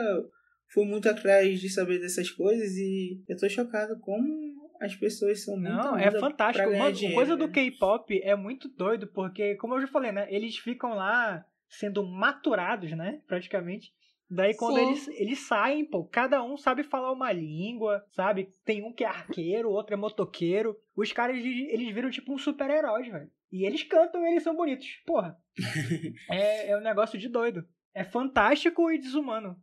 [0.69, 5.55] fui muito atrás de saber dessas coisas e eu tô chocado como as pessoas são
[5.57, 6.69] muito Não, é fantástico.
[6.71, 7.53] Mano, dinheiro, coisa do né?
[7.53, 10.27] K-pop é muito doido, porque, como eu já falei, né?
[10.31, 13.21] Eles ficam lá sendo maturados, né?
[13.27, 13.93] Praticamente.
[14.29, 14.83] Daí quando Sim.
[14.83, 18.53] eles, eles saem, pô, cada um sabe falar uma língua, sabe?
[18.65, 20.77] Tem um que é arqueiro, outro é motoqueiro.
[20.97, 23.31] Os caras, eles, viram tipo um super-heróis, velho.
[23.53, 24.87] E eles cantam e eles são bonitos.
[25.07, 25.37] Porra.
[26.31, 27.67] é, é um negócio de doido.
[27.95, 29.57] É fantástico e desumano.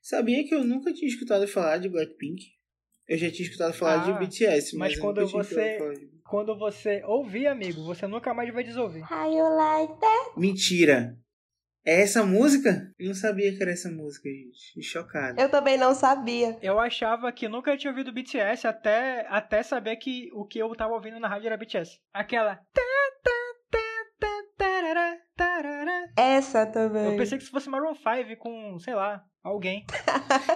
[0.00, 2.42] Sabia que eu nunca tinha escutado falar de Blackpink?
[3.08, 5.94] Eu já tinha escutado falar Ah, de BTS, mas, mas eu quando nunca tinha você-
[5.98, 6.14] de...
[6.24, 9.02] Quando você ouvir, amigo, você nunca mais vai desouvir.
[9.12, 10.40] How you like that?
[10.40, 11.18] Mentira!
[11.86, 12.90] É essa música?
[12.98, 14.82] Eu não sabia que era essa música, gente.
[14.82, 15.38] Chocado.
[15.38, 16.56] Eu também não sabia.
[16.62, 20.94] Eu achava que nunca tinha ouvido BTS até, até saber que o que eu tava
[20.94, 22.00] ouvindo na rádio era BTS.
[22.12, 22.56] Aquela.
[22.56, 22.82] tá,
[23.22, 23.30] tá,
[23.70, 23.84] tá.
[26.16, 27.12] Essa também.
[27.12, 29.84] Eu pensei que fosse Maroon 5 com, sei lá, alguém.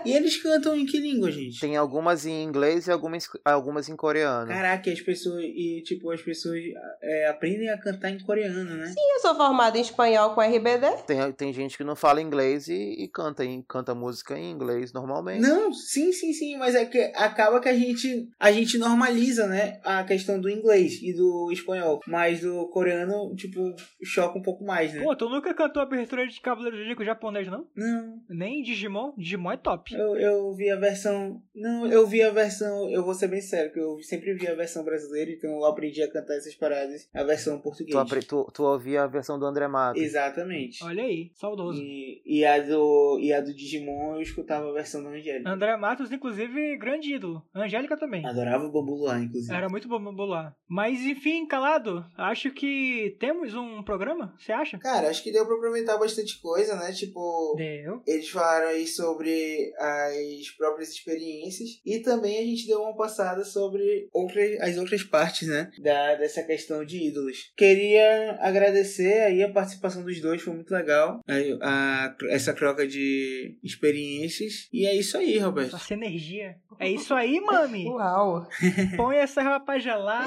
[0.04, 1.60] E eles cantam em que língua, gente?
[1.60, 4.48] Tem algumas em inglês e algumas, algumas em coreano.
[4.48, 5.44] Caraca, as pessoas.
[5.44, 6.60] E tipo, as pessoas
[7.02, 8.94] é, aprendem a cantar em coreano, né?
[9.14, 10.86] Eu sou formada em espanhol com RBD.
[11.06, 14.92] Tem, tem gente que não fala inglês e, e canta, em, canta música em inglês
[14.92, 15.42] normalmente.
[15.42, 19.80] Não, sim, sim, sim, mas é que acaba que a gente a gente normaliza, né,
[19.84, 24.94] a questão do inglês e do espanhol, mas do coreano, tipo, choca um pouco mais,
[24.94, 25.02] né?
[25.02, 27.66] Pô, tu nunca cantou a abertura de Cavaleiro Zodíaco japonês, não?
[27.76, 29.12] Não, Nem Digimon?
[29.16, 29.94] Digimon é top.
[29.94, 33.72] eu, eu vi a versão, não, eu vi a versão, eu vou ser bem sério,
[33.72, 37.22] que eu sempre vi a versão brasileira, então eu aprendi a cantar essas paradas, a
[37.24, 37.92] versão português.
[37.92, 40.00] Tu, apre- tu, tu ouvia a versão do André Matos.
[40.02, 40.82] Exatamente.
[40.84, 41.80] Olha aí, saudoso.
[41.82, 45.48] E, e a do e a do Digimon eu escutava a versão da Angélica.
[45.50, 47.42] André Matos, inclusive, grande ídolo.
[47.54, 48.24] Angélica também.
[48.26, 49.52] Adorava o Bambu Luar, inclusive.
[49.54, 50.54] Era muito bom bolar.
[50.68, 54.78] Mas enfim, calado, acho que temos um programa, você acha?
[54.78, 56.92] Cara, acho que deu pra aproveitar bastante coisa, né?
[56.92, 58.02] Tipo, Deu.
[58.06, 64.08] eles falaram aí sobre as próprias experiências e também a gente deu uma passada sobre
[64.12, 65.70] outras, as outras partes, né?
[65.82, 67.52] Da, dessa questão de ídolos.
[67.56, 71.20] Queria agradecer aí a participação dos dois, foi muito legal.
[71.26, 74.68] Aí, a- essa troca de experiências.
[74.72, 75.76] E é isso aí, Roberto.
[75.76, 76.56] Essa energia.
[76.78, 77.86] É isso aí, mami.
[77.88, 78.46] Uau.
[78.96, 80.24] Põe essa pra gelar.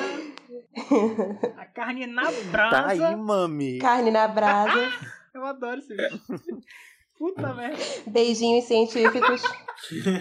[1.58, 3.08] A carne na Tá brasa.
[3.10, 3.80] aí, mami.
[3.80, 4.72] Carne na brasa.
[5.34, 6.20] Eu adoro esse vídeo.
[7.22, 7.78] Puta merda.
[8.08, 9.44] Beijinhos científicos.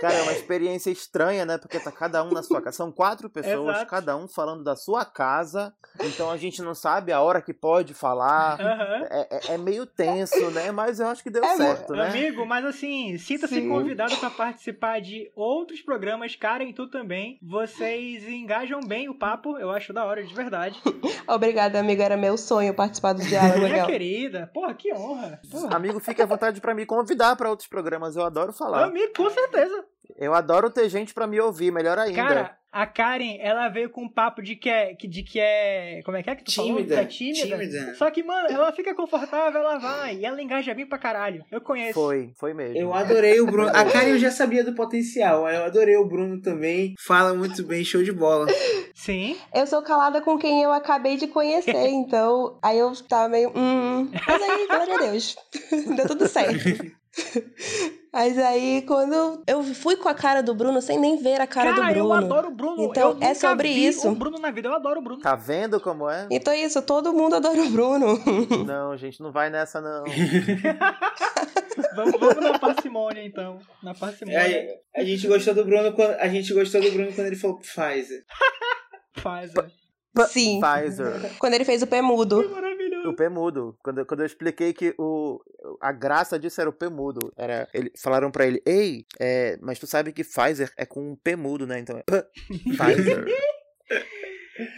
[0.00, 1.58] Cara, é uma experiência estranha, né?
[1.58, 2.76] Porque tá cada um na sua casa.
[2.76, 3.90] São quatro pessoas, Exato.
[3.90, 5.72] cada um falando da sua casa.
[6.00, 8.60] Então a gente não sabe a hora que pode falar.
[8.60, 9.06] Aham.
[9.10, 10.70] É, é- é meio tenso, né?
[10.72, 12.08] Mas eu acho que deu É, certo, né?
[12.08, 17.38] Amigo, mas assim, sinta-se convidado para participar de outros programas, Karen, tu também.
[17.42, 20.80] Vocês engajam bem o papo, eu acho da hora, de verdade.
[21.28, 22.02] Obrigada, amiga.
[22.04, 23.71] Era meu sonho participar do diálogo.
[23.72, 23.86] Minha Legal.
[23.86, 25.40] querida, porra, que honra.
[25.50, 25.76] Porra.
[25.76, 28.16] Amigo, fique à vontade pra me convidar pra outros programas.
[28.16, 28.84] Eu adoro falar.
[28.84, 29.84] Amigo, com certeza.
[30.16, 32.16] Eu adoro ter gente pra me ouvir, melhor ainda.
[32.22, 34.94] Cara, a Karen, ela veio com um papo de que é.
[34.94, 36.00] que- De que é.
[36.04, 36.76] Como é que é que tu falou?
[36.76, 37.58] Tímida, Que é tímida.
[37.58, 37.94] tímida.
[37.96, 40.16] Só que, mano, ela fica confortável, ela vai.
[40.16, 41.44] E ela engaja bem pra caralho.
[41.50, 41.92] Eu conheço.
[41.94, 42.78] Foi, foi mesmo.
[42.78, 43.68] Eu adorei o Bruno.
[43.76, 45.46] A Karen eu já sabia do potencial.
[45.48, 46.94] Eu adorei o Bruno também.
[46.98, 48.46] Fala muito bem, show de bola.
[48.94, 49.36] Sim.
[49.54, 53.50] Eu sou calada com quem eu acabei de conhecer, então aí eu tava meio.
[53.54, 55.36] Hum, mas aí, glória a Deus.
[55.96, 56.90] Deu tudo certo.
[58.12, 61.72] Mas aí, quando eu fui com a cara do Bruno, sem nem ver a cara,
[61.72, 62.08] Cara, do Bruno.
[62.08, 62.82] eu adoro o Bruno.
[62.84, 64.08] Então, eu é nunca sobre vi isso.
[64.10, 65.22] O Bruno na vida, eu adoro o Bruno.
[65.22, 66.26] Tá vendo como é?
[66.30, 68.18] Então é isso, todo mundo adora o Bruno.
[68.66, 70.04] Não, gente, não vai nessa, não.
[71.96, 73.58] Vamos, vamos na parcimônia, então.
[73.82, 74.38] Na parcimônia.
[74.38, 77.58] É, a gente gostou do Bruno quando a gente gostou do Bruno quando ele falou
[77.58, 78.24] Pfizer.
[79.16, 79.52] Faz.
[80.28, 80.60] Sim.
[80.60, 81.32] Pfizer.
[81.38, 82.42] Quando ele fez o pé mudo.
[83.08, 83.76] O P mudo.
[83.82, 85.40] Quando, quando eu expliquei que o,
[85.80, 87.32] a graça disso era o P mudo.
[87.36, 91.16] Era, ele, falaram pra ele, ei, é, mas tu sabe que Pfizer é com um
[91.16, 91.78] P mudo, né?
[91.78, 92.22] Então é P,
[92.76, 93.24] Pfizer.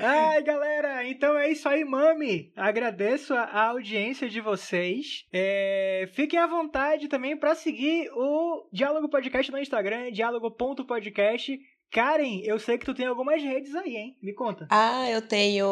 [0.00, 2.52] Ai, galera, então é isso aí, mami.
[2.56, 5.26] Agradeço a, a audiência de vocês.
[5.32, 11.58] É, fiquem à vontade também para seguir o Diálogo Podcast no Instagram, diálogo.podcast.
[11.92, 14.16] Karen, eu sei que tu tem algumas redes aí, hein?
[14.22, 14.66] Me conta.
[14.70, 15.66] Ah, eu tenho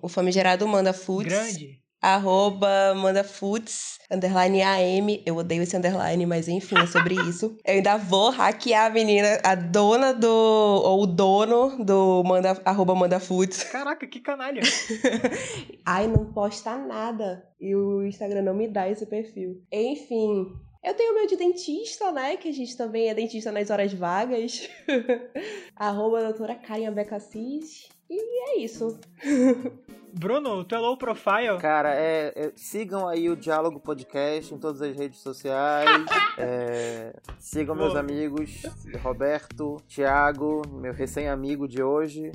[0.00, 1.32] o famigerado Manda Foods.
[1.32, 1.78] Grande.
[2.00, 5.20] Arroba Manda Foods, underline AM.
[5.26, 7.56] Eu odeio esse underline, mas enfim, é sobre isso.
[7.64, 10.28] Eu ainda vou hackear a menina, a dona do.
[10.30, 13.64] ou o dono do Manda, arroba Manda Foods.
[13.64, 14.62] Caraca, que canalha.
[15.84, 17.44] Ai, não posta nada.
[17.60, 19.60] E o Instagram não me dá esse perfil.
[19.72, 20.46] Enfim.
[20.82, 22.36] Eu tenho o meu de dentista, né?
[22.36, 24.68] Que a gente também é dentista nas horas vagas.
[25.76, 27.88] Arroba doutora Karen Abecassis.
[28.08, 28.98] E é isso.
[30.10, 31.58] Bruno, tu é low profile?
[31.60, 35.88] Cara, é, é- sigam aí o Diálogo Podcast em todas as redes sociais.
[36.40, 38.62] É, sigam meus amigos,
[39.02, 42.30] Roberto, Thiago, meu recém-amigo de hoje.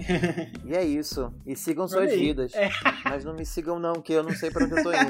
[0.66, 1.34] E é isso.
[1.46, 2.20] E sigam suas aí.
[2.20, 2.54] vidas.
[2.54, 2.70] É.
[3.06, 5.10] Mas não me sigam não, que eu não sei pra onde eu tô indo.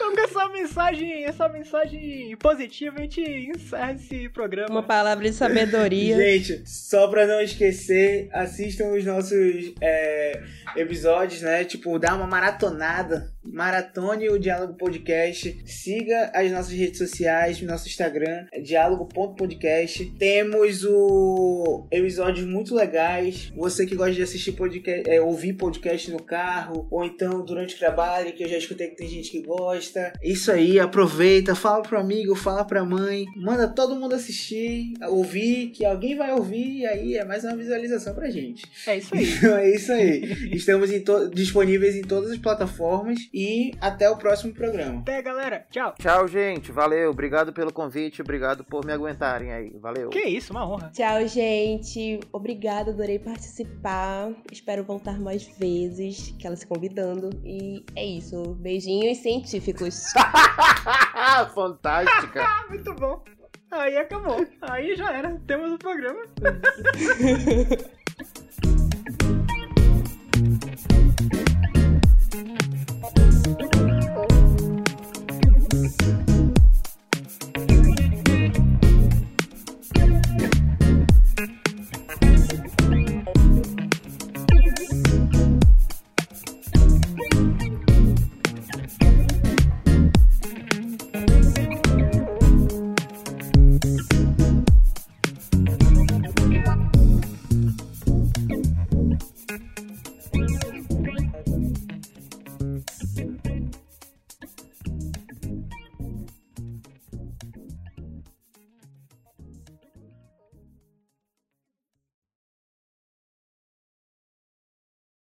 [0.00, 4.70] Então, com essa mensagem, essa mensagem positiva, a gente encerra esse programa.
[4.70, 6.16] Uma palavra de sabedoria.
[6.16, 10.42] Gente, só pra não esquecer, assistam os nossos é,
[10.74, 11.64] episódios, né?
[11.66, 13.30] Tipo, dá uma maratonada.
[13.42, 15.62] Maratone o Diálogo Podcast.
[15.66, 20.04] Siga as nossas redes sociais, nosso Instagram, é diálogo.podcast.
[20.18, 23.52] Temos o episódios muito legais.
[23.56, 27.78] Você que gosta de assistir podcast, é, ouvir podcast no carro, ou então durante o
[27.78, 29.89] trabalho, que eu já escutei que tem gente que gosta.
[30.22, 35.84] Isso aí, aproveita, fala pro amigo, fala pra mãe, manda todo mundo assistir, ouvir, que
[35.84, 38.64] alguém vai ouvir, e aí é mais uma visualização pra gente.
[38.86, 39.30] É isso aí.
[39.40, 40.20] Então é isso aí.
[40.52, 41.02] Estamos em
[41.32, 45.00] disponíveis em todas as plataformas e até o próximo programa.
[45.00, 45.66] Até, galera.
[45.70, 45.94] Tchau.
[45.98, 46.70] Tchau, gente.
[46.70, 47.10] Valeu.
[47.10, 48.20] Obrigado pelo convite.
[48.20, 49.70] Obrigado por me aguentarem aí.
[49.80, 50.10] Valeu.
[50.10, 50.90] Que isso, uma honra.
[50.92, 52.20] Tchau, gente.
[52.32, 54.30] Obrigada, adorei participar.
[54.52, 57.30] Espero voltar mais vezes, que ela se convidando.
[57.44, 58.54] E é isso.
[58.60, 59.69] Beijinhos científicos.
[61.54, 62.42] Fantástica.
[62.42, 63.22] Ah, muito bom.
[63.70, 64.46] Aí acabou.
[64.62, 65.38] Aí já era.
[65.46, 66.24] Temos o programa.